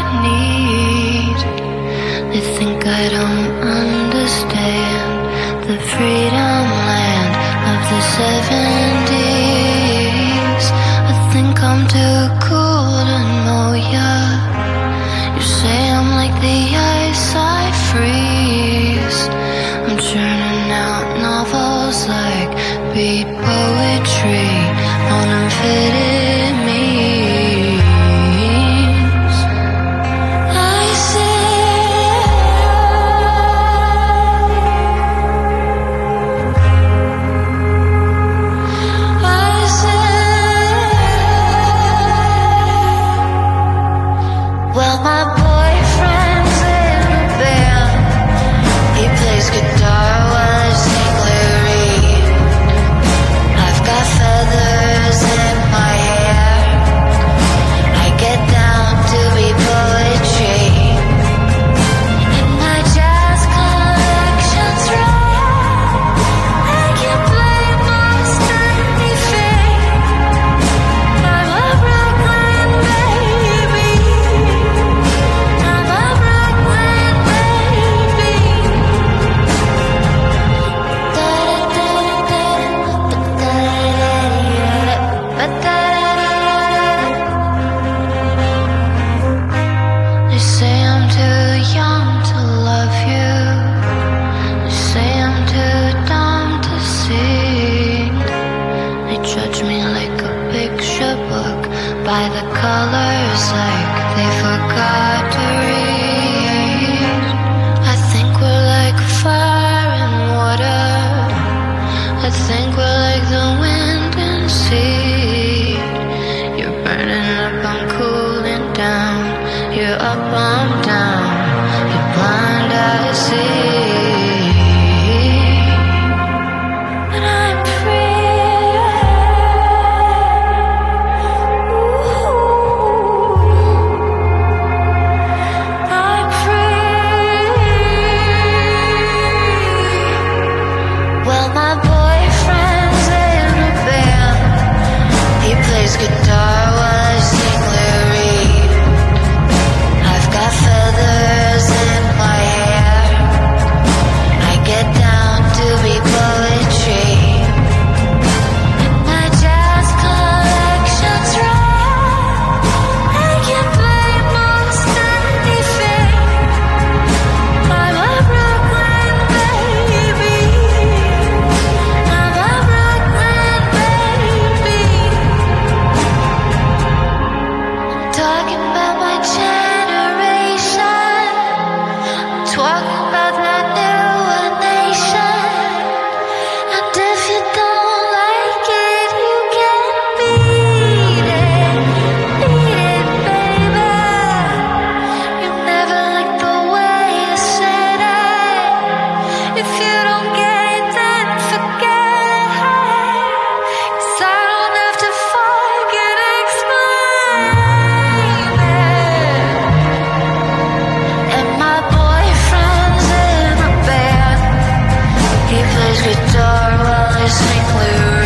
guitar 216.03 216.77
while 216.83 217.23
I 217.23 217.27
sing 217.27 217.65
lyric. 217.77 218.24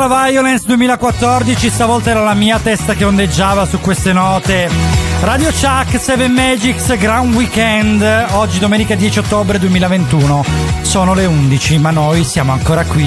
Ultraviolence 0.00 0.64
2014, 0.66 1.68
stavolta 1.68 2.08
era 2.08 2.22
la 2.22 2.32
mia 2.32 2.58
testa 2.58 2.94
che 2.94 3.04
ondeggiava 3.04 3.66
su 3.66 3.80
queste 3.80 4.14
note. 4.14 4.70
Radio 5.20 5.50
Chuck, 5.50 6.00
Seven 6.00 6.32
Magics, 6.32 6.96
Grand 6.96 7.34
Weekend, 7.34 8.02
oggi 8.30 8.58
domenica 8.58 8.94
10 8.94 9.18
ottobre 9.18 9.58
2021. 9.58 10.42
Sono 10.80 11.12
le 11.12 11.26
11, 11.26 11.78
ma 11.78 11.90
noi 11.90 12.24
siamo 12.24 12.52
ancora 12.52 12.82
qui. 12.86 13.06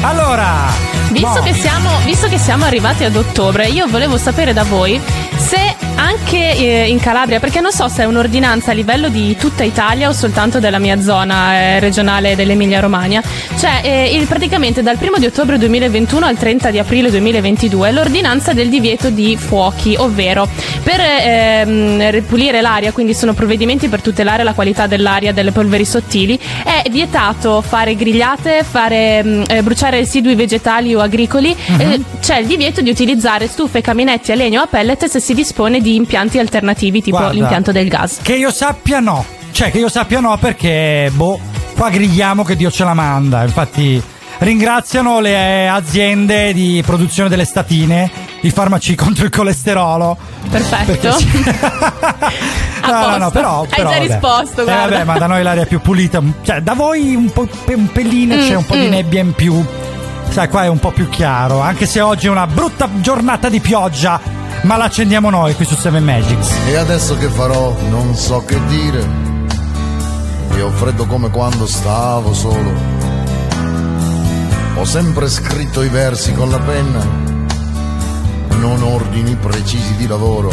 Allora, 0.00 0.68
Visto, 1.10 1.28
boh, 1.28 1.42
che 1.42 1.52
siamo, 1.52 1.90
visto 2.02 2.28
che 2.28 2.38
siamo 2.38 2.64
arrivati 2.64 3.04
ad 3.04 3.14
ottobre, 3.14 3.66
io 3.66 3.86
volevo 3.88 4.16
sapere 4.16 4.54
da 4.54 4.64
voi 4.64 4.98
se 5.36 5.76
anche 5.98 6.56
eh, 6.56 6.88
in 6.88 7.00
Calabria, 7.00 7.40
perché 7.40 7.60
non 7.60 7.72
so 7.72 7.88
se 7.88 8.02
è 8.02 8.04
un'ordinanza 8.04 8.70
a 8.70 8.74
livello 8.74 9.08
di 9.08 9.36
tutta 9.36 9.64
Italia 9.64 10.08
o 10.08 10.12
soltanto 10.12 10.60
della 10.60 10.78
mia 10.78 11.00
zona 11.00 11.54
eh, 11.54 11.80
regionale 11.80 12.36
dell'Emilia 12.36 12.78
Romagna, 12.78 13.20
cioè 13.58 13.80
eh, 13.82 14.14
il- 14.16 14.26
praticamente 14.26 14.82
dal 14.82 14.96
1 15.00 15.18
di 15.18 15.26
ottobre 15.26 15.58
2021 15.58 16.24
al 16.24 16.36
30 16.36 16.70
di 16.70 16.78
aprile 16.78 17.10
2022 17.10 17.90
l'ordinanza 17.92 18.52
del 18.52 18.68
divieto 18.68 19.10
di 19.10 19.36
fuochi, 19.36 19.96
ovvero 19.98 20.48
per 20.84 21.00
ehm, 21.00 22.10
ripulire 22.10 22.60
l'aria, 22.60 22.92
quindi 22.92 23.12
sono 23.12 23.34
provvedimenti 23.34 23.88
per 23.88 24.00
tutelare 24.00 24.44
la 24.44 24.52
qualità 24.52 24.86
dell'aria 24.86 25.32
dalle 25.32 25.50
polveri 25.50 25.84
sottili, 25.84 26.38
è 26.62 26.84
vietato 26.90 27.60
fare 27.60 27.96
grigliate, 27.96 28.62
fare, 28.62 29.22
mh, 29.24 29.44
eh, 29.48 29.62
bruciare 29.62 29.98
residui 29.98 30.36
vegetali 30.36 30.94
o 30.94 31.00
agricoli, 31.00 31.54
eh, 31.78 32.00
c'è 32.20 32.38
il 32.38 32.46
divieto 32.46 32.82
di 32.82 32.90
utilizzare 32.90 33.48
stufe, 33.48 33.80
caminetti 33.80 34.30
a 34.30 34.36
legno 34.36 34.60
o 34.60 34.64
a 34.64 34.66
pellet 34.68 35.04
se 35.06 35.18
si 35.18 35.34
dispone 35.34 35.80
di 35.80 35.86
impianti 35.94 36.38
alternativi 36.38 37.02
tipo 37.02 37.16
Guarda, 37.16 37.34
l'impianto 37.34 37.72
del 37.72 37.88
gas. 37.88 38.18
Che 38.22 38.34
io 38.34 38.50
sappia 38.50 39.00
no. 39.00 39.24
Cioè, 39.50 39.70
che 39.70 39.78
io 39.78 39.88
sappia 39.88 40.20
no 40.20 40.36
perché, 40.38 41.10
boh, 41.14 41.40
qua 41.76 41.90
grigliamo 41.90 42.44
che 42.44 42.56
Dio 42.56 42.70
ce 42.70 42.84
la 42.84 42.94
manda. 42.94 43.42
Infatti, 43.42 44.00
ringraziano 44.38 45.20
le 45.20 45.68
aziende 45.68 46.52
di 46.52 46.82
produzione 46.84 47.28
delle 47.28 47.44
statine, 47.44 48.10
i 48.42 48.50
farmaci 48.50 48.94
contro 48.96 49.24
il 49.24 49.30
colesterolo. 49.30 50.16
Perfetto. 50.50 51.16
No, 52.88 52.92
no, 52.92 53.16
no, 53.16 53.16
posto. 53.18 53.30
però, 53.32 53.60
Hai 53.60 53.68
però, 53.68 53.90
già 53.90 53.98
vabbè. 53.98 54.06
risposto, 54.12 54.62
Eh, 54.62 54.64
vabbè, 54.64 55.04
ma 55.04 55.18
da 55.18 55.26
noi 55.26 55.42
l'aria 55.42 55.64
è 55.64 55.66
più 55.66 55.80
pulita. 55.80 56.22
Cioè, 56.42 56.62
da 56.62 56.72
voi 56.72 57.14
un, 57.14 57.30
po', 57.30 57.46
un 57.66 57.92
pelino 57.92 58.36
c'è 58.36 58.54
un 58.54 58.64
po' 58.64 58.76
di 58.76 58.86
mm. 58.86 58.90
nebbia 58.90 59.20
in 59.20 59.32
più. 59.34 59.62
Sai, 60.30 60.48
qua 60.48 60.64
è 60.64 60.68
un 60.68 60.78
po' 60.78 60.92
più 60.92 61.08
chiaro. 61.10 61.60
Anche 61.60 61.84
se 61.84 62.00
oggi 62.00 62.28
è 62.28 62.30
una 62.30 62.46
brutta 62.46 62.88
giornata 63.00 63.50
di 63.50 63.60
pioggia, 63.60 64.18
ma 64.62 64.76
la 64.76 64.84
accendiamo 64.84 65.30
noi 65.30 65.54
qui 65.54 65.64
su 65.64 65.74
Seven 65.74 66.04
Magics. 66.04 66.50
E 66.66 66.76
adesso 66.76 67.16
che 67.16 67.28
farò? 67.28 67.76
Non 67.88 68.14
so 68.16 68.44
che 68.44 68.58
dire. 68.66 69.06
E 70.54 70.62
ho 70.62 70.70
freddo 70.70 71.06
come 71.06 71.30
quando 71.30 71.66
stavo 71.66 72.34
solo. 72.34 72.72
Ho 74.76 74.84
sempre 74.84 75.28
scritto 75.28 75.82
i 75.82 75.88
versi 75.88 76.32
con 76.32 76.50
la 76.50 76.58
penna, 76.58 77.04
non 78.60 78.82
ordini 78.82 79.34
precisi 79.36 79.96
di 79.96 80.06
lavoro. 80.06 80.52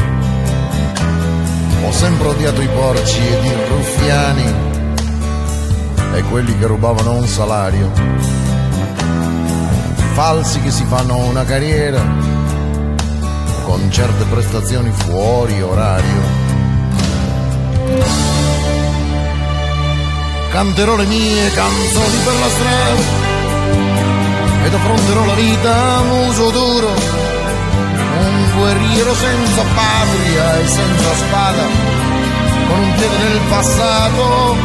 Ho 1.84 1.92
sempre 1.92 2.30
odiato 2.30 2.62
i 2.62 2.68
porci 2.68 3.20
ed 3.20 3.46
i 3.46 3.54
ruffiani 3.70 4.54
e 6.16 6.24
quelli 6.24 6.58
che 6.58 6.66
rubavano 6.66 7.14
un 7.14 7.28
salario. 7.28 7.92
Falsi 10.14 10.62
che 10.62 10.72
si 10.72 10.86
fanno 10.86 11.18
una 11.18 11.44
carriera 11.44 12.25
con 13.66 13.92
certe 13.92 14.24
prestazioni 14.26 14.92
fuori 14.92 15.60
orario. 15.62 16.22
Canterò 20.52 20.96
le 20.96 21.06
mie 21.06 21.52
canzoni 21.52 22.18
per 22.24 22.34
la 22.34 22.50
strada 22.50 23.24
ed 24.66 24.74
affronterò 24.74 25.26
la 25.26 25.34
vita 25.34 25.98
a 25.98 26.04
muso 26.04 26.50
duro, 26.52 26.90
un 26.90 28.52
guerriero 28.56 29.14
senza 29.16 29.64
patria 29.74 30.60
e 30.60 30.68
senza 30.68 31.16
spada, 31.16 31.66
con 32.68 32.80
un 32.80 32.94
piede 32.96 33.18
nel 33.18 33.40
passato 33.50 34.56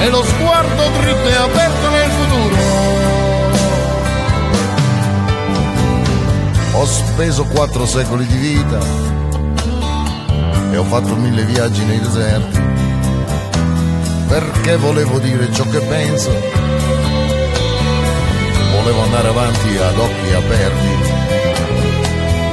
e 0.00 0.10
lo 0.10 0.24
sguardo 0.24 0.88
dritto 1.00 1.28
e 1.28 1.34
aperto 1.34 1.90
nel 1.90 2.10
futuro. 2.10 2.71
Ho 6.82 6.84
speso 6.84 7.44
quattro 7.44 7.86
secoli 7.86 8.26
di 8.26 8.36
vita 8.38 8.80
e 10.72 10.76
ho 10.76 10.82
fatto 10.82 11.14
mille 11.14 11.44
viaggi 11.44 11.84
nei 11.84 12.00
deserti 12.00 12.58
perché 14.26 14.76
volevo 14.78 15.20
dire 15.20 15.52
ciò 15.52 15.62
che 15.68 15.78
penso, 15.78 16.32
volevo 18.72 19.02
andare 19.02 19.28
avanti 19.28 19.76
ad 19.76 19.96
occhi 19.96 20.32
aperti. 20.32 20.88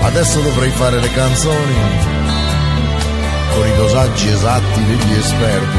Adesso 0.02 0.42
dovrei 0.42 0.70
fare 0.70 1.00
le 1.00 1.12
canzoni 1.12 1.76
con 3.56 3.68
i 3.68 3.76
dosaggi 3.78 4.28
esatti 4.28 4.86
degli 4.86 5.14
esperti. 5.14 5.78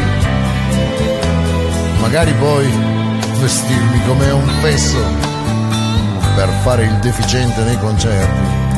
Magari 2.00 2.32
poi 2.32 2.66
vestirmi 3.38 4.04
come 4.06 4.28
un 4.32 4.48
fesso 4.60 5.29
per 6.34 6.48
fare 6.62 6.84
il 6.84 6.94
deficiente 6.98 7.62
nei 7.62 7.78
concerti. 7.78 8.68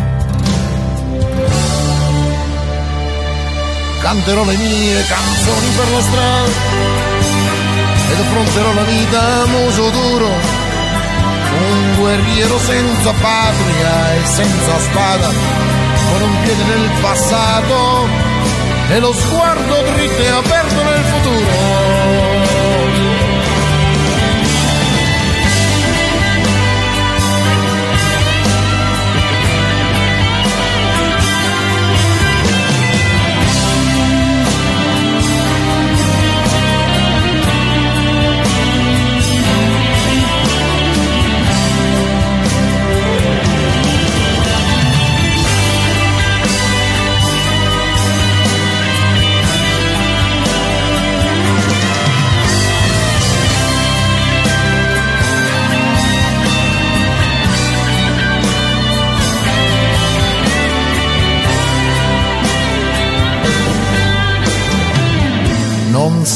canterò 4.03 4.45
le 4.45 4.57
mie 4.57 5.03
canzoni 5.07 5.69
per 5.77 5.91
la 5.91 6.03
strada 6.03 6.51
ed 8.11 8.21
affronterò 8.21 8.73
la 8.75 8.83
vita 8.83 9.21
a 9.21 9.47
muso 9.47 9.89
duro, 9.89 10.27
un 10.27 11.95
guerriero 11.99 12.59
senza 12.59 13.13
patria 13.13 14.15
e 14.15 14.27
senza 14.27 14.79
spada, 14.81 15.29
con 15.29 16.23
un 16.29 16.43
piede 16.43 16.65
nel 16.65 16.91
passato 17.01 18.07
e 18.91 18.99
lo 18.99 19.13
sguardo 19.15 19.83
dritto 19.95 20.21
e 20.21 20.29
aperto 20.29 20.83
nel 20.83 21.05
futuro. 21.05 22.32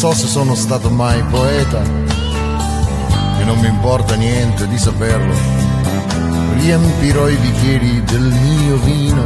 So 0.06 0.14
se 0.14 0.28
sono 0.28 0.54
stato 0.54 0.88
mai 0.88 1.20
poeta, 1.24 1.82
e 1.82 3.44
non 3.44 3.58
mi 3.58 3.66
importa 3.66 4.14
niente 4.14 4.68
di 4.68 4.78
saperlo. 4.78 5.34
Riempirò 6.58 7.28
i 7.28 7.36
bicchieri 7.36 8.04
del 8.04 8.32
mio 8.32 8.76
vino, 8.76 9.24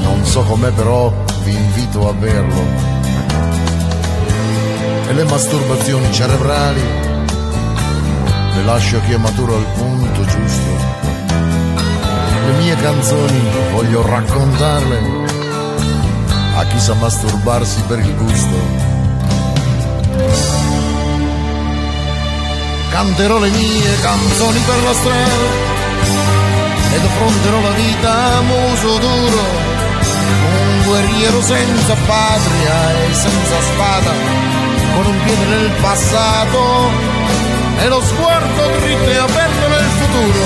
non 0.00 0.24
so 0.24 0.42
com'è 0.42 0.70
però 0.70 1.12
vi 1.42 1.56
invito 1.56 2.08
a 2.08 2.12
berlo. 2.12 2.62
E 5.08 5.12
le 5.12 5.24
masturbazioni 5.24 6.12
cerebrali 6.12 6.82
le 8.54 8.64
lascio 8.64 9.00
che 9.00 9.16
maturo 9.16 9.56
al 9.56 9.66
punto 9.74 10.24
giusto. 10.24 10.70
Le 12.46 12.52
mie 12.58 12.76
canzoni 12.76 13.40
voglio 13.72 14.06
raccontarle 14.06 15.00
a 16.58 16.64
chi 16.66 16.78
sa 16.78 16.94
masturbarsi 16.94 17.82
per 17.88 17.98
il 17.98 18.14
gusto. 18.14 18.85
Canterò 22.96 23.36
le 23.38 23.50
mie 23.50 24.00
canzoni 24.00 24.58
per 24.60 24.82
la 24.82 24.94
strada 24.94 25.48
ed 26.94 27.04
affronterò 27.04 27.60
la 27.60 27.70
vita 27.72 28.36
a 28.38 28.40
muso 28.40 28.98
duro, 28.98 29.42
un 30.00 30.82
guerriero 30.86 31.42
senza 31.42 31.94
patria 32.06 33.04
e 33.04 33.12
senza 33.12 33.60
spada, 33.60 34.12
con 34.94 35.06
un 35.12 35.22
piede 35.24 35.44
nel 35.44 35.70
passato 35.82 36.90
e 37.80 37.88
lo 37.88 38.00
sguardo 38.00 38.66
dritto 38.80 39.10
e 39.10 39.16
aperto 39.16 39.68
nel 39.68 39.88
futuro. 40.00 40.44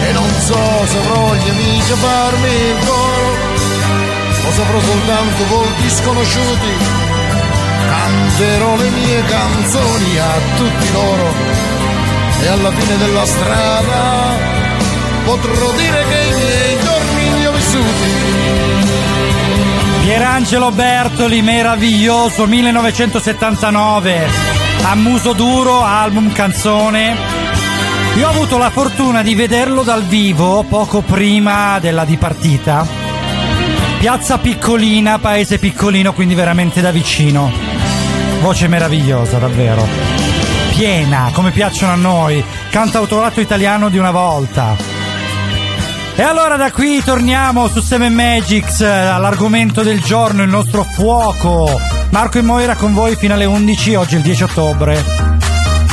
E 0.00 0.12
non 0.12 0.30
so 0.46 0.86
se 0.86 0.96
avrò 0.96 1.34
gli 1.34 1.48
amici 1.50 1.92
a 1.92 1.96
farmi 1.96 2.48
il 2.48 2.86
coro 2.86 3.26
o 4.48 4.52
saprò 4.52 4.80
soltanto 4.80 5.46
volti 5.46 5.90
sconosciuti. 5.90 7.07
Canterò 7.88 8.76
le 8.76 8.90
mie 8.90 9.22
canzoni 9.24 10.18
a 10.18 10.56
tutti 10.56 10.92
loro 10.92 11.32
e 12.42 12.48
alla 12.48 12.70
fine 12.70 12.96
della 12.98 13.24
strada 13.24 14.36
potrò 15.24 15.72
dire 15.72 16.04
che 16.06 16.20
i 16.20 16.34
miei 16.34 16.78
giorni 16.82 17.38
li 17.38 17.46
ho 17.46 17.52
vissuti. 17.52 18.10
Pierangelo 20.02 20.70
Bertoli, 20.70 21.40
meraviglioso, 21.40 22.46
1979, 22.46 24.26
a 24.82 24.94
muso 24.94 25.32
duro, 25.32 25.82
album 25.82 26.30
canzone. 26.32 27.16
Io 28.16 28.26
ho 28.26 28.30
avuto 28.30 28.58
la 28.58 28.70
fortuna 28.70 29.22
di 29.22 29.34
vederlo 29.34 29.82
dal 29.82 30.04
vivo 30.04 30.62
poco 30.68 31.00
prima 31.00 31.78
della 31.78 32.04
dipartita. 32.04 32.86
Piazza 33.98 34.36
piccolina, 34.38 35.18
paese 35.18 35.58
piccolino, 35.58 36.12
quindi 36.12 36.34
veramente 36.34 36.82
da 36.82 36.90
vicino. 36.90 37.67
Voce 38.40 38.68
meravigliosa, 38.68 39.38
davvero. 39.38 39.86
Piena, 40.74 41.30
come 41.32 41.50
piacciono 41.50 41.92
a 41.92 41.96
noi. 41.96 42.42
Cantautorato 42.70 43.40
italiano 43.40 43.88
di 43.88 43.98
una 43.98 44.10
volta. 44.10 44.76
E 46.14 46.22
allora 46.22 46.56
da 46.56 46.72
qui 46.72 47.02
torniamo 47.02 47.68
su 47.68 47.80
Seven 47.80 48.12
Magics, 48.12 48.80
eh, 48.80 48.86
all'argomento 48.86 49.82
del 49.82 50.00
giorno, 50.00 50.42
il 50.42 50.48
nostro 50.48 50.82
fuoco. 50.82 51.80
Marco 52.10 52.38
e 52.38 52.42
Moira 52.42 52.74
con 52.74 52.94
voi 52.94 53.16
fino 53.16 53.34
alle 53.34 53.44
11, 53.44 53.94
oggi 53.94 54.14
è 54.14 54.18
il 54.18 54.24
10 54.24 54.42
ottobre. 54.44 55.17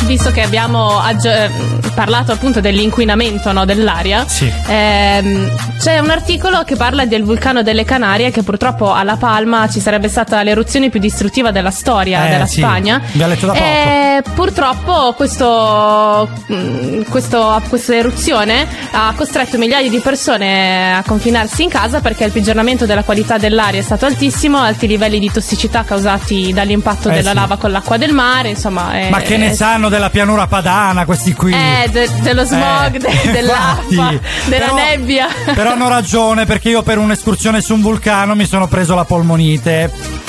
Visto 0.06 0.30
che 0.32 0.42
abbiamo 0.44 1.00
aggio- 1.00 1.30
eh, 1.32 1.50
parlato 1.96 2.32
appunto 2.32 2.62
dell'inquinamento 2.62 3.52
no, 3.52 3.66
dell'aria, 3.66 4.24
Sì. 4.28 4.50
ehm, 4.68 5.52
c'è 5.80 5.98
un 5.98 6.10
articolo 6.12 6.64
che 6.64 6.76
parla 6.76 7.06
del 7.06 7.24
vulcano 7.24 7.64
delle 7.64 7.84
Canarie 7.86 8.30
che 8.32 8.44
purtroppo 8.44 8.94
a 8.94 9.04
La 9.04 9.16
Palma 9.18 9.68
ci 9.68 9.80
sarebbe 9.80 10.08
stata 10.08 10.42
l'eruzione 10.44 10.90
più 10.90 11.00
distruttiva 11.00 11.50
della 11.52 11.72
storia 11.72 12.28
Eh, 12.28 12.30
della 12.30 12.46
sì, 12.46 12.60
Spagna. 12.62 13.02
abbiamo 13.04 13.34
letto 13.34 13.46
da 13.48 13.54
poco. 13.54 13.64
E 13.66 14.05
purtroppo 14.22 15.14
questo, 15.16 16.30
mm, 16.52 17.02
questo- 17.10 17.62
questa 17.70 17.96
eruzione 17.96 18.68
ha 18.92 19.14
costretto 19.16 19.58
migliaia 19.58 19.90
di 19.90 20.00
persone 20.00 20.96
a 20.96 21.04
confinarsi 21.06 21.64
in 21.64 21.70
casa 21.70 22.02
perché 22.02 22.24
il 22.26 22.32
peggioramento 22.32 22.86
della 22.86 23.04
qualità 23.04 23.38
dell'aria 23.38 23.80
è 23.80 23.84
stato 23.84 24.06
altissimo, 24.06 24.60
alti 24.60 24.88
livelli 24.88 25.20
di 25.20 25.32
tossicità 25.32 25.84
causati 25.84 26.52
dall'impatto 26.54 27.10
Eh, 27.10 27.14
della 27.14 27.30
sì. 27.32 27.36
lava 27.36 27.58
con 27.58 27.72
l'acqua 27.72 27.98
del 27.98 28.14
mare, 28.14 28.50
insomma. 28.50 28.92
è- 28.92 29.10
Ma 29.10 29.20
che 29.22 29.38
ne 29.38 29.50
è- 29.50 29.54
sanno 29.54 29.90
della 29.90 30.10
pianura 30.10 30.48
padana 30.48 31.06
questi 31.06 31.34
qui? 31.34 31.54
eh, 31.54 31.90
de- 31.90 32.10
dello 32.22 32.44
smog, 32.46 32.96
Eh, 32.96 33.00
de- 33.00 33.32
dell'acqua, 33.32 34.14
della 34.48 34.66
Però- 34.66 34.76
nebbia. 34.76 35.28
Però 35.54 35.72
hanno 35.72 35.88
ragione 35.90 36.46
perché 36.46 36.70
io 36.70 36.82
per 36.84 36.98
un'escursione 36.98 37.62
su 37.62 37.74
un 37.74 37.82
vulcano 37.82 38.36
mi 38.36 38.46
sono 38.46 38.68
preso 38.68 38.96
la 38.96 39.06
polmonite. 39.06 40.24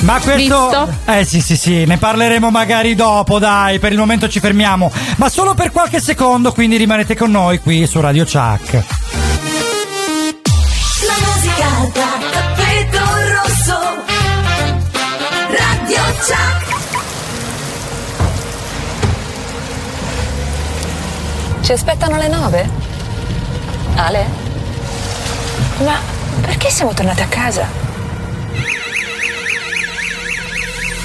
Ma 0.00 0.20
questo. 0.20 0.36
Visto? 0.36 0.88
Eh 1.04 1.24
sì, 1.24 1.40
sì, 1.40 1.56
sì, 1.56 1.84
ne 1.84 1.96
parleremo 1.98 2.50
magari 2.50 2.94
dopo, 2.94 3.38
dai. 3.38 3.78
Per 3.78 3.92
il 3.92 3.98
momento 3.98 4.28
ci 4.28 4.40
fermiamo. 4.40 4.90
Ma 5.16 5.28
solo 5.28 5.54
per 5.54 5.70
qualche 5.72 6.00
secondo, 6.00 6.52
quindi 6.52 6.76
rimanete 6.76 7.16
con 7.16 7.30
noi 7.30 7.58
qui 7.60 7.86
su 7.86 8.00
Radio 8.00 8.24
Chuck. 8.24 8.72
La 8.72 8.82
musica 11.26 11.68
da 11.92 12.08
tappeto 12.32 12.98
rosso. 12.98 13.78
Radio 15.48 16.02
Chuck. 16.18 16.68
Ci 21.60 21.72
aspettano 21.72 22.16
le 22.16 22.28
nove? 22.28 22.68
Ale? 23.96 24.26
Ma 25.84 25.98
perché 26.40 26.70
siamo 26.70 26.94
tornati 26.94 27.20
a 27.20 27.26
casa? 27.26 27.88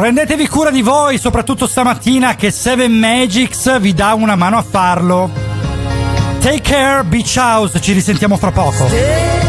Prendetevi 0.00 0.48
cura 0.48 0.70
di 0.70 0.80
voi, 0.80 1.18
soprattutto 1.18 1.66
stamattina 1.66 2.34
che 2.34 2.50
Seven 2.50 2.90
Magics 2.90 3.78
vi 3.80 3.92
dà 3.92 4.14
una 4.14 4.34
mano 4.34 4.56
a 4.56 4.62
farlo. 4.62 5.30
Take 6.40 6.62
care, 6.62 7.04
Beach 7.04 7.34
House, 7.36 7.78
ci 7.82 7.92
risentiamo 7.92 8.38
fra 8.38 8.50
poco. 8.50 9.39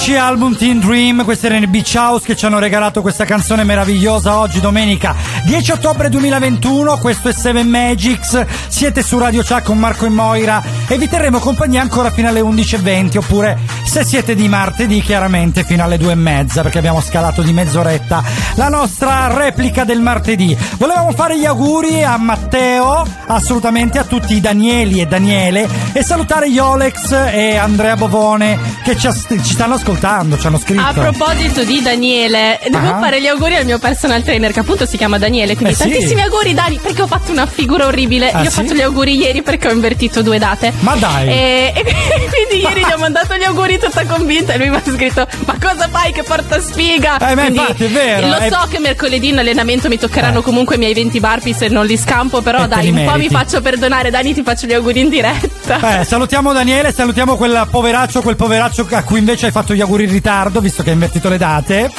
10 0.00 0.16
album 0.16 0.56
Teen 0.56 0.80
Dream, 0.80 1.24
questi 1.24 1.44
erano 1.44 1.64
i 1.64 1.66
Beach 1.66 1.92
House 1.94 2.24
che 2.24 2.34
ci 2.34 2.46
hanno 2.46 2.58
regalato 2.58 3.02
questa 3.02 3.26
canzone 3.26 3.64
meravigliosa 3.64 4.38
oggi 4.38 4.58
domenica 4.58 5.14
10 5.44 5.72
ottobre 5.72 6.08
2021, 6.08 6.96
questo 6.96 7.28
è 7.28 7.34
Seven 7.34 7.68
Magics, 7.68 8.46
siete 8.68 9.02
su 9.02 9.18
Radio 9.18 9.42
Chuck 9.42 9.62
con 9.62 9.76
Marco 9.76 10.06
e 10.06 10.08
Moira 10.08 10.62
e 10.88 10.96
vi 10.96 11.06
terremo 11.06 11.38
compagnia 11.38 11.82
ancora 11.82 12.10
fino 12.10 12.28
alle 12.28 12.40
11.20 12.40 13.18
oppure 13.18 13.58
se 13.84 14.02
siete 14.02 14.34
di 14.34 14.48
martedì 14.48 15.02
chiaramente 15.02 15.64
fino 15.64 15.84
alle 15.84 15.96
2.30 15.96 16.62
perché 16.62 16.78
abbiamo 16.78 17.02
scalato 17.02 17.42
di 17.42 17.52
mezz'oretta 17.52 18.22
la 18.54 18.68
nostra 18.68 19.26
replica 19.36 19.84
del 19.84 20.00
martedì. 20.00 20.56
Volevamo 20.78 21.12
fare 21.12 21.38
gli 21.38 21.44
auguri 21.44 22.02
a 22.02 22.16
Matteo, 22.16 23.06
assolutamente 23.26 23.98
a 23.98 24.04
tutti 24.04 24.34
i 24.34 24.40
Danieli 24.40 25.00
e 25.00 25.06
Daniele 25.06 25.68
e 25.92 26.02
salutare 26.02 26.46
Yolex 26.46 27.10
e 27.32 27.56
Andrea 27.56 27.96
Bovone 27.96 28.69
che 28.82 28.96
ci, 28.96 29.08
ci 29.44 29.52
stanno 29.52 29.74
ascoltando, 29.74 30.38
ci 30.38 30.46
hanno 30.46 30.58
scritto. 30.58 30.80
A 30.82 30.92
proposito 30.92 31.64
di 31.64 31.80
Daniele, 31.82 32.58
devo 32.64 32.78
Ah. 32.94 32.98
fare 32.98 33.20
gli 33.20 33.26
auguri 33.26 33.56
al 33.56 33.64
mio 33.64 33.78
personal 33.78 34.22
trainer 34.22 34.52
che 34.52 34.60
appunto 34.60 34.86
si 34.86 34.96
chiama 34.96 35.18
Daniele. 35.18 35.54
Quindi 35.54 35.74
Eh 35.74 35.76
sì. 35.76 35.82
tantissimi 35.90 36.22
auguri, 36.22 36.54
Dani, 36.54 36.78
perché 36.82 37.02
ho 37.02 37.06
fatto 37.06 37.30
una 37.32 37.46
figura 37.46 37.86
orribile. 37.86 38.30
Ah, 38.30 38.42
Gli 38.42 38.46
ho 38.46 38.50
sì? 38.50 38.56
fatto 38.62 38.74
gli 38.74 38.80
auguri 38.80 39.16
ieri 39.16 39.42
perché 39.42 39.68
ho 39.68 39.72
invertito 39.72 40.22
due 40.22 40.38
date. 40.38 40.72
Ma 40.80 40.94
dai. 40.96 41.28
E, 41.28 41.72
e 41.74 41.82
quindi 42.30 42.64
ieri 42.66 42.80
gli 42.80 42.92
ho 42.92 42.98
mandato 42.98 43.34
gli 43.36 43.44
auguri 43.44 43.78
tutta 43.78 44.04
convinta 44.06 44.52
e 44.54 44.58
lui 44.58 44.70
mi 44.70 44.76
ha 44.76 44.82
scritto: 44.84 45.26
Ma 45.46 45.56
cosa 45.60 45.88
fai 45.88 46.12
che 46.12 46.22
porta 46.22 46.60
sfiga? 46.60 47.18
Eh, 47.18 47.34
ma 47.34 47.44
infatti, 47.46 47.84
è 47.84 47.88
vero, 47.88 48.26
Lo 48.28 48.34
è- 48.36 48.48
so 48.50 48.66
che 48.70 48.78
mercoledì 48.78 49.28
in 49.28 49.38
allenamento 49.38 49.88
mi 49.88 49.98
toccheranno 49.98 50.42
comunque 50.42 50.76
i 50.76 50.78
miei 50.78 50.94
20 50.94 51.20
burpee 51.20 51.54
se 51.54 51.68
non 51.68 51.84
li 51.86 51.96
scampo, 51.96 52.40
però 52.40 52.64
E 52.64 52.68
dai, 52.68 52.88
un 52.90 53.04
po' 53.04 53.16
mi 53.18 53.28
faccio 53.28 53.60
perdonare. 53.60 54.10
Dani, 54.10 54.34
ti 54.34 54.42
faccio 54.42 54.66
gli 54.66 54.72
auguri 54.72 55.00
in 55.00 55.08
diretta. 55.08 55.49
Eh, 55.78 56.04
salutiamo 56.04 56.52
Daniele, 56.52 56.92
salutiamo 56.92 57.36
quel 57.36 57.68
poveraccio, 57.70 58.22
quel 58.22 58.36
poveraccio 58.36 58.86
a 58.90 59.02
cui 59.02 59.18
invece 59.18 59.46
hai 59.46 59.52
fatto 59.52 59.74
gli 59.74 59.80
auguri 59.80 60.04
in 60.04 60.10
ritardo, 60.10 60.60
visto 60.60 60.82
che 60.82 60.88
hai 60.88 60.94
invertito 60.94 61.28
le 61.28 61.38
date. 61.38 61.90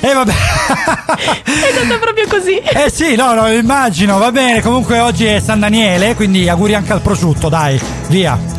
E 0.00 0.12
vabbè. 0.12 0.32
È 1.44 1.72
stato 1.72 1.98
proprio 1.98 2.26
così. 2.28 2.56
Eh 2.56 2.90
sì, 2.90 3.14
no, 3.14 3.32
no, 3.32 3.50
immagino, 3.50 4.18
va 4.18 4.30
bene. 4.30 4.60
Comunque 4.60 4.98
oggi 4.98 5.24
è 5.24 5.40
San 5.40 5.60
Daniele, 5.60 6.14
quindi 6.14 6.48
auguri 6.48 6.74
anche 6.74 6.92
al 6.92 7.00
prosciutto, 7.00 7.48
dai, 7.48 7.80
via. 8.08 8.55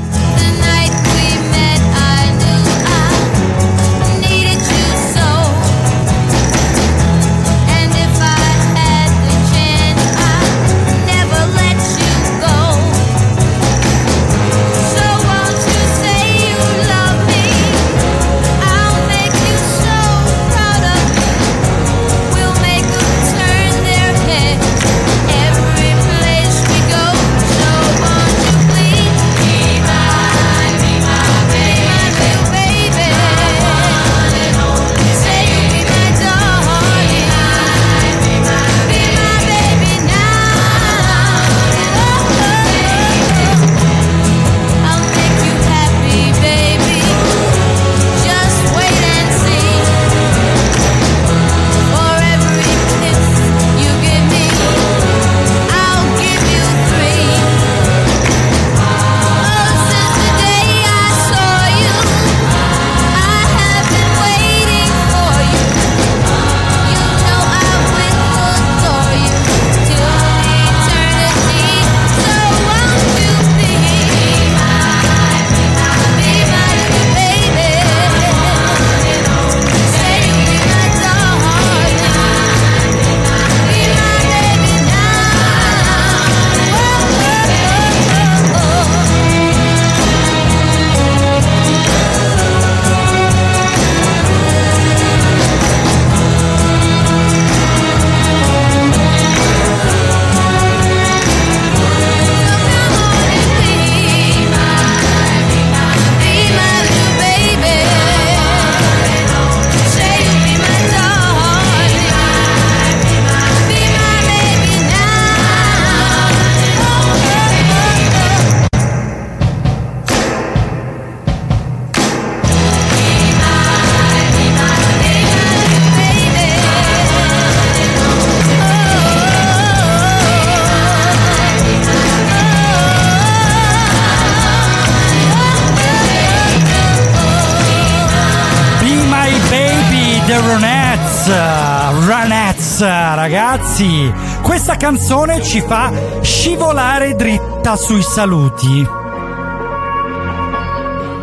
Canzone 144.88 145.43
ci 145.43 145.59
fa 145.59 145.91
scivolare 146.22 147.14
dritta 147.14 147.76
sui 147.76 148.01
saluti. 148.01 148.88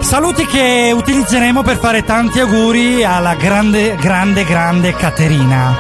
Saluti 0.01 0.45
che 0.45 0.93
utilizzeremo 0.95 1.63
per 1.63 1.79
fare 1.79 2.05
tanti 2.05 2.41
auguri 2.41 3.05
alla 3.05 3.35
grande, 3.37 3.97
grande, 3.97 4.45
grande 4.45 4.95
Caterina. 4.95 5.75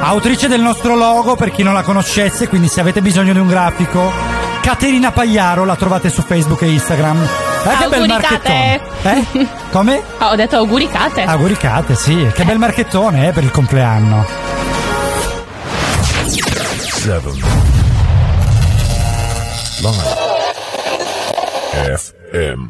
Autrice 0.00 0.48
del 0.48 0.60
nostro 0.60 0.96
logo, 0.96 1.36
per 1.36 1.52
chi 1.52 1.62
non 1.62 1.74
la 1.74 1.82
conoscesse, 1.82 2.48
quindi 2.48 2.66
se 2.66 2.80
avete 2.80 3.02
bisogno 3.02 3.32
di 3.32 3.38
un 3.38 3.46
grafico, 3.46 4.10
Caterina 4.60 5.12
Pagliaro 5.12 5.64
la 5.64 5.76
trovate 5.76 6.10
su 6.10 6.22
Facebook 6.22 6.62
e 6.62 6.72
Instagram. 6.72 7.22
Eh, 7.22 7.76
che 7.78 7.88
bel 7.88 8.08
marchettone. 8.08 8.80
Eh? 9.02 9.46
Come? 9.70 10.02
Ho 10.18 10.34
detto 10.34 10.56
auguricate. 10.56 11.22
Auguricate, 11.22 11.94
sì, 11.94 12.28
che 12.34 12.42
bel 12.42 12.58
marchettone 12.58 13.28
eh, 13.28 13.32
per 13.32 13.44
il 13.44 13.52
compleanno. 13.52 14.47
Seven. 17.08 17.32
Live. 19.80 20.28
FM. 21.96 22.68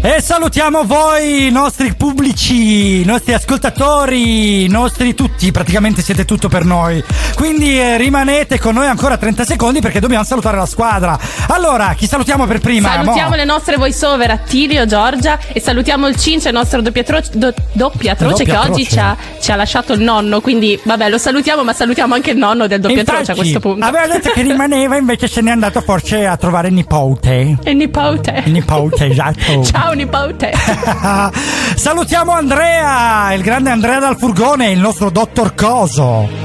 E 0.00 0.20
salutiamo 0.20 0.84
voi, 0.84 1.46
i 1.48 1.50
nostri 1.50 1.94
pubblici, 1.94 3.00
i 3.00 3.04
nostri 3.04 3.32
ascoltatori, 3.32 4.62
i 4.62 4.68
nostri 4.68 5.14
tutti, 5.14 5.50
praticamente 5.50 6.00
siete 6.00 6.24
tutto 6.24 6.48
per 6.48 6.64
noi. 6.64 7.02
Quindi 7.44 7.78
eh, 7.78 7.98
rimanete 7.98 8.58
con 8.58 8.72
noi 8.72 8.86
ancora 8.86 9.18
30 9.18 9.44
secondi 9.44 9.80
perché 9.80 10.00
dobbiamo 10.00 10.24
salutare 10.24 10.56
la 10.56 10.64
squadra. 10.64 11.18
Allora, 11.48 11.92
chi 11.94 12.06
salutiamo 12.06 12.46
per 12.46 12.58
prima? 12.58 12.88
Salutiamo 12.90 13.28
Mo? 13.28 13.34
le 13.36 13.44
nostre 13.44 13.76
voice 13.76 14.06
over 14.06 14.30
Attilio, 14.30 14.86
Giorgia 14.86 15.38
e 15.52 15.60
salutiamo 15.60 16.08
il 16.08 16.16
Cince, 16.16 16.48
il 16.48 16.54
nostro 16.54 16.80
doppiatro- 16.80 17.20
do- 17.34 17.52
doppiatroce 17.72 18.44
che 18.44 18.52
Doppiatroce. 18.52 18.70
oggi 18.70 18.88
ci 18.88 18.98
ha, 18.98 19.14
ci 19.42 19.52
ha 19.52 19.56
lasciato 19.56 19.92
il 19.92 20.00
nonno. 20.00 20.40
Quindi 20.40 20.80
vabbè, 20.82 21.10
lo 21.10 21.18
salutiamo, 21.18 21.62
ma 21.64 21.74
salutiamo 21.74 22.14
anche 22.14 22.30
il 22.30 22.38
nonno 22.38 22.66
del 22.66 22.80
doppiatroce 22.80 23.32
a 23.32 23.34
questo 23.34 23.60
punto. 23.60 23.84
Aveva 23.84 24.06
detto 24.06 24.30
che 24.30 24.40
rimaneva, 24.40 24.96
invece 24.96 25.28
se 25.28 25.42
n'è 25.42 25.50
andato 25.50 25.82
forse 25.82 26.24
a 26.24 26.38
trovare 26.38 26.68
il 26.68 26.74
nipote. 26.74 27.58
Il 27.64 27.76
nipote. 27.76 28.42
Il 28.46 28.52
nipote, 28.52 29.04
esatto. 29.10 29.62
Ciao 29.70 29.92
nipote. 29.92 30.50
Salutiamo 31.76 32.32
Andrea, 32.32 33.34
il 33.34 33.42
grande 33.42 33.68
Andrea 33.68 33.98
dal 33.98 34.16
furgone, 34.16 34.70
il 34.70 34.78
nostro 34.78 35.10
dottor 35.10 35.54
Coso. 35.54 36.43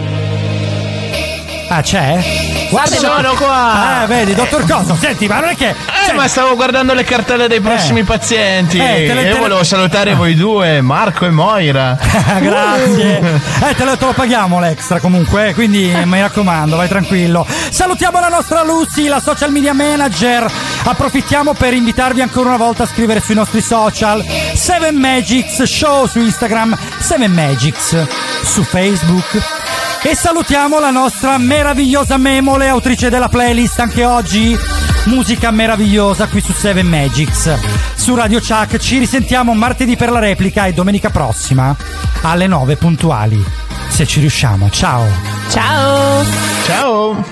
Ah, 1.71 1.81
c'è? 1.81 2.19
Sono 2.97 3.33
qua! 3.35 4.03
Eh, 4.03 4.07
vedi, 4.07 4.33
dottor 4.33 4.65
Coso, 4.67 4.95
senti, 4.99 5.27
ma 5.27 5.39
non 5.39 5.49
è 5.49 5.55
che. 5.55 5.69
Eh, 5.69 6.13
ma 6.13 6.27
stavo 6.27 6.55
guardando 6.55 6.93
le 6.93 7.03
cartelle 7.03 7.47
dei 7.47 7.61
prossimi 7.61 8.03
pazienti. 8.03 8.77
Eh, 8.77 9.05
te 9.07 9.13
le- 9.13 9.23
te 9.23 9.33
le- 9.33 9.39
volevo 9.39 9.63
salutare 9.63 10.13
voi 10.15 10.35
due, 10.35 10.81
Marco 10.81 11.25
e 11.25 11.29
Moira. 11.29 11.95
Grazie. 12.39 13.19
Eh, 13.69 13.75
te 13.75 13.83
lo, 13.85 13.97
te 13.97 14.05
lo 14.05 14.13
paghiamo 14.13 14.59
l'extra 14.59 14.99
comunque, 14.99 15.49
eh, 15.49 15.53
quindi 15.53 15.91
mi 16.05 16.19
raccomando, 16.21 16.75
vai 16.75 16.87
tranquillo. 16.87 17.45
Salutiamo 17.69 18.19
la 18.19 18.29
nostra 18.29 18.63
Lucy, 18.63 19.07
la 19.07 19.19
social 19.21 19.51
media 19.51 19.73
manager. 19.73 20.51
Approfittiamo 20.83 21.53
per 21.53 21.73
invitarvi 21.73 22.21
ancora 22.21 22.49
una 22.49 22.57
volta 22.57 22.83
a 22.83 22.87
scrivere 22.87 23.19
sui 23.21 23.35
nostri 23.35 23.61
social. 23.61 24.23
7 24.53 24.91
Magics 24.91 25.63
Show 25.63 26.07
su 26.07 26.19
Instagram, 26.19 26.75
7 26.99 27.27
Magics 27.27 27.95
su 28.43 28.63
Facebook. 28.63 29.68
E 30.01 30.15
salutiamo 30.15 30.79
la 30.79 30.91
nostra 30.91 31.37
meravigliosa 31.37 32.17
Memole, 32.17 32.69
autrice 32.69 33.09
della 33.09 33.27
playlist 33.27 33.79
anche 33.79 34.05
oggi. 34.05 34.57
Musica 35.05 35.51
meravigliosa 35.51 36.27
qui 36.27 36.39
su 36.39 36.53
7 36.53 36.83
Magics. 36.83 37.57
Su 37.95 38.15
Radio 38.15 38.39
Chuck 38.39 38.77
ci 38.77 38.97
risentiamo 38.97 39.53
martedì 39.53 39.97
per 39.97 40.09
la 40.09 40.19
replica 40.19 40.65
e 40.65 40.73
domenica 40.73 41.09
prossima 41.09 41.75
alle 42.21 42.47
9 42.47 42.77
puntuali. 42.77 43.43
Se 43.89 44.07
ci 44.07 44.21
riusciamo. 44.21 44.69
Ciao. 44.69 45.05
Ciao. 45.49 46.23
Ciao. 46.65 47.25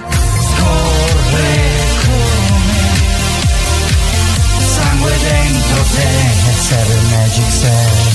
Sangue 4.60 5.18
dentro 5.24 5.82
te, 5.96 6.08
7 6.60 7.00
Magics. 7.10 8.07